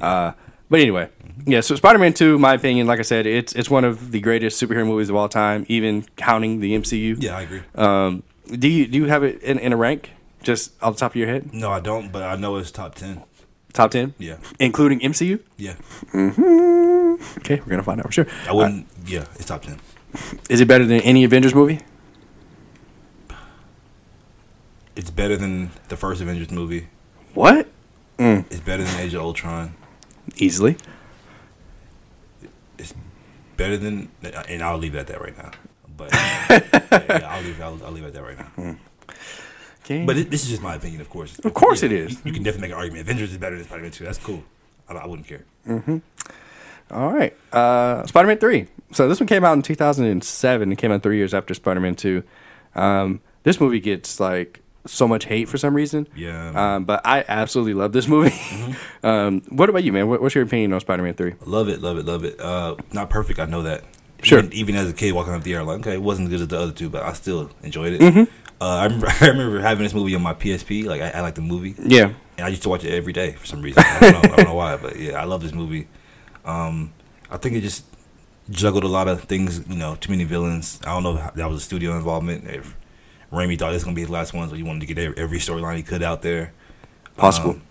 Uh, 0.00 0.32
but 0.68 0.80
anyway, 0.80 1.08
yeah. 1.46 1.60
So 1.60 1.76
Spider-Man 1.76 2.14
Two, 2.14 2.38
my 2.38 2.54
opinion, 2.54 2.88
like 2.88 2.98
I 2.98 3.02
said, 3.02 3.26
it's 3.26 3.52
it's 3.52 3.70
one 3.70 3.84
of 3.84 4.10
the 4.10 4.20
greatest 4.20 4.60
superhero 4.60 4.86
movies 4.86 5.10
of 5.10 5.14
all 5.16 5.28
time, 5.28 5.64
even 5.68 6.04
counting 6.16 6.58
the 6.60 6.74
MCU. 6.74 7.16
Yeah, 7.22 7.36
I 7.36 7.42
agree. 7.42 7.60
Um, 7.76 8.22
do 8.50 8.66
you 8.66 8.86
do 8.88 8.98
you 8.98 9.04
have 9.06 9.22
it 9.22 9.40
in, 9.42 9.58
in 9.60 9.72
a 9.72 9.76
rank, 9.76 10.10
just 10.42 10.72
off 10.82 10.94
the 10.94 11.00
top 11.00 11.12
of 11.12 11.16
your 11.16 11.28
head? 11.28 11.52
No, 11.54 11.70
I 11.70 11.78
don't, 11.80 12.10
but 12.10 12.22
I 12.24 12.34
know 12.36 12.56
it's 12.56 12.70
top 12.72 12.94
ten. 12.96 13.22
Top 13.72 13.90
ten, 13.92 14.14
Yeah, 14.18 14.36
including 14.58 15.00
MCU. 15.00 15.40
yeah. 15.56 15.74
Mm-hmm. 16.12 17.38
Okay, 17.38 17.60
we're 17.60 17.66
gonna 17.70 17.82
find 17.82 18.00
out 18.00 18.06
for 18.06 18.12
sure. 18.12 18.26
I 18.48 18.52
wouldn't. 18.52 18.86
yeah, 19.06 19.26
it's 19.36 19.44
top 19.46 19.62
ten. 19.62 19.78
Is 20.48 20.60
it 20.60 20.66
better 20.66 20.84
than 20.84 21.00
any 21.02 21.22
Avengers 21.24 21.54
movie? 21.54 21.80
It's 24.96 25.10
better 25.10 25.36
than 25.36 25.70
the 25.88 25.96
first 25.96 26.20
Avengers 26.20 26.50
movie. 26.50 26.88
What? 27.34 27.68
Mm. 28.18 28.44
It's 28.50 28.60
better 28.60 28.82
than 28.84 29.00
Age 29.00 29.14
of 29.14 29.22
Ultron. 29.22 29.74
Easily. 30.36 30.76
It's 32.78 32.92
better 33.56 33.76
than, 33.76 34.10
and 34.48 34.62
I'll 34.62 34.78
leave 34.78 34.94
it 34.94 34.98
at 34.98 35.06
that 35.08 35.20
right 35.20 35.36
now. 35.36 35.50
But 35.96 36.12
yeah, 36.12 37.28
I'll 37.30 37.42
leave. 37.42 37.60
I'll, 37.62 37.80
I'll 37.84 37.92
leave 37.92 38.04
it 38.04 38.08
at 38.08 38.12
that 38.14 38.22
right 38.22 38.38
now. 38.58 38.76
But 40.06 40.16
it, 40.16 40.30
this 40.30 40.44
is 40.44 40.50
just 40.50 40.62
my 40.62 40.76
opinion, 40.76 41.00
of 41.00 41.10
course. 41.10 41.38
Of 41.40 41.52
course 41.52 41.82
Yeah, 41.82 41.86
it 41.86 41.92
is. 41.92 42.12
You, 42.12 42.18
you 42.26 42.32
can 42.32 42.42
definitely 42.42 42.68
make 42.68 42.72
an 42.76 42.78
argument. 42.78 43.02
Avengers 43.02 43.32
is 43.32 43.38
better 43.38 43.56
than 43.56 43.66
Spider-Man 43.66 43.90
Two. 43.90 44.04
That's 44.04 44.18
cool. 44.18 44.42
I, 44.88 44.94
I 44.94 45.06
wouldn't 45.06 45.26
care. 45.28 45.44
All 46.90 47.12
right. 47.12 47.36
Uh, 47.52 48.06
Spider 48.06 48.28
Man 48.28 48.38
3. 48.38 48.66
So 48.92 49.08
this 49.08 49.20
one 49.20 49.26
came 49.26 49.44
out 49.44 49.52
in 49.52 49.62
2007. 49.62 50.72
It 50.72 50.76
came 50.76 50.92
out 50.92 51.02
three 51.02 51.16
years 51.16 51.32
after 51.34 51.54
Spider 51.54 51.80
Man 51.80 51.94
2. 51.94 52.22
Um, 52.74 53.20
this 53.42 53.60
movie 53.60 53.80
gets 53.80 54.18
like 54.18 54.60
so 54.86 55.06
much 55.06 55.26
hate 55.26 55.48
for 55.48 55.58
some 55.58 55.74
reason. 55.74 56.08
Yeah. 56.16 56.74
Um, 56.74 56.84
but 56.84 57.00
I 57.04 57.24
absolutely 57.28 57.74
love 57.74 57.92
this 57.92 58.08
movie. 58.08 58.30
Mm-hmm. 58.30 58.72
um, 59.06 59.42
what 59.50 59.68
about 59.68 59.84
you, 59.84 59.92
man? 59.92 60.08
What, 60.08 60.20
what's 60.20 60.34
your 60.34 60.44
opinion 60.44 60.72
on 60.72 60.80
Spider 60.80 61.02
Man 61.02 61.14
3? 61.14 61.34
Love 61.46 61.68
it, 61.68 61.80
love 61.80 61.98
it, 61.98 62.06
love 62.06 62.24
it. 62.24 62.40
Uh, 62.40 62.76
not 62.92 63.10
perfect, 63.10 63.38
I 63.38 63.46
know 63.46 63.62
that. 63.62 63.84
Sure. 64.22 64.40
Even, 64.40 64.52
even 64.52 64.76
as 64.76 64.90
a 64.90 64.92
kid 64.92 65.12
walking 65.12 65.32
up 65.32 65.42
the 65.42 65.54
air, 65.54 65.62
like 65.62 65.80
okay, 65.80 65.94
it 65.94 66.02
wasn't 66.02 66.26
as 66.26 66.30
good 66.30 66.40
as 66.42 66.48
the 66.48 66.58
other 66.58 66.72
two, 66.72 66.90
but 66.90 67.02
I 67.02 67.14
still 67.14 67.50
enjoyed 67.62 67.94
it. 67.94 68.00
Mm-hmm. 68.02 68.24
Uh, 68.60 68.64
I 68.66 68.84
remember, 68.84 69.08
I 69.20 69.26
remember 69.28 69.60
having 69.60 69.84
this 69.84 69.94
movie 69.94 70.14
on 70.14 70.22
my 70.22 70.34
PSP. 70.34 70.84
Like 70.84 71.00
I, 71.00 71.10
I 71.10 71.20
like 71.20 71.34
the 71.34 71.40
movie, 71.40 71.74
Yeah. 71.82 72.12
and 72.36 72.46
I 72.46 72.48
used 72.48 72.62
to 72.64 72.68
watch 72.68 72.84
it 72.84 72.92
every 72.94 73.12
day 73.12 73.32
for 73.32 73.46
some 73.46 73.62
reason. 73.62 73.82
I 73.86 73.98
don't 74.00 74.12
know, 74.12 74.18
I 74.32 74.36
don't 74.36 74.48
know 74.48 74.54
why, 74.54 74.76
but 74.76 74.96
yeah, 74.98 75.20
I 75.20 75.24
love 75.24 75.42
this 75.42 75.52
movie. 75.52 75.88
Um, 76.44 76.92
I 77.30 77.36
think 77.36 77.56
it 77.56 77.60
just 77.62 77.84
juggled 78.50 78.84
a 78.84 78.88
lot 78.88 79.08
of 79.08 79.22
things. 79.24 79.66
You 79.68 79.76
know, 79.76 79.94
too 79.96 80.10
many 80.10 80.24
villains. 80.24 80.80
I 80.82 80.86
don't 80.92 81.02
know 81.02 81.16
if 81.16 81.34
that 81.34 81.48
was 81.48 81.58
a 81.58 81.64
studio 81.64 81.96
involvement. 81.96 82.44
If 82.48 82.76
Raimi 83.32 83.58
thought 83.58 83.68
this 83.70 83.76
was 83.76 83.84
gonna 83.84 83.94
be 83.94 84.00
his 84.02 84.10
last 84.10 84.34
one, 84.34 84.48
so 84.48 84.54
he 84.56 84.62
wanted 84.62 84.86
to 84.86 84.92
get 84.94 85.18
every, 85.18 85.38
storyline 85.38 85.76
he 85.76 85.82
could 85.82 86.02
out 86.02 86.22
there. 86.22 86.52
Possible. 87.16 87.50
Um, 87.50 87.62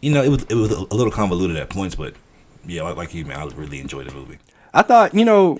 you 0.00 0.12
know, 0.12 0.22
it 0.22 0.28
was 0.28 0.44
it 0.44 0.54
was 0.54 0.70
a 0.70 0.80
little 0.94 1.10
convoluted 1.10 1.56
at 1.56 1.68
points, 1.70 1.94
but 1.96 2.14
yeah, 2.66 2.82
like, 2.82 2.96
like 2.96 3.14
you, 3.14 3.24
man, 3.24 3.38
I 3.38 3.44
really 3.54 3.80
enjoyed 3.80 4.08
the 4.08 4.14
movie. 4.14 4.38
I 4.72 4.82
thought, 4.82 5.14
you 5.14 5.24
know, 5.24 5.58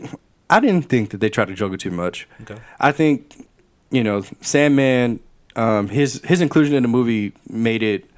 I 0.48 0.60
didn't 0.60 0.82
think 0.88 1.10
that 1.10 1.18
they 1.18 1.28
tried 1.30 1.48
to 1.48 1.54
juggle 1.54 1.76
too 1.78 1.90
much. 1.90 2.28
Okay. 2.42 2.58
I 2.78 2.92
think, 2.92 3.47
you 3.90 4.04
know, 4.04 4.22
Sandman, 4.40 5.20
um, 5.56 5.88
his 5.88 6.20
his 6.24 6.40
inclusion 6.40 6.74
in 6.74 6.82
the 6.82 6.88
movie 6.88 7.32
made 7.48 7.82
it 7.82 8.08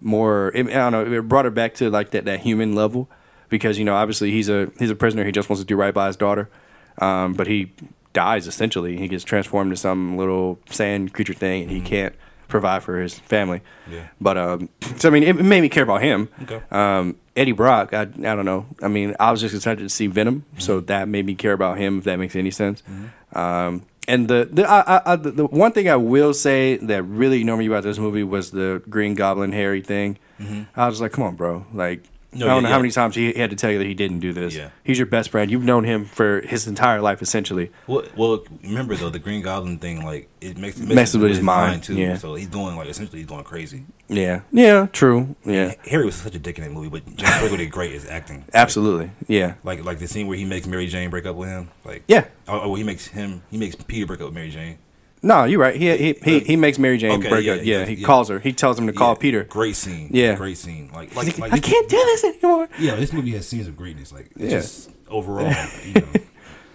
more. 0.00 0.52
It, 0.54 0.66
I 0.68 0.90
don't 0.90 0.92
know. 0.92 1.18
It 1.18 1.28
brought 1.28 1.46
it 1.46 1.54
back 1.54 1.74
to 1.74 1.90
like 1.90 2.10
that 2.12 2.24
that 2.24 2.40
human 2.40 2.74
level 2.74 3.08
because 3.48 3.78
you 3.78 3.84
know 3.84 3.94
obviously 3.94 4.30
he's 4.30 4.48
a 4.48 4.70
he's 4.78 4.90
a 4.90 4.94
prisoner. 4.94 5.24
He 5.24 5.32
just 5.32 5.48
wants 5.48 5.60
to 5.60 5.66
do 5.66 5.76
right 5.76 5.92
by 5.94 6.06
his 6.06 6.16
daughter, 6.16 6.48
um, 6.98 7.34
but 7.34 7.46
he 7.46 7.72
dies 8.12 8.46
essentially. 8.46 8.96
He 8.96 9.08
gets 9.08 9.24
transformed 9.24 9.68
into 9.68 9.80
some 9.80 10.16
little 10.16 10.58
sand 10.70 11.12
creature 11.12 11.34
thing, 11.34 11.62
and 11.62 11.70
he 11.70 11.80
can't 11.80 12.14
provide 12.48 12.82
for 12.82 13.00
his 13.00 13.18
family. 13.18 13.60
Yeah. 13.90 14.08
But 14.20 14.38
um, 14.38 14.68
so 14.96 15.08
I 15.08 15.12
mean, 15.12 15.22
it 15.22 15.36
made 15.36 15.60
me 15.60 15.68
care 15.68 15.82
about 15.82 16.02
him. 16.02 16.28
Okay. 16.42 16.62
Um, 16.70 17.16
Eddie 17.34 17.52
Brock, 17.52 17.92
I 17.92 18.02
I 18.02 18.04
don't 18.04 18.44
know. 18.44 18.66
I 18.80 18.88
mean, 18.88 19.14
I 19.20 19.30
was 19.30 19.40
just 19.40 19.54
excited 19.54 19.82
to 19.82 19.88
see 19.90 20.06
Venom, 20.06 20.44
so 20.58 20.80
that 20.80 21.08
made 21.08 21.26
me 21.26 21.34
care 21.34 21.52
about 21.52 21.78
him. 21.78 21.98
If 21.98 22.04
that 22.04 22.18
makes 22.18 22.36
any 22.36 22.50
sense. 22.50 22.82
Um, 23.34 23.82
and 24.08 24.28
the 24.28 24.48
the, 24.50 24.68
I, 24.68 25.12
I, 25.12 25.16
the 25.16 25.30
the 25.30 25.44
one 25.46 25.72
thing 25.72 25.88
I 25.88 25.96
will 25.96 26.34
say 26.34 26.76
that 26.76 27.02
really 27.02 27.42
annoyed 27.42 27.58
me 27.58 27.66
about 27.66 27.82
this 27.82 27.98
movie 27.98 28.22
was 28.22 28.50
the 28.50 28.82
Green 28.88 29.14
Goblin 29.14 29.52
Harry 29.52 29.82
thing. 29.82 30.18
Mm-hmm. 30.40 30.62
I 30.78 30.88
was 30.88 31.00
like, 31.00 31.12
come 31.12 31.24
on, 31.24 31.36
bro. 31.36 31.66
Like, 31.72 32.04
No, 32.38 32.46
I 32.46 32.48
don't 32.48 32.56
yeah, 32.56 32.60
know 32.60 32.68
yeah. 32.68 32.72
how 32.74 32.78
many 32.78 32.90
times 32.90 33.14
he, 33.14 33.32
had 33.32 33.50
to 33.50 33.56
tell 33.56 33.70
you 33.70 33.78
that 33.78 33.86
he 33.86 33.94
didn't 33.94 34.20
do 34.20 34.32
this. 34.32 34.54
Yeah. 34.54 34.70
He's 34.84 34.98
your 34.98 35.06
best 35.06 35.30
friend. 35.30 35.50
You've 35.50 35.64
known 35.64 35.84
him 35.84 36.04
for 36.04 36.40
his 36.42 36.66
entire 36.66 37.00
life, 37.00 37.22
essentially. 37.22 37.70
Well, 37.86 38.04
well, 38.16 38.44
remember 38.62 38.94
though, 38.96 39.10
the 39.10 39.18
Green 39.18 39.42
Goblin 39.42 39.78
thing, 39.78 40.04
like 40.04 40.28
it 40.40 40.56
makes 40.56 40.78
it 40.78 40.88
Messes 40.88 41.20
with 41.20 41.30
his 41.30 41.40
mind, 41.40 41.82
too. 41.82 41.94
yeah. 41.94 42.16
So 42.16 42.34
he's 42.34 42.48
going 42.48 42.76
like 42.76 42.88
essentially 42.88 43.18
he's 43.18 43.28
going 43.28 43.44
crazy. 43.44 43.84
Yeah. 44.08 44.40
Yeah. 44.52 44.86
True. 44.92 45.34
Yeah. 45.44 45.74
Harry 45.86 46.04
was 46.04 46.14
such 46.14 46.34
a 46.34 46.38
dick 46.38 46.58
in 46.58 46.64
that 46.64 46.70
movie, 46.72 46.88
but 46.88 47.04
James 47.16 47.34
Franco 47.36 47.56
did 47.56 47.70
great 47.70 47.94
as 47.94 48.06
acting. 48.06 48.44
Absolutely. 48.54 49.10
Yeah. 49.26 49.54
Like 49.64 49.84
like 49.84 49.98
the 49.98 50.08
scene 50.08 50.26
where 50.26 50.36
he 50.36 50.44
makes 50.44 50.66
Mary 50.66 50.86
Jane 50.86 51.10
break 51.10 51.26
up 51.26 51.36
with 51.36 51.48
him. 51.48 51.70
Like 51.84 52.04
Yeah. 52.06 52.26
oh, 52.48 52.60
oh 52.60 52.74
he 52.74 52.84
makes 52.84 53.06
him 53.08 53.42
he 53.50 53.58
makes 53.58 53.74
Peter 53.74 54.06
break 54.06 54.20
up 54.20 54.26
with 54.26 54.34
Mary 54.34 54.50
Jane. 54.50 54.78
No, 55.22 55.44
you're 55.44 55.58
right. 55.58 55.74
He 55.74 55.96
he 55.96 56.12
he, 56.22 56.40
he 56.40 56.56
makes 56.56 56.78
Mary 56.78 56.98
Jane 56.98 57.18
Okay, 57.18 57.28
break 57.28 57.44
yeah, 57.44 57.52
up. 57.54 57.58
Yeah, 57.64 57.78
yeah, 57.80 57.84
he 57.86 57.94
yeah. 57.94 58.06
calls 58.06 58.28
her. 58.28 58.38
He 58.38 58.52
tells 58.52 58.78
him 58.78 58.86
to 58.86 58.92
call 58.92 59.16
Peter. 59.16 59.44
Great 59.44 59.74
scene. 59.76 60.08
Yeah. 60.12 60.34
great 60.36 60.58
scene. 60.58 60.90
Like 60.94 61.14
like, 61.16 61.38
like, 61.38 61.52
I 61.52 61.58
can't 61.58 61.88
do 61.88 61.96
this 61.96 62.24
anymore. 62.24 62.68
Yeah, 62.78 62.94
this 62.96 63.12
movie 63.12 63.32
has 63.32 63.48
scenes 63.48 63.66
of 63.66 63.76
greatness. 63.76 64.12
Like 64.12 64.30
just 64.38 64.90
overall, 65.08 65.52
you 65.84 65.94
know. 65.94 66.06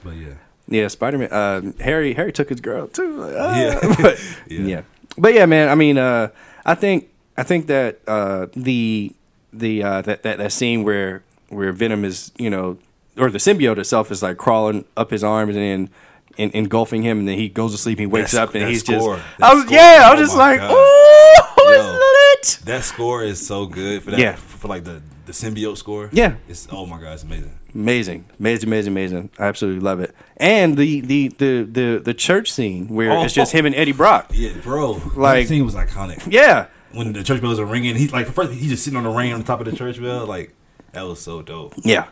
But 0.03 0.15
yeah, 0.15 0.33
Yeah, 0.67 0.87
Spider 0.87 1.17
Man. 1.19 1.29
Uh, 1.31 1.71
Harry 1.83 2.13
Harry 2.13 2.31
took 2.33 2.49
his 2.49 2.59
girl 2.59 2.87
too. 2.87 3.23
Ah. 3.37 3.59
Yeah. 3.59 3.95
but, 4.01 4.19
Yeah. 4.47 4.59
yeah. 4.61 4.81
But 5.17 5.33
yeah, 5.33 5.45
man. 5.45 5.69
I 5.69 5.75
mean, 5.75 5.97
uh, 5.97 6.29
I 6.65 6.75
think 6.75 7.09
I 7.37 7.43
think 7.43 7.67
that 7.67 7.99
uh, 8.07 8.47
the 8.55 9.13
the 9.53 9.83
uh, 9.83 10.01
that, 10.01 10.23
that 10.23 10.39
that 10.39 10.51
scene 10.51 10.83
where 10.83 11.23
where 11.49 11.71
Venom 11.71 12.03
is 12.03 12.31
you 12.37 12.49
know 12.49 12.77
or 13.17 13.29
the 13.29 13.37
symbiote 13.37 13.77
itself 13.77 14.09
is 14.11 14.23
like 14.23 14.37
crawling 14.37 14.83
up 14.97 15.11
his 15.11 15.23
arms 15.23 15.55
and 15.55 15.63
then. 15.63 15.89
En- 16.37 16.51
engulfing 16.53 17.01
him, 17.03 17.19
and 17.19 17.27
then 17.27 17.37
he 17.37 17.49
goes 17.49 17.71
to 17.73 17.77
sleep. 17.77 17.99
He 17.99 18.05
wakes 18.05 18.31
That 18.31 18.49
up, 18.49 18.55
and 18.55 18.67
he's 18.69 18.81
score, 18.81 19.17
just. 19.17 19.37
that 19.39 19.51
I 19.51 19.53
was 19.53 19.63
score, 19.63 19.75
yeah. 19.75 20.01
I 20.03 20.11
was 20.13 20.19
oh 20.19 20.23
just 20.23 20.37
my 20.37 20.51
like, 20.51 20.59
God. 20.59 20.69
oh, 20.71 21.55
Yo. 21.57 21.99
it's 22.33 22.59
lit. 22.59 22.65
that 22.65 22.83
score 22.83 23.23
is 23.23 23.45
so 23.45 23.65
good 23.65 24.03
for 24.03 24.11
that. 24.11 24.19
Yeah. 24.19 24.35
for, 24.35 24.67
like 24.67 24.83
the 24.83 25.01
the 25.25 25.31
symbiote 25.33 25.77
score. 25.77 26.09
Yeah. 26.11 26.35
it's 26.47 26.67
oh 26.71 26.85
my 26.85 26.99
god, 26.99 27.13
it's 27.13 27.23
amazing. 27.23 27.57
Amazing, 27.73 28.25
amazing, 28.39 28.67
amazing, 28.69 28.91
amazing. 28.91 29.29
I 29.39 29.45
absolutely 29.45 29.79
love 29.81 29.99
it. 30.01 30.13
And 30.37 30.77
the 30.77 31.01
the 31.01 31.27
the 31.37 31.63
the, 31.63 32.01
the 32.03 32.13
church 32.13 32.51
scene 32.51 32.87
where 32.89 33.11
Oh. 33.11 33.23
it's 33.23 33.33
just 33.33 33.53
oh. 33.53 33.57
him 33.59 33.65
and 33.65 33.75
Eddie 33.75 33.93
Brock. 33.93 34.31
Yeah, 34.33 34.51
bro, 34.61 35.01
Like- 35.15 35.43
that 35.43 35.47
scene 35.49 35.65
was 35.65 35.75
iconic. 35.75 36.29
Yeah, 36.31 36.67
When 36.91 37.13
the 37.13 37.23
church 37.23 37.41
bells 37.41 37.59
are 37.59 37.65
ringing, 37.65 37.95
he's 37.95 38.11
like 38.11 38.27
first 38.27 38.51
he's 38.51 38.71
just 38.71 38.83
sitting 38.83 38.97
on 38.97 39.03
the 39.03 39.09
ring 39.09 39.31
on 39.31 39.39
the 39.39 39.45
top 39.45 39.59
of 39.61 39.65
the 39.67 39.75
church 39.75 40.01
bell. 40.01 40.25
Like 40.25 40.53
that 40.91 41.03
was 41.03 41.21
so 41.21 41.41
dope. 41.41 41.73
yeah. 41.77 42.07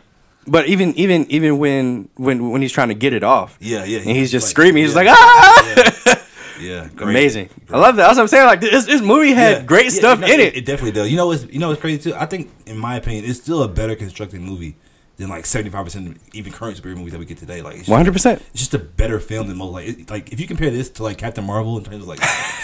But 0.46 0.66
even 0.66 0.94
even 0.94 1.30
even 1.30 1.58
when 1.58 2.08
when 2.16 2.50
when 2.50 2.62
he's 2.62 2.72
trying 2.72 2.88
to 2.88 2.94
get 2.94 3.12
it 3.12 3.22
off, 3.22 3.56
Yeah, 3.60 3.84
yeah. 3.84 3.98
and 3.98 4.10
he's 4.10 4.30
just 4.30 4.46
like- 4.46 4.50
screaming, 4.50 4.82
he's 4.84 4.94
yeah, 4.94 5.00
like 5.02 5.08
ah, 5.10 5.74
yeah, 6.06 6.14
yeah, 6.60 6.88
great. 6.96 7.10
amazing. 7.10 7.48
I 7.70 7.78
love 7.78 7.96
that. 7.96 8.06
That's 8.06 8.16
what 8.16 8.22
I'm 8.22 8.28
saying. 8.28 8.46
Like 8.46 8.60
this, 8.60 8.86
this 8.86 9.00
movie 9.02 9.32
had 9.32 9.58
Yeah, 9.58 9.62
great 9.64 9.92
stuff 9.92 10.18
no, 10.20 10.26
in 10.26 10.40
it. 10.40 10.56
It 10.56 10.64
definitely 10.64 10.92
does. 10.92 11.10
You 11.10 11.16
know 11.18 11.26
what's 11.26 11.44
you 11.44 11.58
know 11.58 11.68
what's 11.68 11.80
crazy 11.80 12.10
too? 12.10 12.14
I 12.16 12.26
think 12.26 12.50
in 12.66 12.78
my 12.78 12.96
opinion, 12.96 13.24
it's 13.26 13.38
still 13.40 13.62
a 13.62 13.68
better 13.68 13.94
constructed 13.94 14.40
movie 14.40 14.76
than 15.20 15.28
like 15.28 15.46
seventy 15.46 15.70
five 15.70 15.84
percent 15.84 16.20
even 16.32 16.52
current 16.52 16.76
superhero 16.76 16.96
movies 16.96 17.12
that 17.12 17.18
we 17.18 17.24
get 17.26 17.38
today. 17.38 17.62
Like 17.62 17.86
One 17.86 17.98
hundred 17.98 18.12
percent. 18.12 18.42
it's 18.52 18.60
just 18.60 18.74
a 18.74 18.78
better 18.78 19.20
film 19.20 19.46
than 19.48 19.56
most. 19.56 19.72
Like 19.72 19.88
it, 19.88 20.10
like 20.10 20.32
if 20.32 20.40
you 20.40 20.46
compare 20.46 20.70
this 20.70 20.88
to 20.90 21.02
like 21.04 21.18
Captain 21.18 21.44
Marvel 21.44 21.78
in 21.78 21.84
terms 21.84 22.02
of 22.02 22.08
like 22.08 22.20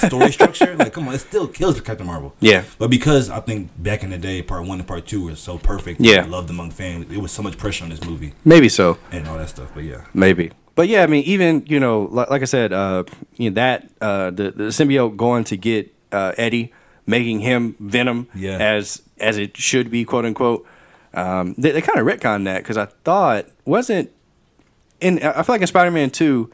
story 0.09 0.33
structure, 0.33 0.75
like 0.77 0.92
come 0.92 1.07
on, 1.09 1.14
it 1.14 1.19
still 1.21 1.47
kills 1.47 1.81
Captain 1.81 2.07
Marvel. 2.07 2.35
Yeah. 2.40 2.64
But 2.79 2.90
because 2.90 3.31
I 3.31 3.40
think 3.40 3.71
back 3.81 4.03
in 4.03 4.11
the 4.11 4.19
day, 4.19 4.42
part 4.42 4.66
one 4.66 4.79
and 4.81 4.88
part 4.88 5.07
two 5.07 5.25
were 5.25 5.37
so 5.37 5.59
perfect, 5.59 6.01
Yeah. 6.01 6.23
and 6.23 6.31
loved 6.33 6.51
among 6.51 6.71
fans, 6.73 7.07
it 7.12 7.19
was 7.19 7.31
so 7.33 7.42
much 7.42 7.57
pressure 7.59 7.85
on 7.85 7.90
this 7.90 8.03
movie 8.05 8.33
Maybe 8.45 8.69
so. 8.69 8.99
and 9.12 9.29
all 9.29 9.38
that 9.38 9.49
stuff. 9.51 9.71
But 9.75 9.85
yeah, 9.85 10.03
Maybe. 10.14 10.51
But 10.75 10.88
yeah, 10.88 11.03
I 11.03 11.07
mean, 11.07 11.25
even 11.25 11.64
you 11.66 11.81
know, 11.81 12.09
like, 12.11 12.29
like 12.31 12.42
I 12.42 12.47
said, 12.47 12.73
uh, 12.73 13.05
you 13.37 13.51
know 13.51 13.55
that 13.55 13.88
uh, 14.01 14.31
the 14.31 14.51
the 14.51 14.64
symbiote 14.64 15.16
going 15.16 15.45
to 15.45 15.57
get 15.57 15.95
uh, 16.12 16.33
Eddie, 16.37 16.73
making 17.07 17.40
him 17.40 17.77
Venom, 17.81 18.29
Yeah. 18.35 18.59
as 18.59 19.03
as 19.19 19.38
it 19.38 19.57
should 19.57 19.90
be, 19.90 20.05
quote 20.05 20.25
unquote. 20.27 20.66
Um, 21.14 21.55
they, 21.57 21.71
they 21.73 21.81
kind 21.81 21.99
of 21.99 22.07
retconned 22.07 22.45
that 22.45 22.59
because 22.62 22.77
I 22.77 22.87
thought 22.87 23.47
wasn't 23.64 24.11
in. 25.01 25.23
I 25.23 25.42
feel 25.42 25.55
like 25.55 25.61
in 25.62 25.66
Spider 25.66 25.90
Man 25.90 26.11
Two, 26.11 26.51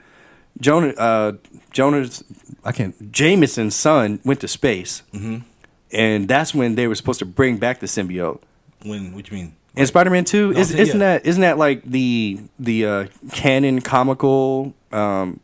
Jonah 0.61 0.89
uh, 0.95 1.33
Jonah's 1.71 2.23
I 2.65 2.73
can't 2.73 3.11
Jameson's 3.13 3.75
son 3.75 4.21
went 4.25 4.41
to 4.41 4.49
space, 4.49 5.03
mm-hmm. 5.13 5.39
and 5.93 6.29
that's 6.29 6.55
when 6.55 6.75
they 6.77 6.87
were 6.87 6.95
supposed 6.95 7.19
to 7.21 7.25
bring 7.27 7.57
back 7.59 7.81
the 7.81 7.87
symbiote. 7.87 8.41
when 8.85 9.15
what 9.15 9.31
you 9.31 9.37
mean? 9.37 9.57
In 9.75 9.87
Spider 9.87 10.11
Man 10.11 10.25
Two, 10.25 10.53
No, 10.53 10.61
is, 10.61 10.73
yeah. 10.75 10.81
isn't 10.83 10.99
that 11.01 11.27
isn't 11.27 11.41
that 11.43 11.57
like 11.59 11.83
the 11.83 12.41
the 12.59 12.87
uh, 12.87 13.07
canon 13.33 13.81
comical 13.81 14.75
um, 14.93 15.41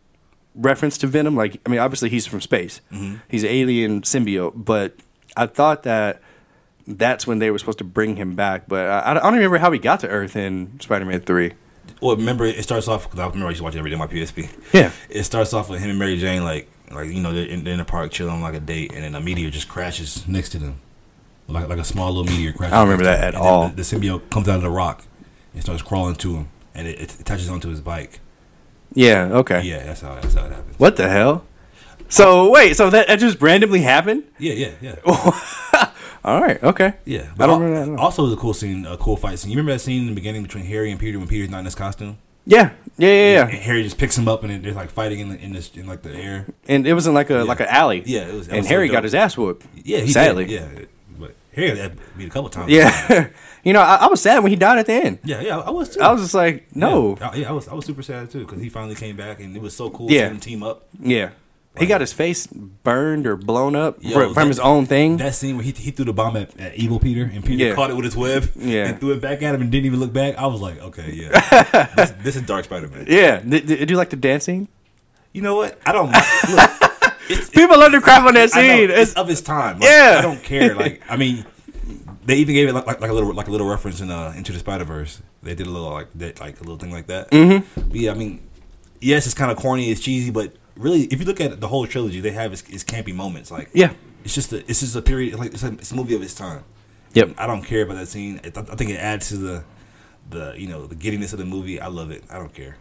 reference 0.55 0.99
to 0.99 1.07
Venom? 1.07 1.35
Like, 1.35 1.61
I 1.65 1.71
mean, 1.71 1.81
obviously 1.81 2.11
he's 2.11 2.27
from 2.27 2.41
space, 2.43 2.81
Mm-hmm. 2.93 3.17
he's 3.29 3.43
an 3.43 3.51
alien 3.51 4.03
symbiote, 4.03 4.53
but 4.55 4.95
I 5.37 5.47
thought 5.47 5.85
that 5.85 6.21
that's 6.97 7.27
when 7.27 7.39
they 7.39 7.51
were 7.51 7.59
supposed 7.59 7.79
to 7.79 7.85
bring 7.85 8.17
him 8.17 8.35
back. 8.35 8.67
But 8.67 8.87
I, 8.89 9.11
I 9.11 9.15
don't 9.15 9.35
remember 9.35 9.59
how 9.59 9.71
he 9.71 9.79
got 9.79 10.01
to 10.01 10.09
Earth 10.09 10.37
in 10.37 10.81
Spider 10.81 11.05
Man 11.05 11.21
Three. 11.21 11.53
Well, 12.01 12.17
remember 12.17 12.45
it 12.45 12.63
starts 12.63 12.89
off 12.89 13.05
because 13.05 13.19
I 13.19 13.27
remember 13.27 13.47
I 13.47 13.51
used 13.51 13.59
to 13.59 13.65
watch 13.65 13.75
it 13.75 13.79
every 13.79 13.91
day 13.91 13.95
on 13.95 14.01
my 14.01 14.07
PSP. 14.07 14.49
Yeah. 14.73 14.93
It 15.09 15.25
starts 15.25 15.53
off 15.53 15.69
with 15.69 15.81
him 15.81 15.91
and 15.91 15.99
Mary 15.99 16.19
Jane 16.19 16.45
like 16.45 16.71
like 16.91 17.09
you 17.09 17.21
know 17.21 17.33
they're 17.33 17.47
in, 17.47 17.65
they're 17.65 17.75
in 17.75 17.79
the 17.79 17.85
park 17.85 18.11
chilling 18.11 18.35
on 18.35 18.41
like 18.41 18.55
a 18.55 18.61
date, 18.61 18.93
and 18.95 19.05
then 19.05 19.15
a 19.15 19.21
meteor 19.21 19.51
just 19.51 19.69
crashes 19.69 20.27
next 20.27 20.51
to 20.51 20.59
them, 20.59 20.81
like 21.47 21.69
like 21.69 21.79
a 21.79 21.85
small 21.85 22.13
little 22.13 22.33
meteor 22.33 22.53
crashes. 22.53 22.73
I 22.73 22.79
don't 22.79 22.89
remember 22.89 23.05
that 23.05 23.23
at 23.23 23.33
them. 23.33 23.43
And 23.43 23.47
then 23.47 23.53
all. 23.53 23.69
The, 23.69 23.77
the 23.77 23.83
symbiote 23.83 24.31
comes 24.31 24.49
out 24.49 24.57
of 24.57 24.63
the 24.63 24.71
rock 24.71 25.05
and 25.53 25.63
starts 25.63 25.83
crawling 25.83 26.17
to 26.17 26.37
him, 26.37 26.49
and 26.75 26.87
it, 26.87 27.01
it 27.01 27.21
attaches 27.21 27.49
onto 27.49 27.69
his 27.69 27.81
bike. 27.81 28.21
Yeah. 28.95 29.29
Okay. 29.33 29.63
Yeah, 29.63 29.85
that's 29.85 30.01
how 30.01 30.15
that's 30.15 30.35
how 30.35 30.47
it 30.47 30.53
happens. 30.53 30.79
What 30.79 30.97
the 30.97 31.09
hell? 31.09 31.45
So 32.09 32.51
wait, 32.51 32.75
so 32.75 32.89
that, 32.91 33.09
that 33.09 33.19
just 33.19 33.41
randomly 33.43 33.83
happened? 33.83 34.25
Yeah, 34.39 34.55
yeah, 34.55 34.71
yeah. 34.81 35.91
All 36.25 36.41
right. 36.41 36.63
Okay. 36.63 36.95
Yeah, 37.05 37.31
I 37.39 37.47
don't 37.47 37.63
remember 37.63 37.97
that. 37.97 38.01
Also, 38.03 38.23
it 38.23 38.27
was 38.27 38.35
a 38.35 38.37
cool 38.41 38.55
scene, 38.55 38.85
a 38.87 38.97
cool 38.97 39.17
fight 39.17 39.39
scene. 39.39 39.51
You 39.51 39.57
remember 39.57 39.73
that 39.73 39.79
scene 39.81 40.03
in 40.03 40.09
the 40.09 40.15
beginning 40.15 40.43
between 40.43 40.65
Harry 40.65 40.91
and 40.91 40.99
Peter 41.01 41.19
when 41.19 41.29
Peter's 41.29 41.51
not 41.51 41.61
in 41.61 41.65
his 41.65 41.75
costume? 41.75 42.19
Yeah. 42.45 42.71
Yeah. 42.97 43.09
Yeah. 43.09 43.43
And 43.45 43.53
Yeah. 43.53 43.59
Harry 43.61 43.83
just 43.83 43.99
picks 43.99 44.17
him 44.17 44.27
up 44.29 44.43
and 44.43 44.65
they're 44.65 44.73
like 44.73 44.91
fighting 44.91 45.21
in 45.21 45.29
the, 45.29 45.39
in 45.39 45.53
this 45.53 45.71
in 45.75 45.87
like 45.87 46.03
the 46.03 46.15
air. 46.15 46.47
And 46.67 46.87
it 46.87 46.95
was 46.95 47.07
in 47.07 47.15
like 47.15 47.31
a 47.31 47.45
like 47.45 47.61
an 47.61 47.67
alley. 47.69 48.03
Yeah, 48.07 48.23
it 48.27 48.35
was- 48.35 48.49
And 48.49 48.59
was 48.59 48.67
so 48.67 48.71
Harry 48.75 48.89
got 48.89 49.05
his 49.05 49.15
ass 49.15 49.37
whooped. 49.37 49.67
Yeah, 49.85 49.99
he 50.01 50.11
sadly. 50.13 50.47
did, 50.47 50.61
yeah, 50.79 50.85
but 51.19 51.35
Harry 51.55 51.77
got 51.77 51.93
beat 52.17 52.27
a 52.29 52.31
couple 52.31 52.49
times. 52.51 52.71
Yeah. 52.71 53.29
you 53.65 53.73
know, 53.75 53.81
I, 53.81 53.97
I 53.97 54.07
was 54.07 54.21
sad 54.23 54.39
when 54.43 54.51
he 54.51 54.57
died 54.57 54.79
at 54.79 54.87
the 54.87 54.95
end. 54.95 55.19
yeah, 55.25 55.41
yeah. 55.43 55.59
I 55.59 55.71
was 55.71 55.91
too. 55.95 56.01
I 56.01 56.11
was 56.11 56.23
just 56.23 56.35
like, 56.35 56.75
no. 56.75 57.17
Yeah, 57.21 57.29
I- 57.29 57.37
yeah, 57.37 57.49
I 57.51 57.53
was 57.53 57.69
I 57.69 57.75
was 57.75 57.85
super 57.85 58.03
sad 58.03 58.31
too 58.31 58.41
because 58.47 58.61
he 58.63 58.69
finally 58.71 58.95
came 58.95 59.17
back 59.17 59.41
and 59.41 59.55
it 59.55 59.61
was 59.63 59.77
so 59.77 59.91
cool 59.91 60.11
Yeah. 60.11 60.21
seeing 60.21 60.31
them 60.31 60.41
team 60.41 60.63
up. 60.63 60.87
Yeah. 61.01 61.31
He 61.79 61.87
got 61.87 62.01
his 62.01 62.13
face 62.13 62.47
burned 62.47 63.27
or 63.27 63.37
blown 63.37 63.75
up 63.77 63.97
Yo, 64.01 64.29
fr- 64.29 64.35
from 64.35 64.49
his 64.49 64.59
own 64.59 64.87
thing. 64.87 65.17
That 65.19 65.35
scene 65.35 65.57
where 65.57 65.65
he, 65.65 65.73
he 65.73 65.91
threw 65.91 66.05
the 66.05 66.13
bomb 66.13 66.37
at, 66.37 66.59
at 66.61 66.75
evil 66.75 66.99
Peter 66.99 67.23
and 67.33 67.45
Peter 67.45 67.65
Yeah. 67.67 67.75
caught 67.75 67.91
it 67.91 67.97
with 67.97 68.05
his 68.05 68.17
web 68.17 68.51
Yeah. 68.57 68.87
and 68.89 69.01
threw 69.01 69.13
it 69.13 69.21
back 69.21 69.43
at 69.43 69.55
him 69.55 69.61
and 69.63 69.71
didn't 69.71 69.87
even 69.87 70.01
look 70.01 70.13
back. 70.13 70.37
I 70.37 70.47
was 70.47 70.61
like, 70.61 70.81
okay, 70.81 71.13
yeah, 71.13 71.89
this, 71.97 72.11
this 72.23 72.37
is 72.37 72.43
Dark 72.43 72.65
Spider 72.65 72.89
Man. 72.89 73.07
yeah. 73.09 73.41
Did, 73.41 73.67
did 73.67 73.91
you 73.91 73.97
like 73.97 74.11
the 74.11 74.17
dancing? 74.17 74.69
You 75.33 75.43
know 75.43 75.57
what? 75.57 75.79
I 75.87 75.93
don't. 75.93 76.11
Look, 76.11 77.13
it's, 77.31 77.51
People 77.51 77.79
love 77.79 77.93
to 77.93 78.01
crap 78.01 78.25
on 78.27 78.35
that 78.35 78.51
I 78.55 78.63
know, 78.63 78.77
scene. 78.77 78.91
it's 78.91 79.01
It's, 79.11 79.13
of 79.15 79.29
its 79.31 79.41
time. 79.41 79.79
Like, 79.81 79.89
Yeah. 79.91 80.17
I 80.19 80.23
don't 80.23 80.43
care. 80.43 80.75
Like, 80.75 81.03
I 81.09 81.17
mean, 81.17 81.45
they 82.25 82.37
even 82.37 82.55
gave 82.55 82.69
it 82.69 82.73
like, 82.75 82.87
like, 82.87 83.01
like 83.01 83.11
a 83.11 83.15
little 83.15 83.33
like 83.35 83.49
a 83.49 83.51
little 83.51 83.69
reference 83.69 84.01
in 84.01 84.11
uh, 84.11 84.33
Into 84.37 84.53
the 84.53 84.59
Spider 84.59 84.85
Verse. 84.85 85.21
They 85.43 85.55
did 85.55 85.67
a 85.67 85.71
little 85.71 85.91
like 85.91 86.09
that, 86.17 86.41
like 86.41 86.57
a 86.61 86.63
little 86.63 86.77
thing 86.79 86.91
like 86.93 87.07
that. 87.07 87.31
Mm-hmm. 87.31 87.89
But 87.89 87.97
yeah, 88.01 88.11
I 88.11 88.15
mean, 88.15 88.41
yes, 89.01 89.25
it's 89.27 89.35
kind 89.35 89.51
of 89.51 89.57
corny, 89.57 89.91
it's 89.91 90.01
cheesy, 90.01 90.31
but 90.31 90.53
really, 90.79 91.03
if 91.05 91.21
you 91.21 91.27
look 91.27 91.41
at 91.41 91.61
the 91.61 91.69
whole 91.69 91.87
trilogy, 91.87 92.21
they 92.21 92.31
have 92.31 92.53
its, 92.53 92.63
its 92.69 92.85
campy 92.85 93.15
moments. 93.15 93.51
Like, 93.51 93.69
Yeah. 93.75 93.93
it's 94.25 94.35
just 94.35 94.53
a, 94.53 94.59
it's 94.71 94.81
just 94.81 94.97
a 94.97 95.03
period. 95.03 95.39
Like, 95.39 95.53
it's 95.53 95.63
a, 95.63 95.73
it's 95.73 95.91
a 95.93 95.95
movie 95.95 96.15
of 96.15 96.23
its 96.23 96.35
time. 96.35 96.65
Yep. 97.15 97.35
I 97.39 97.47
don't 97.47 97.63
care 97.63 97.83
about 97.83 97.97
that 97.97 98.07
scene. 98.09 98.41
I, 98.45 98.49
I 98.49 98.75
think 98.77 98.91
it 98.91 98.97
adds 98.99 99.29
to 99.31 99.37
the 99.37 99.65
the 100.31 100.53
you 100.59 100.69
know 100.69 100.87
the 100.87 100.95
giddiness 100.95 101.33
of 101.33 101.39
the 101.39 101.47
movie. 101.47 101.81
I 101.81 101.87
love 101.87 102.11
it. 102.11 102.23
I 102.31 102.37
don't 102.39 102.53
care. 102.53 102.77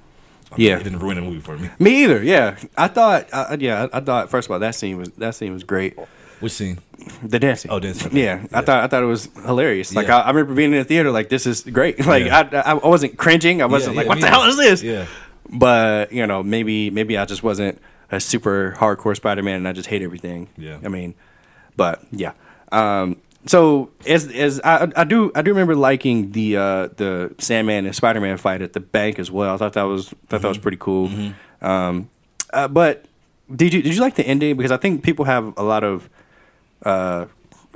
I 0.52 0.58
mean, 0.58 0.68
Yeah. 0.68 0.78
it 0.80 0.84
didn't 0.84 1.00
ruin 1.00 1.16
the 1.16 1.22
movie 1.22 1.40
for 1.40 1.58
me. 1.58 1.70
Me 1.80 2.04
either. 2.04 2.22
Yeah. 2.24 2.58
I 2.78 2.88
thought. 2.90 3.28
Uh, 3.32 3.56
yeah. 3.60 3.88
I, 3.94 3.98
I 3.98 4.02
thought. 4.02 4.30
First 4.30 4.48
of 4.48 4.52
all, 4.52 4.60
that 4.60 4.76
scene 4.76 4.98
was 4.98 5.10
that 5.12 5.34
scene 5.36 5.54
was 5.54 5.64
great. 5.64 5.98
Which 6.42 6.52
scene? 6.52 6.80
The 7.24 7.40
dancing. 7.40 7.72
Oh, 7.72 7.80
dancing. 7.80 8.16
Yeah, 8.16 8.46
I 8.54 8.62
thought 8.62 8.84
I 8.84 8.88
thought 8.88 9.02
it 9.02 9.08
was 9.08 9.30
hilarious. 9.46 9.96
Like 9.96 10.08
Yeah. 10.08 10.18
I, 10.18 10.22
I 10.24 10.30
remember 10.32 10.54
being 10.56 10.74
in 10.74 10.80
the 10.80 10.84
theater, 10.84 11.10
like 11.10 11.30
this 11.30 11.48
is 11.48 11.62
great. 11.64 12.06
Like 12.06 12.26
Yeah. 12.26 12.50
I, 12.52 12.58
I 12.74 12.78
I 12.78 12.88
wasn't 12.88 13.18
cringing. 13.18 13.62
I 13.62 13.66
wasn't 13.66 13.96
Yeah, 13.96 14.02
like, 14.02 14.10
what 14.10 14.20
the 14.20 14.28
hell 14.28 14.44
is 14.44 14.58
this? 14.58 14.84
Yeah. 14.84 15.06
But 15.50 16.12
you 16.12 16.28
know, 16.28 16.44
maybe 16.44 16.90
maybe 16.90 17.18
I 17.18 17.24
just 17.26 17.44
wasn't 17.44 17.82
a 18.12 18.20
super 18.20 18.76
hardcore 18.78 19.16
Spider-Man, 19.16 19.56
and 19.58 19.68
I 19.68 19.74
just 19.74 19.90
hate 19.90 20.02
everything. 20.02 20.50
Yeah. 20.58 20.78
I 20.84 20.88
mean, 20.88 21.14
but 21.76 22.04
yeah. 22.12 22.34
Um, 22.72 23.18
so 23.46 23.90
as 24.06 24.28
as 24.32 24.60
I, 24.64 24.88
I 24.96 25.04
do 25.04 25.32
I 25.36 25.42
do 25.42 25.52
remember 25.52 25.76
liking 25.76 26.32
the 26.32 26.58
uh, 26.58 26.88
the 26.98 27.34
Sandman 27.40 27.86
and 27.86 27.96
Spider-Man 27.96 28.38
fight 28.38 28.62
at 28.62 28.74
the 28.74 28.80
bank 28.82 29.20
as 29.20 29.32
well. 29.32 29.54
I 29.54 29.58
thought 29.58 29.74
that 29.74 29.84
was 29.84 30.10
thought 30.10 30.18
that 30.30 30.38
Mm-hmm. 30.40 30.48
was 30.48 30.58
pretty 30.58 30.78
cool. 30.78 31.10
Um, 31.62 32.10
uh, 32.54 32.68
but 32.68 33.06
did 33.54 33.74
you 33.74 33.82
did 33.82 33.94
you 33.96 34.02
like 34.02 34.16
the 34.16 34.26
ending? 34.28 34.58
Because 34.58 34.72
I 34.72 34.78
think 34.78 35.04
people 35.04 35.26
have 35.26 35.54
a 35.58 35.64
lot 35.64 35.84
of 35.86 36.10
uh, 36.84 37.26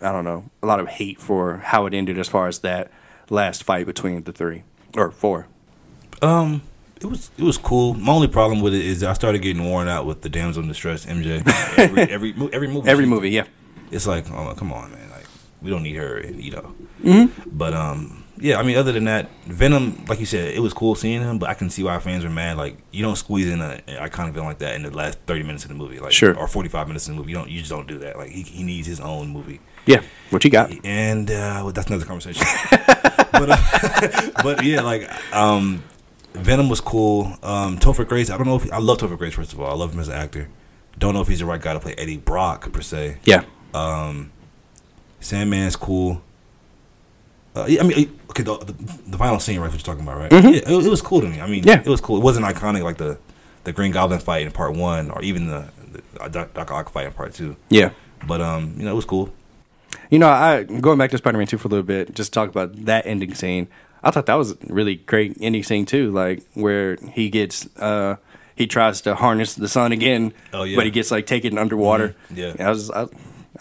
I 0.02 0.12
don't 0.12 0.26
know 0.26 0.50
a 0.62 0.66
lot 0.66 0.80
of 0.80 0.88
hate 0.88 1.20
for 1.22 1.58
how 1.58 1.86
it 1.86 1.94
ended 1.94 2.18
as 2.18 2.28
far 2.28 2.48
as 2.48 2.60
that 2.60 2.92
last 3.30 3.64
fight 3.64 3.86
between 3.86 4.24
the 4.24 4.34
three 4.34 4.64
or 4.98 5.10
four. 5.12 5.48
Um, 6.22 6.62
it 7.02 7.06
was 7.08 7.32
it 7.38 7.44
was 7.44 7.58
cool. 7.58 7.94
My 7.96 8.14
only 8.14 8.28
problem 8.28 8.62
with 8.62 8.74
it 8.74 8.86
is 8.86 9.04
I 9.04 9.14
started 9.14 9.40
getting 9.42 9.64
worn 9.66 9.88
out 9.88 10.06
with 10.06 10.22
the 10.22 10.30
damsel 10.30 10.62
in 10.62 10.70
distress 10.70 11.06
MJ. 11.06 11.42
Every 11.78 12.02
every, 12.04 12.50
every 12.54 12.68
movie. 12.68 12.90
Every 12.90 13.06
movie, 13.06 13.32
yeah. 13.32 13.46
It's 13.92 14.08
like, 14.08 14.30
oh 14.32 14.54
come 14.56 14.72
on, 14.72 14.92
man. 14.92 15.10
Like 15.10 15.26
we 15.62 15.70
don't 15.70 15.84
need 15.84 15.96
her, 15.96 16.22
you 16.26 16.52
know. 16.52 16.76
Mm-hmm. 17.04 17.50
But 17.58 17.74
um, 17.74 18.24
yeah. 18.38 18.58
I 18.60 18.64
mean, 18.64 18.78
other 18.78 18.92
than 18.92 19.06
that, 19.06 19.30
Venom, 19.46 20.06
like 20.08 20.20
you 20.20 20.26
said, 20.26 20.54
it 20.54 20.60
was 20.60 20.74
cool 20.74 20.96
seeing 20.96 21.22
him. 21.22 21.40
But 21.40 21.50
I 21.50 21.56
can 21.56 21.70
see 21.70 21.84
why 21.84 21.98
fans 22.00 22.24
are 22.24 22.30
mad. 22.30 22.58
Like 22.58 22.78
you 22.92 23.02
don't 23.02 23.16
squeeze 23.18 23.48
in 23.50 23.62
a, 23.62 23.82
an 23.88 24.10
iconic 24.10 24.34
villain 24.34 24.48
like 24.50 24.60
that 24.60 24.76
in 24.76 24.84
the 24.84 24.92
last 24.92 25.18
thirty 25.26 25.44
minutes 25.44 25.64
of 25.66 25.70
the 25.70 25.76
movie, 25.76 26.00
like 26.00 26.12
Sure. 26.12 26.38
or 26.38 26.48
forty 26.48 26.70
five 26.70 26.88
minutes 26.88 27.08
in 27.08 27.16
the 27.16 27.20
movie. 27.20 27.32
You 27.32 27.38
don't 27.40 27.50
you 27.50 27.60
just 27.60 27.72
don't 27.72 27.88
do 27.88 27.98
that. 28.00 28.18
Like 28.18 28.30
he 28.30 28.44
he 28.44 28.64
needs 28.64 28.88
his 28.88 29.00
own 29.00 29.30
movie. 29.30 29.60
Yeah, 29.88 30.04
what 30.30 30.44
you 30.44 30.52
got? 30.52 30.72
and 30.86 31.30
uh, 31.32 31.62
well, 31.64 31.72
that's 31.72 31.88
another 31.88 32.06
conversation. 32.06 32.46
but 33.32 33.50
uh, 33.50 34.30
but 34.44 34.64
yeah, 34.64 34.82
like 34.82 35.10
um, 35.34 35.84
Venom 36.34 36.70
was 36.70 36.82
cool. 36.82 37.38
Um, 37.44 37.78
Topher 37.78 38.08
Grace, 38.08 38.30
I 38.30 38.38
don't 38.38 38.48
know 38.48 38.56
if 38.56 38.72
I 38.72 38.78
love 38.80 38.98
Topher 39.00 39.18
Grace. 39.18 39.34
First 39.34 39.54
of 39.54 39.60
all, 39.60 39.70
I 39.70 39.74
love 39.76 39.94
him 39.94 40.00
as 40.00 40.08
an 40.08 40.16
actor. 40.16 40.48
Don't 40.98 41.14
know 41.14 41.22
if 41.22 41.28
he's 41.28 41.40
the 41.40 41.46
right 41.46 41.62
guy 41.62 41.74
to 41.74 41.80
play 41.80 41.94
Eddie 41.98 42.18
Brock 42.18 42.72
per 42.72 42.82
se. 42.82 43.18
Yeah, 43.24 43.44
Um, 43.74 44.32
Sandman's 45.20 45.76
cool. 45.76 46.22
Uh, 47.56 47.66
yeah, 47.68 47.82
I 47.82 47.84
mean, 47.84 48.18
okay, 48.30 48.44
the, 48.44 48.58
the, 48.58 48.74
the 49.08 49.18
final 49.18 49.40
scene, 49.40 49.60
right? 49.60 49.68
What 49.70 49.74
you're 49.74 49.80
talking 49.82 50.04
about, 50.04 50.18
right? 50.18 50.32
Yeah, 50.32 50.50
it, 50.62 50.86
it 50.86 50.90
was 50.90 51.02
cool 51.02 51.20
to 51.22 51.28
me. 51.28 51.42
I 51.42 51.48
mean, 51.48 51.62
Mm-hmm. 51.64 51.68
Yeah. 51.70 51.82
it 51.86 51.88
was 51.88 52.00
cool. 52.02 52.18
It 52.18 52.24
wasn't 52.24 52.46
iconic 52.46 52.84
like 52.84 52.98
the 52.98 53.18
the 53.64 53.72
Green 53.74 53.92
Goblin 53.92 54.20
fight 54.20 54.44
in 54.46 54.52
part 54.52 54.74
one, 54.76 55.12
or 55.12 55.22
even 55.22 55.46
the, 55.48 55.70
the 55.92 56.24
uh, 56.24 56.28
Doc, 56.30 56.54
Doc 56.56 56.72
Ock 56.72 56.92
fight 56.92 57.06
in 57.06 57.14
part 57.14 57.34
two. 57.34 57.56
yeah. 57.70 57.92
But 58.26 58.40
um, 58.42 58.74
you 58.78 58.86
know, 58.86 58.92
it 58.92 58.96
was 58.96 59.06
cool. 59.06 59.32
You 60.10 60.20
know, 60.20 60.30
I 60.30 60.64
going 60.64 60.98
back 60.98 61.12
to 61.12 61.18
Spider-Man 61.18 61.48
Two 61.48 61.58
for 61.58 61.68
a 61.68 61.72
little 61.72 61.84
bit, 61.86 62.16
just 62.16 62.32
talk 62.34 62.50
about 62.50 62.86
that 62.86 63.06
ending 63.06 63.34
scene. 63.36 63.68
I 64.04 64.12
thought 64.12 64.26
that 64.26 64.36
was 64.36 64.52
a 64.52 64.58
really 64.68 64.96
great 64.96 65.38
ending 65.42 65.64
scene 65.64 65.86
too, 65.86 66.12
like 66.12 66.44
where 66.54 66.96
he 67.14 67.30
gets 67.30 67.68
uh 67.78 68.16
he 68.56 68.68
tries 68.68 69.02
to 69.02 69.16
harness 69.16 69.56
the 69.56 69.68
sun 69.68 69.92
again, 69.92 70.34
Oh, 70.54 70.64
yeah. 70.64 70.76
but 70.76 70.86
he 70.86 70.92
gets 70.92 71.10
like 71.12 71.26
taken 71.26 71.58
underwater. 71.58 72.16
Mhm, 72.32 72.38
yeah. 72.58 72.68
I 72.68 72.70
was 72.70 72.90
I, 72.92 73.04
I 73.04 73.08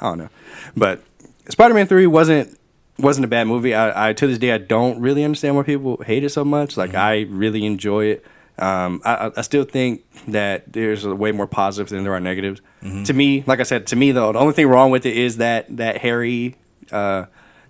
don't 0.01 0.19
know, 0.19 0.29
but 0.77 1.03
Spider-Man 1.49 1.87
Three 1.87 2.07
wasn't 2.07 2.59
wasn't 2.99 3.25
a 3.25 3.29
bad 3.29 3.47
movie. 3.47 3.75
I, 3.75 4.11
I 4.11 4.13
to 4.13 4.27
this 4.27 4.39
day 4.39 4.53
I 4.53 4.59
don't 4.59 5.01
really 5.01 5.25
understand 5.25 5.57
why 5.57 5.63
people 5.63 6.03
hate 6.05 6.23
it 6.25 6.31
so 6.31 6.45
much. 6.45 6.77
Like 6.77 6.95
I 6.95 7.23
really 7.31 7.65
enjoy 7.65 8.07
it. 8.07 8.25
Um, 8.59 9.01
I, 9.07 9.31
I- 9.37 9.41
still 9.43 9.65
think 9.65 10.03
that 10.29 10.71
there's 10.71 11.07
a 11.07 11.15
way 11.15 11.33
more 11.33 11.47
positives 11.47 11.93
than 11.93 12.03
there 12.05 12.13
are 12.13 12.21
negatives. 12.21 12.61
To 13.07 13.13
me, 13.15 13.43
like 13.47 13.59
I 13.61 13.63
said, 13.65 13.87
to 13.89 13.97
me 13.97 14.13
though, 14.13 14.33
the 14.33 14.39
only 14.39 14.53
thing 14.53 14.67
wrong 14.67 14.91
with 14.91 15.07
it 15.07 15.17
is 15.17 15.37
that 15.39 15.65
that 15.77 15.99
Harry 15.99 16.57
uh, 16.93 17.25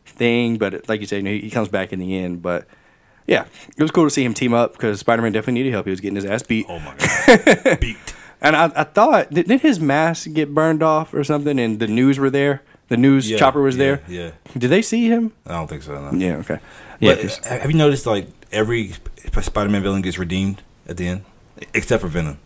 thing. 0.06 0.58
But 0.58 0.88
like 0.88 1.00
you 1.00 1.06
said, 1.06 1.16
you 1.18 1.22
know, 1.22 1.30
he 1.30 1.50
comes 1.50 1.68
back 1.68 1.92
in 1.92 1.98
the 1.98 2.16
end. 2.16 2.42
But 2.42 2.66
yeah, 3.26 3.46
it 3.76 3.82
was 3.82 3.90
cool 3.90 4.04
to 4.04 4.10
see 4.10 4.24
him 4.24 4.34
team 4.34 4.52
up 4.54 4.72
because 4.72 5.00
Spider-Man 5.00 5.32
definitely 5.32 5.54
needed 5.60 5.72
help. 5.72 5.86
He 5.86 5.90
was 5.90 6.00
getting 6.00 6.16
his 6.16 6.24
ass 6.24 6.42
beat. 6.42 6.66
Oh 6.68 6.78
my 6.78 6.94
god, 7.64 7.80
beat. 7.80 7.96
And 8.42 8.56
I, 8.56 8.72
I 8.74 8.84
thought, 8.84 9.30
did, 9.30 9.48
his 9.48 9.78
mask 9.80 10.32
get 10.32 10.54
burned 10.54 10.82
off 10.82 11.12
or 11.12 11.22
something? 11.24 11.58
And 11.58 11.78
the 11.78 11.86
news 11.86 12.18
were 12.18 12.30
there. 12.30 12.62
The 12.88 12.96
news 12.96 13.30
Yeah, 13.30 13.36
chopper 13.38 13.60
was 13.62 13.76
yeah, 13.76 13.84
there. 13.84 14.02
Yeah, 14.08 14.30
Did 14.58 14.68
they 14.70 14.82
see 14.82 15.06
him? 15.08 15.32
I 15.46 15.52
don't 15.52 15.68
think 15.68 15.82
so. 15.82 16.10
No. 16.10 16.18
Yeah. 16.18 16.36
Okay. 16.38 16.58
Yeah. 16.98 17.14
But 17.14 17.46
uh, 17.46 17.58
have 17.60 17.70
you 17.70 17.76
noticed 17.76 18.06
like 18.06 18.28
every 18.50 18.94
Spider-Man 19.40 19.82
villain 19.82 20.02
gets 20.02 20.18
redeemed 20.18 20.62
at 20.88 20.96
the 20.96 21.06
end, 21.06 21.24
except 21.74 22.00
for 22.00 22.08
Venom? 22.08 22.38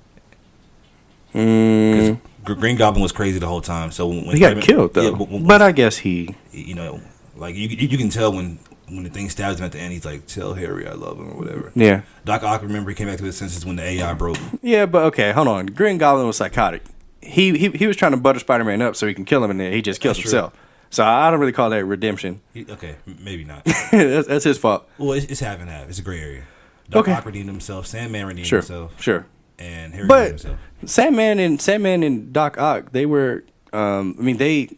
Mm, 1.32 2.20
Green 2.44 2.76
Goblin 2.76 3.02
was 3.02 3.12
crazy 3.12 3.38
the 3.38 3.46
whole 3.46 3.60
time. 3.62 3.90
So 3.90 4.06
when 4.08 4.18
he 4.24 4.38
got 4.38 4.38
Spider-Man- 4.38 4.62
killed 4.62 4.94
though. 4.94 5.02
Yeah, 5.02 5.10
but, 5.16 5.46
but, 5.46 5.62
I 5.62 5.72
guess 5.72 5.98
he. 5.98 6.34
you 6.52 6.74
know, 6.74 7.00
like 7.36 7.54
you, 7.54 7.68
you 7.68 7.88
you 7.88 7.98
can 7.98 8.08
tell 8.10 8.32
when 8.32 8.58
when 8.88 9.02
the 9.04 9.10
thing 9.10 9.28
stabs 9.30 9.58
him 9.60 9.64
at 9.66 9.72
the 9.72 9.78
end, 9.78 9.92
he's 9.92 10.04
like, 10.04 10.26
"Tell 10.26 10.54
Harry 10.54 10.86
I 10.86 10.92
love 10.92 11.18
him" 11.18 11.30
or 11.30 11.36
whatever. 11.38 11.72
Yeah. 11.74 12.02
Doc 12.24 12.42
Ock, 12.42 12.62
remember, 12.62 12.90
he 12.90 12.94
came 12.96 13.08
back 13.08 13.18
to 13.18 13.24
his 13.24 13.36
senses 13.36 13.64
when 13.64 13.76
the 13.76 13.82
AI 13.82 14.12
broke. 14.14 14.36
Yeah, 14.62 14.86
but 14.86 15.04
okay, 15.06 15.32
hold 15.32 15.48
on. 15.48 15.66
Green 15.66 15.98
Goblin 15.98 16.26
was 16.26 16.36
psychotic. 16.36 16.82
He 17.22 17.56
he 17.56 17.70
he 17.70 17.86
was 17.86 17.96
trying 17.96 18.12
to 18.12 18.18
butter 18.18 18.38
Spider-Man 18.38 18.82
up 18.82 18.96
so 18.96 19.06
he 19.06 19.14
can 19.14 19.24
kill 19.24 19.42
him, 19.42 19.50
and 19.50 19.58
then 19.60 19.72
he 19.72 19.80
just 19.82 20.00
kills 20.00 20.16
That's 20.18 20.30
true. 20.30 20.38
himself. 20.38 20.54
So 20.90 21.02
I 21.04 21.30
don't 21.30 21.40
really 21.40 21.52
call 21.52 21.70
that 21.70 21.84
redemption. 21.86 22.40
He- 22.52 22.66
okay, 22.70 22.96
maybe 23.06 23.44
not. 23.44 23.64
that's, 23.90 24.28
that's 24.28 24.44
his 24.44 24.58
fault. 24.58 24.86
well, 24.98 25.12
it's, 25.12 25.26
it's 25.26 25.40
half 25.40 25.58
and 25.60 25.68
half. 25.70 25.88
It's 25.88 25.98
a 25.98 26.02
gray 26.02 26.20
area. 26.20 26.44
Doc 26.90 27.00
Okay. 27.08 27.12
Ock 27.12 27.24
redeemed 27.24 27.48
himself. 27.48 27.86
Sandman 27.86 28.26
redeemed 28.26 28.46
Sure, 28.46 28.58
himself, 28.60 29.00
sure. 29.02 29.26
and 29.58 29.94
Harry 29.94 30.04
redeemed 30.04 30.08
But 30.08 30.28
himself. 30.28 30.58
Sandman 30.84 31.38
and 31.40 31.60
Sandman 31.60 32.02
and 32.02 32.32
Doc 32.32 32.58
Ock, 32.58 32.92
they 32.92 33.06
were. 33.06 33.42
Um, 33.72 34.14
I 34.20 34.22
mean, 34.22 34.36
they 34.36 34.68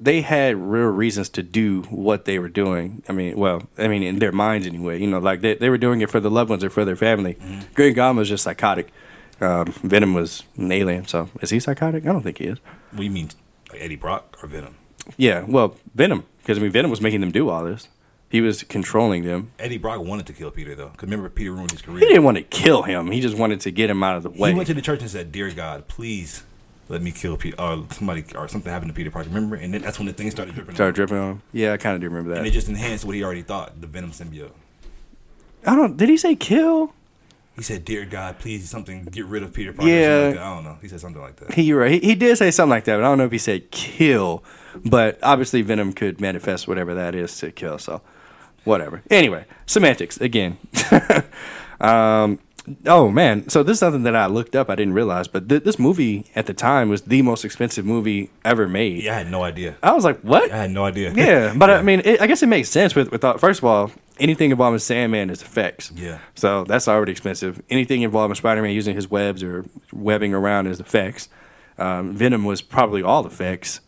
they 0.00 0.20
had 0.20 0.56
real 0.56 0.86
reasons 0.86 1.28
to 1.30 1.42
do 1.42 1.82
what 1.82 2.24
they 2.24 2.38
were 2.38 2.48
doing. 2.48 3.02
I 3.08 3.12
mean, 3.12 3.36
well, 3.36 3.68
I 3.76 3.88
mean, 3.88 4.02
in 4.02 4.18
their 4.18 4.32
minds 4.32 4.66
anyway. 4.66 5.00
You 5.00 5.06
know, 5.08 5.18
like 5.18 5.40
they 5.40 5.54
they 5.54 5.68
were 5.68 5.78
doing 5.78 6.00
it 6.00 6.10
for 6.10 6.20
the 6.20 6.30
loved 6.30 6.50
ones 6.50 6.62
or 6.62 6.70
for 6.70 6.84
their 6.84 6.96
family. 6.96 7.34
Mm-hmm. 7.34 7.74
Green 7.74 7.94
Goblin 7.94 8.18
was 8.18 8.28
just 8.28 8.44
psychotic. 8.44 8.92
Um, 9.40 9.66
Venom 9.82 10.14
was 10.14 10.42
an 10.56 10.72
alien. 10.72 11.06
So 11.06 11.30
is 11.40 11.50
he 11.50 11.60
psychotic? 11.60 12.04
I 12.04 12.12
don't 12.12 12.22
think 12.22 12.38
he 12.38 12.44
is. 12.44 12.58
What 12.90 12.98
do 12.98 13.04
you 13.04 13.10
mean, 13.10 13.30
like 13.70 13.80
Eddie 13.80 13.96
Brock 13.96 14.38
or 14.42 14.48
Venom? 14.48 14.76
Yeah, 15.16 15.44
well, 15.48 15.76
Venom, 15.94 16.24
because 16.38 16.58
I 16.58 16.60
mean, 16.60 16.70
Venom 16.70 16.90
was 16.90 17.00
making 17.00 17.20
them 17.20 17.30
do 17.30 17.48
all 17.48 17.64
this. 17.64 17.88
He 18.30 18.42
was 18.42 18.62
controlling 18.62 19.24
them. 19.24 19.52
Eddie 19.58 19.78
Brock 19.78 20.02
wanted 20.02 20.26
to 20.26 20.34
kill 20.34 20.50
Peter 20.50 20.74
though, 20.74 20.88
because 20.88 21.06
remember 21.06 21.30
Peter 21.30 21.52
ruined 21.52 21.70
his 21.70 21.80
career. 21.80 22.00
He 22.00 22.06
didn't 22.06 22.24
want 22.24 22.36
to 22.36 22.42
kill 22.42 22.82
him. 22.82 23.10
He 23.10 23.20
just 23.20 23.38
wanted 23.38 23.60
to 23.62 23.70
get 23.70 23.88
him 23.88 24.02
out 24.02 24.16
of 24.16 24.22
the 24.22 24.30
way. 24.30 24.50
He 24.50 24.54
went 24.54 24.66
to 24.66 24.74
the 24.74 24.82
church 24.82 25.00
and 25.00 25.10
said, 25.10 25.32
"Dear 25.32 25.50
God, 25.50 25.88
please 25.88 26.42
let 26.88 27.02
me 27.02 27.10
kill 27.12 27.36
Peter." 27.36 27.60
Or 27.60 27.84
somebody 27.90 28.24
or 28.34 28.48
something 28.48 28.72
happened 28.72 28.90
to 28.90 28.94
Peter 28.94 29.10
Parker. 29.10 29.28
Remember? 29.28 29.56
And 29.56 29.72
then 29.72 29.82
that's 29.82 29.98
when 29.98 30.06
the 30.06 30.12
thing 30.12 30.30
started 30.30 30.54
dripping. 30.54 30.74
Started 30.74 30.94
dripping 30.94 31.16
on 31.16 31.30
him. 31.32 31.42
Yeah, 31.52 31.72
I 31.72 31.76
kind 31.76 31.94
of 31.94 32.00
do 32.00 32.08
remember 32.08 32.30
that. 32.30 32.38
and 32.38 32.46
it 32.46 32.50
just 32.50 32.68
enhanced 32.68 33.04
what 33.04 33.14
he 33.14 33.22
already 33.22 33.42
thought. 33.42 33.80
The 33.80 33.86
Venom 33.86 34.12
symbiote. 34.12 34.52
I 35.66 35.74
don't. 35.74 35.96
Did 35.96 36.08
he 36.08 36.16
say 36.16 36.34
kill? 36.34 36.92
He 37.56 37.62
said, 37.64 37.84
"Dear 37.84 38.04
God, 38.04 38.38
please 38.38 38.70
something 38.70 39.04
get 39.06 39.24
rid 39.26 39.42
of 39.42 39.52
Peter 39.52 39.72
Parker." 39.72 39.90
Yeah. 39.90 40.28
Like. 40.28 40.38
I 40.38 40.54
don't 40.54 40.64
know. 40.64 40.78
He 40.80 40.86
said 40.86 41.00
something 41.00 41.20
like 41.20 41.36
that. 41.36 41.54
He 41.54 41.72
right. 41.72 41.90
He, 41.90 41.98
he 41.98 42.14
did 42.14 42.38
say 42.38 42.52
something 42.52 42.70
like 42.70 42.84
that, 42.84 42.96
but 42.96 43.04
I 43.04 43.08
don't 43.08 43.18
know 43.18 43.24
if 43.24 43.32
he 43.32 43.38
said 43.38 43.70
kill. 43.70 44.44
But 44.84 45.18
obviously, 45.24 45.62
Venom 45.62 45.92
could 45.92 46.20
manifest 46.20 46.68
whatever 46.68 46.94
that 46.94 47.16
is 47.16 47.36
to 47.38 47.50
kill. 47.50 47.78
So, 47.78 48.00
whatever. 48.62 49.02
Anyway, 49.10 49.44
semantics 49.66 50.20
again. 50.20 50.58
um, 51.80 52.38
oh 52.86 53.08
man, 53.10 53.48
so 53.48 53.62
this 53.62 53.74
is 53.74 53.78
something 53.80 54.02
that 54.04 54.16
I 54.16 54.26
looked 54.26 54.56
up. 54.56 54.70
I 54.70 54.74
didn't 54.74 54.94
realize, 54.94 55.28
but 55.28 55.48
th- 55.48 55.64
this 55.64 55.78
movie 55.78 56.26
at 56.34 56.46
the 56.46 56.54
time 56.54 56.88
was 56.88 57.02
the 57.02 57.22
most 57.22 57.44
expensive 57.44 57.84
movie 57.84 58.30
ever 58.44 58.68
made. 58.68 59.02
Yeah, 59.02 59.14
I 59.14 59.18
had 59.18 59.30
no 59.30 59.42
idea. 59.42 59.76
I 59.82 59.92
was 59.92 60.04
like, 60.04 60.20
what? 60.20 60.50
I 60.50 60.56
had 60.56 60.70
no 60.70 60.84
idea. 60.84 61.12
Yeah, 61.14 61.54
but 61.56 61.70
I 61.70 61.82
mean, 61.82 62.02
it, 62.04 62.20
I 62.20 62.26
guess 62.26 62.42
it 62.42 62.48
makes 62.48 62.68
sense 62.68 62.94
with 62.94 63.10
with 63.10 63.24
all- 63.24 63.38
first 63.38 63.60
of 63.60 63.64
all, 63.64 63.90
anything 64.18 64.50
involving 64.50 64.78
Sandman 64.78 65.30
is 65.30 65.42
effects. 65.42 65.92
Yeah. 65.94 66.18
So 66.34 66.64
that's 66.64 66.88
already 66.88 67.12
expensive. 67.12 67.62
Anything 67.70 68.02
involving 68.02 68.34
Spider-Man 68.34 68.72
using 68.72 68.94
his 68.94 69.10
webs 69.10 69.42
or 69.42 69.64
webbing 69.92 70.34
around 70.34 70.66
is 70.66 70.80
effects. 70.80 71.28
Um, 71.78 72.14
Venom 72.14 72.44
was 72.44 72.60
probably 72.62 73.02
all 73.02 73.26
effects. 73.26 73.80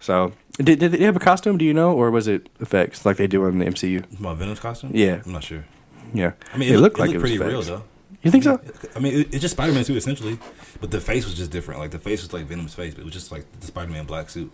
So 0.00 0.32
did 0.58 0.78
did 0.78 0.92
they 0.92 1.04
have 1.04 1.16
a 1.16 1.20
costume? 1.20 1.58
Do 1.58 1.64
you 1.64 1.74
know, 1.74 1.94
or 1.94 2.10
was 2.10 2.28
it 2.28 2.48
effects 2.60 3.04
like 3.04 3.16
they 3.16 3.26
do 3.26 3.44
in 3.46 3.58
the 3.58 3.66
MCU? 3.66 4.20
My 4.20 4.34
Venom's 4.34 4.60
costume. 4.60 4.90
Yeah. 4.94 5.20
I'm 5.24 5.32
not 5.32 5.44
sure. 5.44 5.64
Yeah, 6.12 6.32
I 6.52 6.58
mean, 6.58 6.72
it, 6.72 6.78
looked, 6.78 6.98
like 7.00 7.10
it 7.10 7.14
was 7.14 7.22
pretty 7.22 7.38
real 7.38 7.60
though. 7.60 7.82
You 8.24 8.30
think 8.30 8.42
so? 8.42 8.58
I 8.96 9.00
mean, 9.00 9.20
it, 9.20 9.34
it's 9.34 9.40
just 9.40 9.52
Spider 9.52 9.72
Man 9.72 9.84
suit 9.84 9.98
essentially, 9.98 10.38
but 10.80 10.90
the 10.90 11.00
face 11.00 11.26
was 11.26 11.34
just 11.34 11.50
different. 11.50 11.78
Like 11.80 11.90
the 11.90 11.98
face 11.98 12.22
was 12.22 12.32
like 12.32 12.46
Venom's 12.46 12.74
face, 12.74 12.94
but 12.94 13.02
it 13.02 13.04
was 13.04 13.12
just 13.12 13.30
like 13.30 13.44
the 13.60 13.66
Spider 13.66 13.92
Man 13.92 14.06
black 14.06 14.30
suit. 14.30 14.50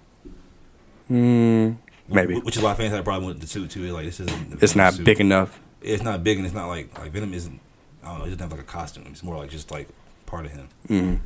Mm, 1.09 1.77
maybe 2.09 2.39
Which 2.41 2.57
is 2.57 2.63
why 2.63 2.75
fans 2.75 2.91
had 2.91 3.01
a 3.01 3.05
problem 3.05 3.27
with 3.27 3.41
the 3.41 3.47
suit 3.47 3.71
too. 3.71 3.93
Like 3.93 4.07
this 4.07 4.21
isn't. 4.21 4.63
it's 4.63 4.75
not 4.75 4.95
suit. 4.95 5.05
big 5.05 5.21
enough. 5.21 5.61
It's 5.81 6.03
not 6.03 6.23
big, 6.25 6.37
and 6.37 6.47
it's 6.47 6.55
not 6.55 6.67
like 6.67 6.99
like 6.99 7.13
Venom 7.13 7.33
isn't. 7.33 7.61
I 8.03 8.09
don't 8.09 8.19
know. 8.19 8.25
It 8.25 8.31
doesn't 8.31 8.41
have 8.41 8.53
like 8.53 8.61
a 8.61 8.65
costume. 8.65 9.05
It's 9.07 9.23
more 9.23 9.37
like 9.37 9.51
just 9.51 9.71
like 9.71 9.89
part 10.27 10.47
of 10.47 10.53
him. 10.53 11.23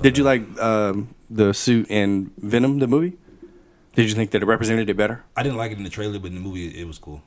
Did 0.00 0.16
you 0.16 0.24
like 0.24 0.42
um, 0.58 1.14
the 1.28 1.52
suit 1.52 1.90
in 1.90 2.30
Venom 2.38 2.78
the 2.78 2.86
movie? 2.86 3.18
Did 3.94 4.08
you 4.08 4.14
think 4.14 4.30
that 4.30 4.42
it 4.42 4.46
represented 4.46 4.88
it 4.88 4.96
better? 4.96 5.24
I 5.36 5.42
didn't 5.42 5.58
like 5.58 5.72
it 5.72 5.78
in 5.78 5.84
the 5.84 5.90
trailer, 5.90 6.18
but 6.18 6.28
in 6.28 6.34
the 6.34 6.40
movie, 6.40 6.66
it, 6.68 6.76
it 6.82 6.86
was 6.86 6.98
cool. 6.98 7.22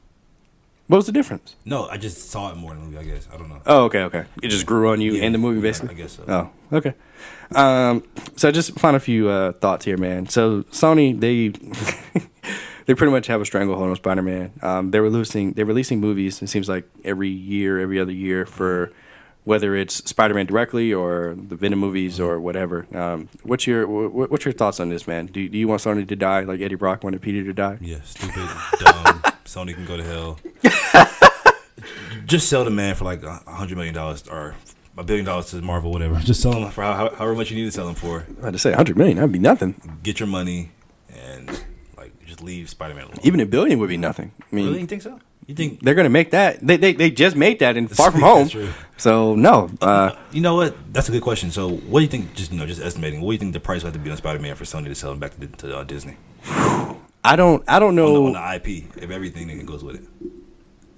What 0.89 0.97
was 0.97 1.05
the 1.05 1.11
difference? 1.11 1.55
No, 1.65 1.87
I 1.87 1.97
just 1.97 2.31
saw 2.31 2.51
it 2.51 2.55
more 2.57 2.73
in 2.73 2.79
the 2.79 2.85
movie. 2.85 2.97
I 2.97 3.03
guess 3.03 3.27
I 3.31 3.37
don't 3.37 3.47
know. 3.47 3.61
Oh, 3.67 3.83
okay, 3.85 3.99
okay. 4.05 4.25
It 4.41 4.47
just 4.49 4.65
grew 4.65 4.89
on 4.89 4.99
you 4.99 5.13
Yeah, 5.13 5.25
in 5.25 5.33
the 5.33 5.37
movie, 5.37 5.59
yeah, 5.59 5.61
basically. 5.61 5.95
I 5.95 5.97
guess 5.99 6.13
so. 6.13 6.23
Oh, 6.27 6.77
okay. 6.77 6.93
Um, 7.53 8.03
so 8.35 8.47
I 8.47 8.51
just 8.51 8.77
find 8.79 8.95
a 8.95 8.99
few 8.99 9.29
uh, 9.29 9.51
thoughts 9.53 9.85
here, 9.85 9.97
man. 9.97 10.27
So 10.29 10.63
Sony, 10.71 11.17
they 11.19 11.49
they 12.87 12.95
pretty 12.95 13.11
much 13.11 13.27
have 13.27 13.39
a 13.39 13.45
stranglehold 13.45 13.87
on 13.87 13.95
Spider-Man. 13.97 14.51
Um, 14.63 14.89
they're 14.89 15.03
releasing 15.03 15.53
they're 15.53 15.65
releasing 15.65 15.99
movies. 15.99 16.41
It 16.41 16.47
seems 16.49 16.67
like 16.67 16.89
every 17.03 17.29
year, 17.29 17.79
every 17.79 17.99
other 17.99 18.11
year 18.11 18.47
for 18.47 18.91
whether 19.43 19.75
it's 19.75 19.95
Spider-Man 20.09 20.47
directly 20.47 20.91
or 20.91 21.35
the 21.37 21.55
Venom 21.55 21.77
movies 21.79 22.19
or 22.19 22.39
whatever. 22.39 22.87
Um, 22.95 23.29
what's 23.43 23.67
your 23.67 23.85
wh- 23.85 24.31
what's 24.31 24.43
your 24.43 24.53
thoughts 24.55 24.79
on 24.79 24.89
this, 24.89 25.05
man? 25.07 25.27
Do, 25.27 25.47
do 25.47 25.55
you 25.55 25.67
want 25.67 25.81
Sony 25.83 26.07
to 26.07 26.15
die 26.15 26.41
like 26.41 26.61
Eddie 26.61 26.73
Brock 26.75 27.03
wanted 27.03 27.21
Peter 27.21 27.43
to 27.43 27.53
die? 27.53 27.77
Yeah, 27.79 28.01
stupid, 28.03 28.47
dumb. 28.79 29.21
Sony 29.49 29.73
can 29.73 29.85
go 29.85 29.97
to 29.97 30.03
hell. 30.03 30.39
Just 32.25 32.49
sell 32.49 32.63
the 32.63 32.69
man 32.69 32.93
for 32.95 33.05
like 33.05 33.23
a 33.23 33.39
hundred 33.47 33.75
million 33.77 33.95
dollars 33.95 34.23
or 34.27 34.53
a 34.97 35.03
billion 35.03 35.25
dollars 35.25 35.47
to 35.51 35.61
Marvel, 35.61 35.91
whatever. 35.91 36.19
Just 36.23 36.41
sell 36.41 36.53
him 36.53 36.69
for 36.71 36.83
how, 36.83 36.93
how- 36.93 37.15
however 37.15 37.33
much 37.35 37.49
you 37.49 37.57
need 37.57 37.65
to 37.65 37.71
sell 37.71 37.87
him 37.89 37.95
for. 37.95 38.25
I 38.41 38.45
had 38.45 38.53
to 38.53 38.59
say 38.59 38.69
a 38.69 38.73
100 38.73 38.95
million. 38.97 39.17
That'd 39.17 39.31
be 39.31 39.39
nothing. 39.39 39.99
Get 40.03 40.19
your 40.19 40.27
money 40.27 40.71
and 41.15 41.47
like 41.97 42.11
just 42.25 42.43
leave 42.43 42.69
Spider 42.69 42.93
Man 42.93 43.05
alone. 43.05 43.17
Even 43.23 43.39
a 43.39 43.45
billion 43.45 43.79
would 43.79 43.89
be 43.89 43.97
nothing. 43.97 44.31
I 44.39 44.55
mean, 44.55 44.65
really, 44.67 44.81
you 44.81 44.87
think 44.87 45.01
so? 45.01 45.19
You 45.47 45.55
think? 45.55 45.79
they're 45.81 45.95
gonna 45.95 46.09
make 46.09 46.29
that. 46.31 46.59
They 46.65 46.77
they, 46.77 46.93
they 46.93 47.09
just 47.09 47.35
made 47.35 47.57
that 47.59 47.75
in 47.75 47.87
Far 47.87 48.11
From 48.11 48.21
Home. 48.21 48.49
So 48.97 49.35
no. 49.35 49.71
Uh, 49.81 50.11
You 50.31 50.41
know 50.41 50.55
what? 50.55 50.75
That's 50.93 51.09
a 51.09 51.11
good 51.11 51.23
question. 51.23 51.49
So, 51.49 51.69
what 51.69 51.99
do 51.99 52.03
you 52.03 52.09
think? 52.09 52.35
Just 52.35 52.51
you 52.51 52.59
know, 52.59 52.67
just 52.67 52.81
estimating. 52.81 53.21
What 53.21 53.31
do 53.31 53.33
you 53.33 53.39
think 53.39 53.53
the 53.53 53.59
price 53.59 53.83
would 53.83 53.87
have 53.93 53.99
to 53.99 53.99
be 54.05 54.11
on 54.11 54.17
Spider 54.17 54.37
Man 54.39 54.53
for 54.55 54.65
Sony 54.65 54.85
to 54.85 54.95
sell 54.95 55.11
him 55.13 55.19
back 55.19 55.39
to, 55.39 55.47
to 55.47 55.77
uh, 55.79 55.83
Disney 55.85 56.17
I 57.23 57.35
don't 57.35 57.63
I 57.67 57.79
don't 57.79 57.89
on, 57.89 57.95
the, 57.95 58.01
know. 58.01 58.25
on 58.27 58.33
the 58.33 58.55
IP 58.55 58.97
if 58.97 59.09
everything 59.09 59.47
that 59.47 59.65
goes 59.65 59.83
with 59.83 59.95
it? 59.95 60.31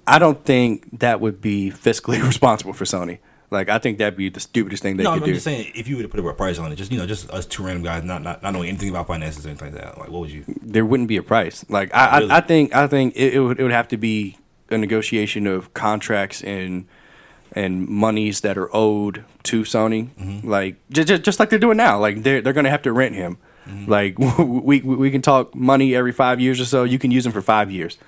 I 0.06 0.18
don't 0.18 0.44
think 0.44 1.00
that 1.00 1.20
would 1.20 1.40
be 1.40 1.70
fiscally 1.70 2.22
responsible 2.26 2.72
for 2.72 2.84
Sony. 2.84 3.18
Like 3.50 3.68
I 3.68 3.78
think 3.78 3.98
that'd 3.98 4.16
be 4.16 4.30
the 4.30 4.40
stupidest 4.40 4.82
thing 4.82 4.96
they 4.96 5.04
could 5.04 5.14
do. 5.14 5.20
no, 5.20 5.26
I'm 5.26 5.32
just 5.34 5.44
saying 5.44 5.72
if 5.74 5.86
you 5.86 5.96
were 5.96 6.02
to 6.02 6.08
put 6.08 6.18
a 6.18 6.32
price 6.32 6.58
on 6.58 6.72
it, 6.72 6.76
just 6.76 6.90
you 6.90 6.98
know, 6.98 7.06
just 7.06 7.30
us 7.30 7.44
two 7.44 7.62
random 7.62 7.82
guys, 7.82 8.02
not 8.02 8.22
not, 8.22 8.42
not 8.42 8.52
knowing 8.54 8.70
anything 8.70 8.88
about 8.88 9.06
finances 9.06 9.44
or 9.44 9.50
anything 9.50 9.72
like 9.72 9.82
that. 9.82 9.98
Like, 9.98 10.08
what 10.08 10.20
would 10.20 10.30
you? 10.30 10.44
there 10.62 10.86
wouldn't 10.86 11.08
be 11.08 11.18
a 11.18 11.22
price. 11.22 11.64
Like 11.68 11.94
I, 11.94 12.18
Really? 12.20 12.30
I, 12.30 12.38
I 12.38 12.40
think 12.40 12.74
I 12.74 12.86
think 12.86 13.14
it, 13.14 13.34
it 13.34 13.40
would 13.40 13.60
it 13.60 13.62
would 13.62 13.72
have 13.72 13.88
to 13.88 13.98
be 13.98 14.38
a 14.70 14.78
negotiation 14.78 15.46
of 15.46 15.74
contracts 15.74 16.42
and 16.42 16.86
and 17.52 17.86
monies 17.86 18.40
that 18.40 18.56
are 18.56 18.74
owed 18.74 19.24
to 19.42 19.62
Sony. 19.62 20.08
Mm-hmm. 20.14 20.48
Like 20.48 20.76
just, 20.90 21.22
just 21.22 21.38
like 21.38 21.50
they're 21.50 21.58
doing 21.58 21.76
now. 21.76 21.98
Like 21.98 22.22
they're 22.22 22.40
they're 22.40 22.54
gonna 22.54 22.70
have 22.70 22.82
to 22.82 22.92
rent 22.92 23.14
him. 23.14 23.36
Mm-hmm. 23.68 23.90
Like 23.90 24.18
we, 24.38 24.80
we 24.80 24.96
we 24.96 25.10
can 25.10 25.22
talk 25.22 25.54
money 25.54 25.94
every 25.94 26.12
five 26.12 26.40
years 26.40 26.60
or 26.60 26.64
so. 26.64 26.84
You 26.84 26.98
can 26.98 27.10
use 27.10 27.24
them 27.24 27.32
for 27.32 27.42
five 27.42 27.70
years. 27.70 27.98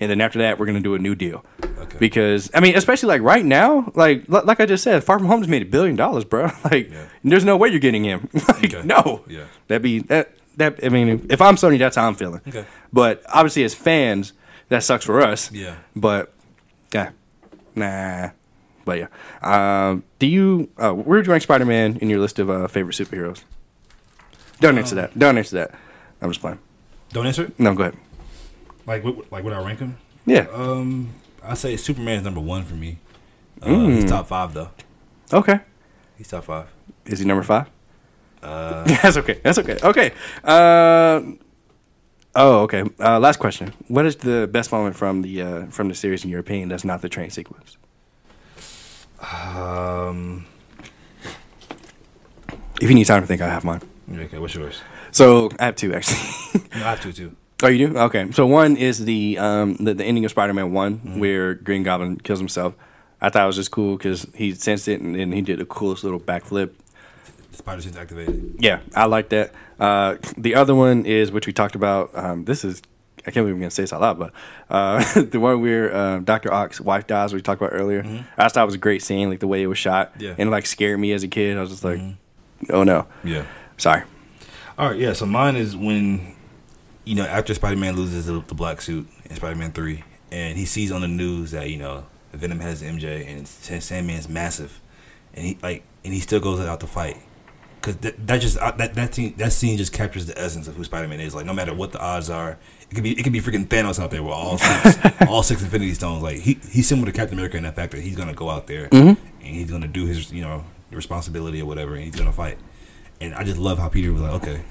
And 0.00 0.08
then 0.08 0.20
after 0.20 0.38
that, 0.38 0.58
we're 0.60 0.66
gonna 0.66 0.78
do 0.80 0.94
a 0.94 0.98
new 1.00 1.16
deal, 1.16 1.44
Okay. 1.78 1.96
because 1.98 2.50
I 2.54 2.60
mean, 2.60 2.76
especially 2.76 3.08
like 3.08 3.22
right 3.22 3.44
now, 3.44 3.90
like 3.96 4.28
li- 4.28 4.42
like 4.44 4.60
I 4.60 4.66
just 4.66 4.84
said, 4.84 5.02
Far 5.02 5.18
From 5.18 5.26
Home 5.26 5.40
just 5.40 5.50
made 5.50 5.62
a 5.62 5.64
billion 5.64 5.96
dollars, 5.96 6.24
bro. 6.24 6.50
Like, 6.70 6.90
Yeah. 6.92 7.06
there's 7.24 7.44
no 7.44 7.56
way 7.56 7.70
you're 7.70 7.80
getting 7.80 8.04
him. 8.04 8.28
like, 8.48 8.72
Okay. 8.72 8.82
no, 8.84 9.24
Yeah. 9.26 9.46
that'd 9.66 9.82
be 9.82 9.98
that 10.00 10.34
that. 10.56 10.78
I 10.84 10.88
mean, 10.90 11.26
if 11.30 11.40
I'm 11.40 11.56
Sony, 11.56 11.78
that's 11.80 11.96
how 11.96 12.06
I'm 12.06 12.14
feeling. 12.14 12.42
Okay. 12.46 12.64
But 12.92 13.24
obviously, 13.28 13.64
as 13.64 13.74
fans, 13.74 14.34
that 14.68 14.84
sucks 14.84 15.04
for 15.04 15.20
us. 15.20 15.50
Yeah. 15.50 15.74
But 15.96 16.32
yeah, 16.94 17.10
nah. 17.74 18.30
But 18.84 18.98
yeah, 19.00 19.08
um, 19.90 20.04
do 20.20 20.26
you? 20.28 20.70
Uh, 20.78 20.92
where 20.92 21.18
would 21.18 21.26
you 21.26 21.32
rank 21.32 21.42
Spider-Man 21.42 21.98
in 22.00 22.08
your 22.08 22.20
list 22.20 22.38
of 22.38 22.48
uh, 22.48 22.68
favorite 22.68 22.94
superheroes? 22.96 23.42
Don't 24.60 24.76
answer 24.78 24.94
that. 24.96 25.18
Don't 25.18 25.38
answer 25.38 25.56
that. 25.56 25.74
I'm 26.20 26.30
just 26.30 26.40
playing. 26.40 26.58
Don't 27.12 27.26
answer. 27.26 27.44
it? 27.44 27.58
No, 27.60 27.74
go 27.74 27.82
ahead. 27.84 27.96
Like, 28.86 29.04
what, 29.04 29.30
like, 29.30 29.44
would 29.44 29.52
I 29.52 29.64
rank 29.64 29.78
him? 29.80 29.96
Yeah. 30.26 30.46
Um, 30.52 31.10
I 31.42 31.54
say 31.54 31.76
Superman 31.76 32.18
is 32.18 32.24
number 32.24 32.40
one 32.40 32.64
for 32.64 32.74
me. 32.74 32.98
Uh, 33.62 33.66
Mm. 33.68 33.94
He's 33.94 34.04
top 34.04 34.26
five 34.28 34.54
though. 34.54 34.70
Okay. 35.32 35.60
He's 36.16 36.28
top 36.28 36.44
five. 36.44 36.66
Is 37.06 37.18
he 37.20 37.24
number 37.26 37.42
five? 37.42 37.68
Uh, 38.42 38.84
That's 39.02 39.16
okay. 39.16 39.40
That's 39.42 39.58
okay. 39.58 39.78
Okay. 39.82 40.12
Uh, 40.44 41.22
oh, 42.36 42.60
okay. 42.62 42.84
Uh, 43.00 43.18
last 43.18 43.38
question. 43.38 43.72
What 43.88 44.06
is 44.06 44.16
the 44.16 44.48
best 44.50 44.70
moment 44.72 44.96
from 44.96 45.22
the 45.22 45.42
uh, 45.42 45.66
from 45.66 45.88
the 45.88 45.94
series 45.94 46.24
in 46.24 46.30
your 46.30 46.40
opinion? 46.40 46.68
That's 46.68 46.84
not 46.84 47.00
the 47.02 47.08
train 47.08 47.30
sequence. 47.30 47.76
um, 49.20 50.46
If 52.80 52.88
you 52.88 52.94
need 52.94 53.06
time 53.06 53.22
to 53.22 53.26
think, 53.26 53.40
I 53.40 53.48
have 53.48 53.64
mine. 53.64 53.82
Okay, 54.12 54.38
what's 54.38 54.54
yours? 54.54 54.80
So 55.10 55.50
I 55.58 55.66
have 55.66 55.76
two 55.76 55.94
actually. 55.94 56.18
No, 56.74 56.84
I 56.86 56.90
have 56.90 57.00
two 57.02 57.12
too. 57.12 57.36
oh, 57.62 57.68
you 57.68 57.88
do? 57.88 57.98
Okay. 57.98 58.30
So 58.32 58.46
one 58.46 58.76
is 58.76 59.04
the 59.04 59.38
um 59.38 59.76
the, 59.76 59.94
the 59.94 60.04
ending 60.04 60.24
of 60.24 60.30
Spider-Man 60.30 60.72
One 60.72 61.18
where 61.18 61.54
Green 61.54 61.82
Goblin 61.82 62.18
kills 62.18 62.38
himself. 62.38 62.74
I 63.20 63.30
thought 63.30 63.42
it 63.44 63.46
was 63.46 63.56
just 63.56 63.70
cool 63.70 63.96
because 63.96 64.26
he 64.34 64.54
sensed 64.54 64.86
it 64.88 65.00
and, 65.00 65.16
and 65.16 65.34
he 65.34 65.40
did 65.42 65.58
the 65.58 65.64
coolest 65.64 66.04
little 66.04 66.20
backflip. 66.20 66.70
Spider 67.52 67.82
Sense 67.82 67.96
activated. 67.96 68.54
Yeah, 68.58 68.80
I 68.94 69.06
like 69.06 69.30
that. 69.30 69.52
Uh, 69.80 70.16
the 70.36 70.54
other 70.54 70.74
one 70.74 71.04
is 71.06 71.32
which 71.32 71.46
we 71.46 71.52
talked 71.52 71.74
about. 71.74 72.10
Um, 72.14 72.44
this 72.44 72.64
is 72.64 72.80
I 73.26 73.30
can't 73.30 73.44
believe 73.44 73.54
I'm 73.54 73.60
gonna 73.60 73.70
say 73.70 73.82
this 73.82 73.92
out 73.92 74.00
loud, 74.02 74.18
but 74.18 74.32
uh, 74.70 75.22
the 75.22 75.40
one 75.40 75.60
where 75.60 75.92
uh, 75.94 76.18
Doctor 76.20 76.52
Ock's 76.52 76.80
wife 76.80 77.06
dies, 77.06 77.34
we 77.34 77.42
talked 77.42 77.60
about 77.60 77.74
earlier. 77.74 78.02
I 78.36 78.44
just 78.44 78.54
thought 78.54 78.62
it 78.62 78.66
was 78.66 78.74
a 78.76 78.78
great 78.78 79.02
scene, 79.02 79.28
like 79.30 79.40
the 79.40 79.48
way 79.48 79.62
it 79.62 79.66
was 79.66 79.78
shot, 79.78 80.12
Yeah. 80.18 80.34
and 80.38 80.48
it, 80.48 80.50
like 80.52 80.66
scared 80.66 81.00
me 81.00 81.12
as 81.12 81.22
a 81.24 81.28
kid. 81.28 81.56
I 81.58 81.60
was 81.60 81.70
just 81.70 81.84
like, 81.84 82.00
oh 82.70 82.84
no, 82.84 83.06
Yeah. 83.24 83.44
Sorry. 83.78 84.02
All 84.76 84.90
right, 84.90 84.98
yeah. 84.98 85.12
So 85.12 85.26
mine 85.26 85.56
is 85.56 85.76
when, 85.76 86.36
you 87.04 87.14
know, 87.14 87.24
after 87.24 87.54
Spider 87.54 87.76
Man 87.76 87.96
loses 87.96 88.26
the, 88.26 88.40
the 88.40 88.54
black 88.54 88.80
suit 88.80 89.08
in 89.28 89.36
Spider 89.36 89.56
Man 89.56 89.72
Three, 89.72 90.04
and 90.30 90.58
he 90.58 90.66
sees 90.66 90.92
on 90.92 91.00
the 91.00 91.08
news 91.08 91.52
that 91.52 91.70
you 91.70 91.78
know 91.78 92.06
Venom 92.32 92.60
has 92.60 92.82
MJ 92.82 93.26
and 93.26 93.48
Sa- 93.48 93.80
Sandman's 93.80 94.28
massive, 94.28 94.80
and 95.34 95.46
he 95.46 95.58
like 95.62 95.82
and 96.04 96.12
he 96.14 96.20
still 96.20 96.40
goes 96.40 96.60
out 96.60 96.80
to 96.80 96.86
fight. 96.86 97.16
Cause 97.80 97.96
that, 97.98 98.26
that 98.26 98.40
just 98.40 98.58
uh, 98.58 98.72
that 98.72 98.94
that 98.94 99.14
scene 99.14 99.34
that 99.36 99.52
scene 99.52 99.78
just 99.78 99.92
captures 99.92 100.26
the 100.26 100.38
essence 100.38 100.66
of 100.66 100.74
who 100.74 100.84
Spider 100.84 101.06
Man 101.08 101.20
is. 101.20 101.34
Like 101.34 101.46
no 101.46 101.52
matter 101.54 101.72
what 101.72 101.92
the 101.92 102.00
odds 102.00 102.28
are, 102.28 102.58
it 102.90 102.94
could 102.94 103.04
be 103.04 103.18
it 103.18 103.22
could 103.22 103.32
be 103.32 103.40
freaking 103.40 103.66
Thanos 103.66 104.00
out 104.02 104.10
there 104.10 104.22
with 104.22 104.32
all 104.32 104.58
six 104.58 104.98
all 105.28 105.42
six 105.42 105.62
Infinity 105.62 105.94
Stones. 105.94 106.22
Like 106.22 106.38
he 106.38 106.58
he's 106.70 106.88
similar 106.88 107.06
to 107.06 107.12
Captain 107.12 107.38
America 107.38 107.56
in 107.56 107.62
that 107.62 107.76
fact 107.76 107.92
that 107.92 108.00
he's 108.00 108.16
gonna 108.16 108.34
go 108.34 108.50
out 108.50 108.66
there 108.66 108.88
and 108.92 109.16
he's 109.40 109.70
gonna 109.70 109.86
do 109.86 110.06
his 110.06 110.32
you 110.32 110.42
know 110.42 110.64
responsibility 110.90 111.62
or 111.62 111.66
whatever, 111.66 111.94
and 111.94 112.04
he's 112.04 112.16
gonna 112.16 112.32
fight. 112.32 112.58
And 113.20 113.34
I 113.34 113.44
just 113.44 113.58
love 113.58 113.78
how 113.78 113.88
Peter 113.88 114.12
was 114.12 114.22
like, 114.22 114.32
okay, 114.42 114.62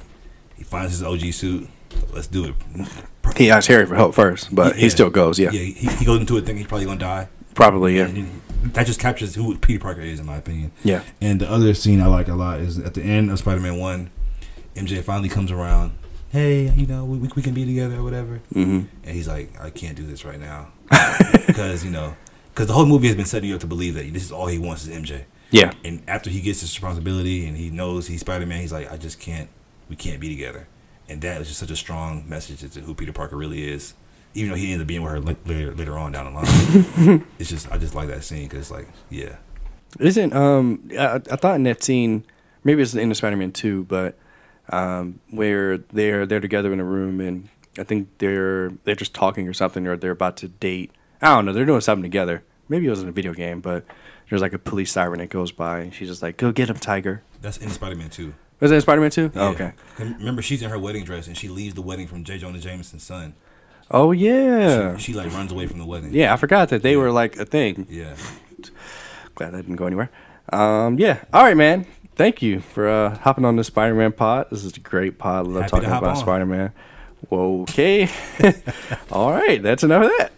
he 0.56 0.64
finds 0.64 0.91
his 0.91 1.04
OG 1.04 1.34
suit, 1.34 1.68
let's 2.14 2.28
do 2.28 2.45
it. 2.45 2.56
He 3.36 3.52
asks 3.52 3.68
Harry 3.68 3.86
for 3.86 3.95
help 3.95 4.16
first, 4.16 4.54
but 4.56 4.76
he 4.78 4.89
still 4.89 5.10
goes. 5.10 5.38
Yeah, 5.38 5.52
Yeah, 5.52 5.62
he, 5.62 5.88
he 5.98 6.06
goes 6.06 6.20
into 6.22 6.38
it 6.38 6.41
thinking 6.41 6.58
he's 6.58 6.68
probably 6.68 6.86
gonna 6.86 7.00
die. 7.00 7.28
probably. 7.54 7.98
Yeah, 7.98 8.06
And 8.08 8.41
that 8.74 8.86
just 8.88 9.00
captures 9.00 9.36
who 9.36 9.56
Peter 9.58 9.80
Parker 9.80 10.02
is, 10.02 10.20
in 10.20 10.26
my 10.26 10.38
opinion. 10.38 10.72
yeah. 10.84 11.04
And 11.22 11.41
the 11.41 11.50
other 11.52 11.74
scene 11.74 12.02
I 12.02 12.08
like 12.08 12.28
a 12.30 12.36
lot 12.36 12.60
is 12.60 12.80
at 12.80 12.93
the 12.93 13.04
end 13.04 13.30
of 13.30 13.38
Spider 13.39 13.60
Man 13.60 13.78
1, 13.78 14.10
MJ 14.76 15.04
finally 15.04 15.30
comes 15.30 15.52
around. 15.52 15.91
Hey, 16.30 16.70
you 16.72 16.86
know, 16.88 17.04
we, 17.06 17.18
we 17.18 17.41
can 17.41 17.54
be 17.54 17.66
together 17.66 17.98
or 17.98 18.04
whatever. 18.04 18.38
hmm 18.54 18.82
And 19.04 19.16
he's 19.16 19.28
like, 19.28 19.60
I 19.62 19.70
can't 19.70 19.95
do 19.98 20.06
this 20.06 20.24
right 20.26 20.39
now. 20.39 20.70
Because, 21.48 21.84
you 21.86 21.89
know, 21.91 22.16
because 22.54 22.68
the 22.68 22.74
whole 22.74 22.86
movie 22.86 23.08
has 23.08 23.16
been 23.16 23.26
setting 23.26 23.50
you 23.50 23.56
up 23.56 23.62
to 23.62 23.68
believe 23.68 23.93
that 23.95 24.12
this 24.14 24.24
is 24.24 24.32
all 24.32 24.48
he 24.48 24.58
wants 24.60 24.86
is 24.86 24.95
MJ. 24.95 25.24
Yeah, 25.50 25.72
And 25.86 26.04
after 26.08 26.30
he 26.30 26.41
gets 26.41 26.62
this 26.62 26.76
responsibility 26.76 27.48
and 27.48 27.56
he 27.56 27.70
knows 27.70 28.08
he's 28.08 28.20
Spider 28.22 28.45
Man, 28.45 28.60
he's 28.60 28.74
like, 28.74 28.91
I 28.91 28.98
just 28.98 29.20
can't, 29.20 29.50
we 29.89 29.95
can't 29.95 30.20
be 30.20 30.30
together. 30.30 30.68
And 31.08 31.22
that 31.22 31.39
is 31.39 31.48
just 31.48 31.60
such 31.60 31.72
a 31.72 31.76
strong 31.76 32.28
message 32.28 32.70
to 32.70 32.82
who 32.82 32.93
Peter 32.93 33.14
Parker 33.14 33.38
really 33.38 33.68
is. 33.68 33.93
Even 34.34 34.52
though 34.52 34.58
he 34.58 34.66
ended 34.66 34.82
up 34.82 34.88
being 34.88 35.04
with 35.04 35.12
her 35.14 35.20
later, 35.22 35.74
later 35.74 35.98
on 35.98 36.12
down 36.12 36.26
the 36.26 36.39
line. 36.39 37.26
it's 37.39 37.50
just, 37.50 37.72
I 37.72 37.78
just 37.78 37.95
like 37.95 38.10
that 38.10 38.24
scene 38.24 38.48
because, 38.50 38.70
like, 38.70 38.89
yeah. 39.10 39.38
Isn't 40.00 40.34
um 40.34 40.89
I, 40.91 41.16
I 41.16 41.36
thought 41.38 41.56
in 41.56 41.64
that 41.64 41.82
scene 41.82 42.26
maybe 42.64 42.82
it's 42.82 42.91
the 42.91 43.02
end 43.02 43.12
of 43.12 43.18
Spider-Man 43.18 43.52
two, 43.54 43.86
but 43.86 44.18
um 44.70 45.20
where 45.30 45.78
they're 45.78 46.26
they're 46.26 46.41
together 46.41 46.74
in 46.74 46.80
a 46.80 46.84
room 46.84 47.22
and 47.22 47.48
I 47.80 47.84
think 47.84 48.10
they're 48.18 48.72
they're 48.84 48.95
just 48.95 49.14
talking 49.14 49.48
or 49.48 49.54
something 49.54 49.88
or 49.88 49.95
they're 49.95 50.12
about 50.12 50.38
to 50.38 50.50
date. 50.50 50.91
I 51.22 51.34
don't 51.34 51.45
know. 51.45 51.54
They're 51.54 51.66
doing 51.66 51.82
something 51.82 52.04
together. 52.04 52.43
Maybe 52.70 52.86
it 52.86 52.89
was 52.89 53.02
in 53.02 53.08
a 53.08 53.14
video 53.14 53.34
game, 53.34 53.62
but 53.62 53.86
there's 54.30 54.41
like 54.41 54.53
a 54.53 54.59
police 54.59 54.91
siren 54.91 55.19
that 55.19 55.30
goes 55.30 55.51
by 55.51 55.80
and 55.80 55.93
she's 55.93 56.09
just 56.09 56.21
like, 56.21 56.38
"Go 56.38 56.51
get 56.51 56.69
him, 56.69 56.78
Tiger." 56.78 57.23
That's 57.41 57.57
in 57.57 57.69
Spider 57.69 57.95
Man 57.95 58.09
2. 58.09 58.34
Was 58.59 58.71
that 58.71 58.78
in 58.78 58.82
Spider-Man 58.82 59.11
two? 59.11 59.32
Yeah. 59.36 59.41
Oh, 59.41 59.47
okay. 59.49 59.73
Remember, 59.99 60.41
she's 60.41 60.63
in 60.63 60.69
her 60.71 60.80
wedding 60.80 61.03
dress 61.03 61.28
and 61.28 61.38
she 61.38 61.47
leaves 61.47 61.75
the 61.75 61.82
wedding 61.84 62.07
from 62.07 62.23
J. 62.23 62.39
Jonah 62.39 62.57
Jameson's 62.57 63.03
son. 63.03 63.36
Oh 63.91 64.11
yeah. 64.11 64.97
She, 64.97 65.11
she 65.11 65.13
like 65.13 65.32
runs 65.32 65.51
away 65.51 65.67
from 65.67 65.78
the 65.78 65.86
wedding. 65.86 66.13
yeah, 66.13 66.34
I 66.34 66.38
forgot 66.38 66.69
that 66.69 66.82
they 66.82 66.97
were 66.97 67.11
like 67.11 67.38
a 67.38 67.45
thing. 67.45 67.86
Yeah. 67.89 68.15
Glad 69.36 69.51
that 69.51 69.57
didn't 69.61 69.75
go 69.75 69.86
anywhere. 69.86 70.09
Um, 70.51 70.97
yeah. 70.97 71.23
All 71.32 71.43
right, 71.43 71.55
man. 71.55 71.86
Thank 72.15 72.41
you 72.41 72.59
for 72.61 72.89
uh, 72.89 73.15
hopping 73.19 73.45
on 73.45 73.57
the 73.57 73.63
Spider-Man 73.63 74.13
pod. 74.13 74.47
This 74.49 74.65
is 74.65 74.75
a 74.75 74.80
great 74.80 75.19
pod. 75.19 75.45
I 75.45 75.49
love 75.49 75.61
Happy 75.63 75.65
to 75.65 75.75
talking 75.75 75.89
hop 75.89 76.01
about. 76.01 76.17
Spider-Man. 76.17 76.73
Okay. 77.32 78.09
All 79.11 79.32
right. 79.32 79.61
That's 79.61 79.84
enough 79.84 80.05
of 80.05 80.11
that. 80.17 80.32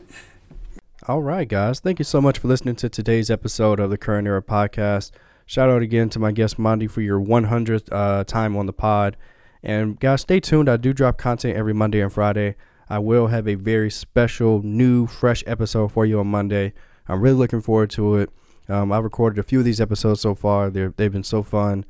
All 1.10 1.24
right, 1.24 1.47
guys. 1.47 1.80
Thank 1.80 1.97
you 1.97 2.05
so 2.05 2.22
much 2.22 2.38
for 2.38 2.47
listening 2.47 2.76
to 2.76 2.88
today's 2.88 3.32
episode 3.32 3.80
of 3.80 3.89
the 3.89 3.97
Current 3.97 4.28
Era 4.28 4.43
Podcast. 4.43 5.10
Shout 5.47 5.68
out 5.68 5.82
again 5.82 6.07
to 6.12 6.20
my 6.20 6.32
guest 6.32 6.60
Mondi 6.60 6.88
for 6.88 7.01
your 7.01 7.20
100th 7.20 7.91
uh, 7.91 8.24
time 8.26 8.55
on 8.55 8.68
the 8.68 8.74
pod. 8.74 9.18
And 9.64 9.99
guys, 9.99 10.22
stay 10.22 10.39
tuned. 10.39 10.70
I 10.70 10.78
do 10.78 10.93
drop 10.93 11.18
content 11.18 11.57
every 11.57 11.74
Monday 11.74 11.99
and 11.99 12.14
Friday. 12.14 12.57
I 12.91 12.99
will 12.99 13.26
have 13.26 13.47
a 13.47 13.55
very 13.55 13.89
special, 13.89 14.62
new, 14.62 15.07
fresh 15.07 15.43
episode 15.47 15.91
for 15.91 16.05
you 16.05 16.20
on 16.20 16.28
Monday. 16.28 16.74
I'm 17.07 17.22
really 17.22 17.38
looking 17.38 17.62
forward 17.62 17.89
to 17.89 18.18
it. 18.18 18.30
Um, 18.68 18.91
I've 18.91 19.03
recorded 19.03 19.39
a 19.39 19.43
few 19.43 19.57
of 19.57 19.66
these 19.66 19.82
episodes 19.82 20.22
so 20.22 20.36
far. 20.36 20.70
They're, 20.70 20.93
they've 20.95 21.12
been 21.12 21.24
so 21.24 21.41
fun. 21.41 21.86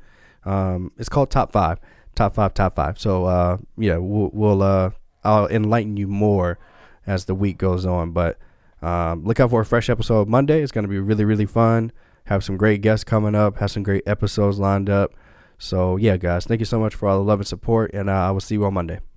Um, 0.46 0.92
it's 0.96 1.10
called 1.10 1.30
Top 1.30 1.52
Five, 1.52 1.78
Top 2.14 2.36
Five, 2.36 2.54
Top 2.54 2.74
Five. 2.74 2.98
So 2.98 3.26
uh, 3.26 3.58
yeah, 3.76 3.98
we'll, 3.98 4.30
we'll 4.32 4.62
uh, 4.62 4.92
I'll 5.24 5.46
enlighten 5.48 5.98
you 5.98 6.06
more 6.06 6.58
as 7.06 7.26
the 7.26 7.34
week 7.34 7.58
goes 7.58 7.84
on. 7.84 8.12
But 8.12 8.38
um, 8.82 9.24
look 9.24 9.40
out 9.40 9.50
for 9.50 9.60
a 9.60 9.64
fresh 9.64 9.90
episode 9.90 10.28
Monday. 10.28 10.62
It's 10.62 10.72
going 10.72 10.84
to 10.84 10.88
be 10.88 10.98
really, 10.98 11.24
really 11.24 11.46
fun. 11.46 11.92
Have 12.24 12.44
some 12.44 12.56
great 12.56 12.80
guests 12.80 13.04
coming 13.04 13.34
up. 13.34 13.58
Have 13.58 13.70
some 13.70 13.82
great 13.82 14.02
episodes 14.06 14.58
lined 14.58 14.88
up. 14.88 15.14
So 15.58 15.96
yeah, 15.96 16.16
guys, 16.16 16.46
thank 16.46 16.60
you 16.60 16.64
so 16.64 16.80
much 16.80 16.94
for 16.94 17.08
all 17.08 17.18
the 17.18 17.24
love 17.24 17.40
and 17.40 17.46
support, 17.46 17.92
and 17.92 18.08
uh, 18.08 18.12
I 18.12 18.30
will 18.30 18.40
see 18.40 18.54
you 18.54 18.64
on 18.64 18.74
Monday. 18.74 19.00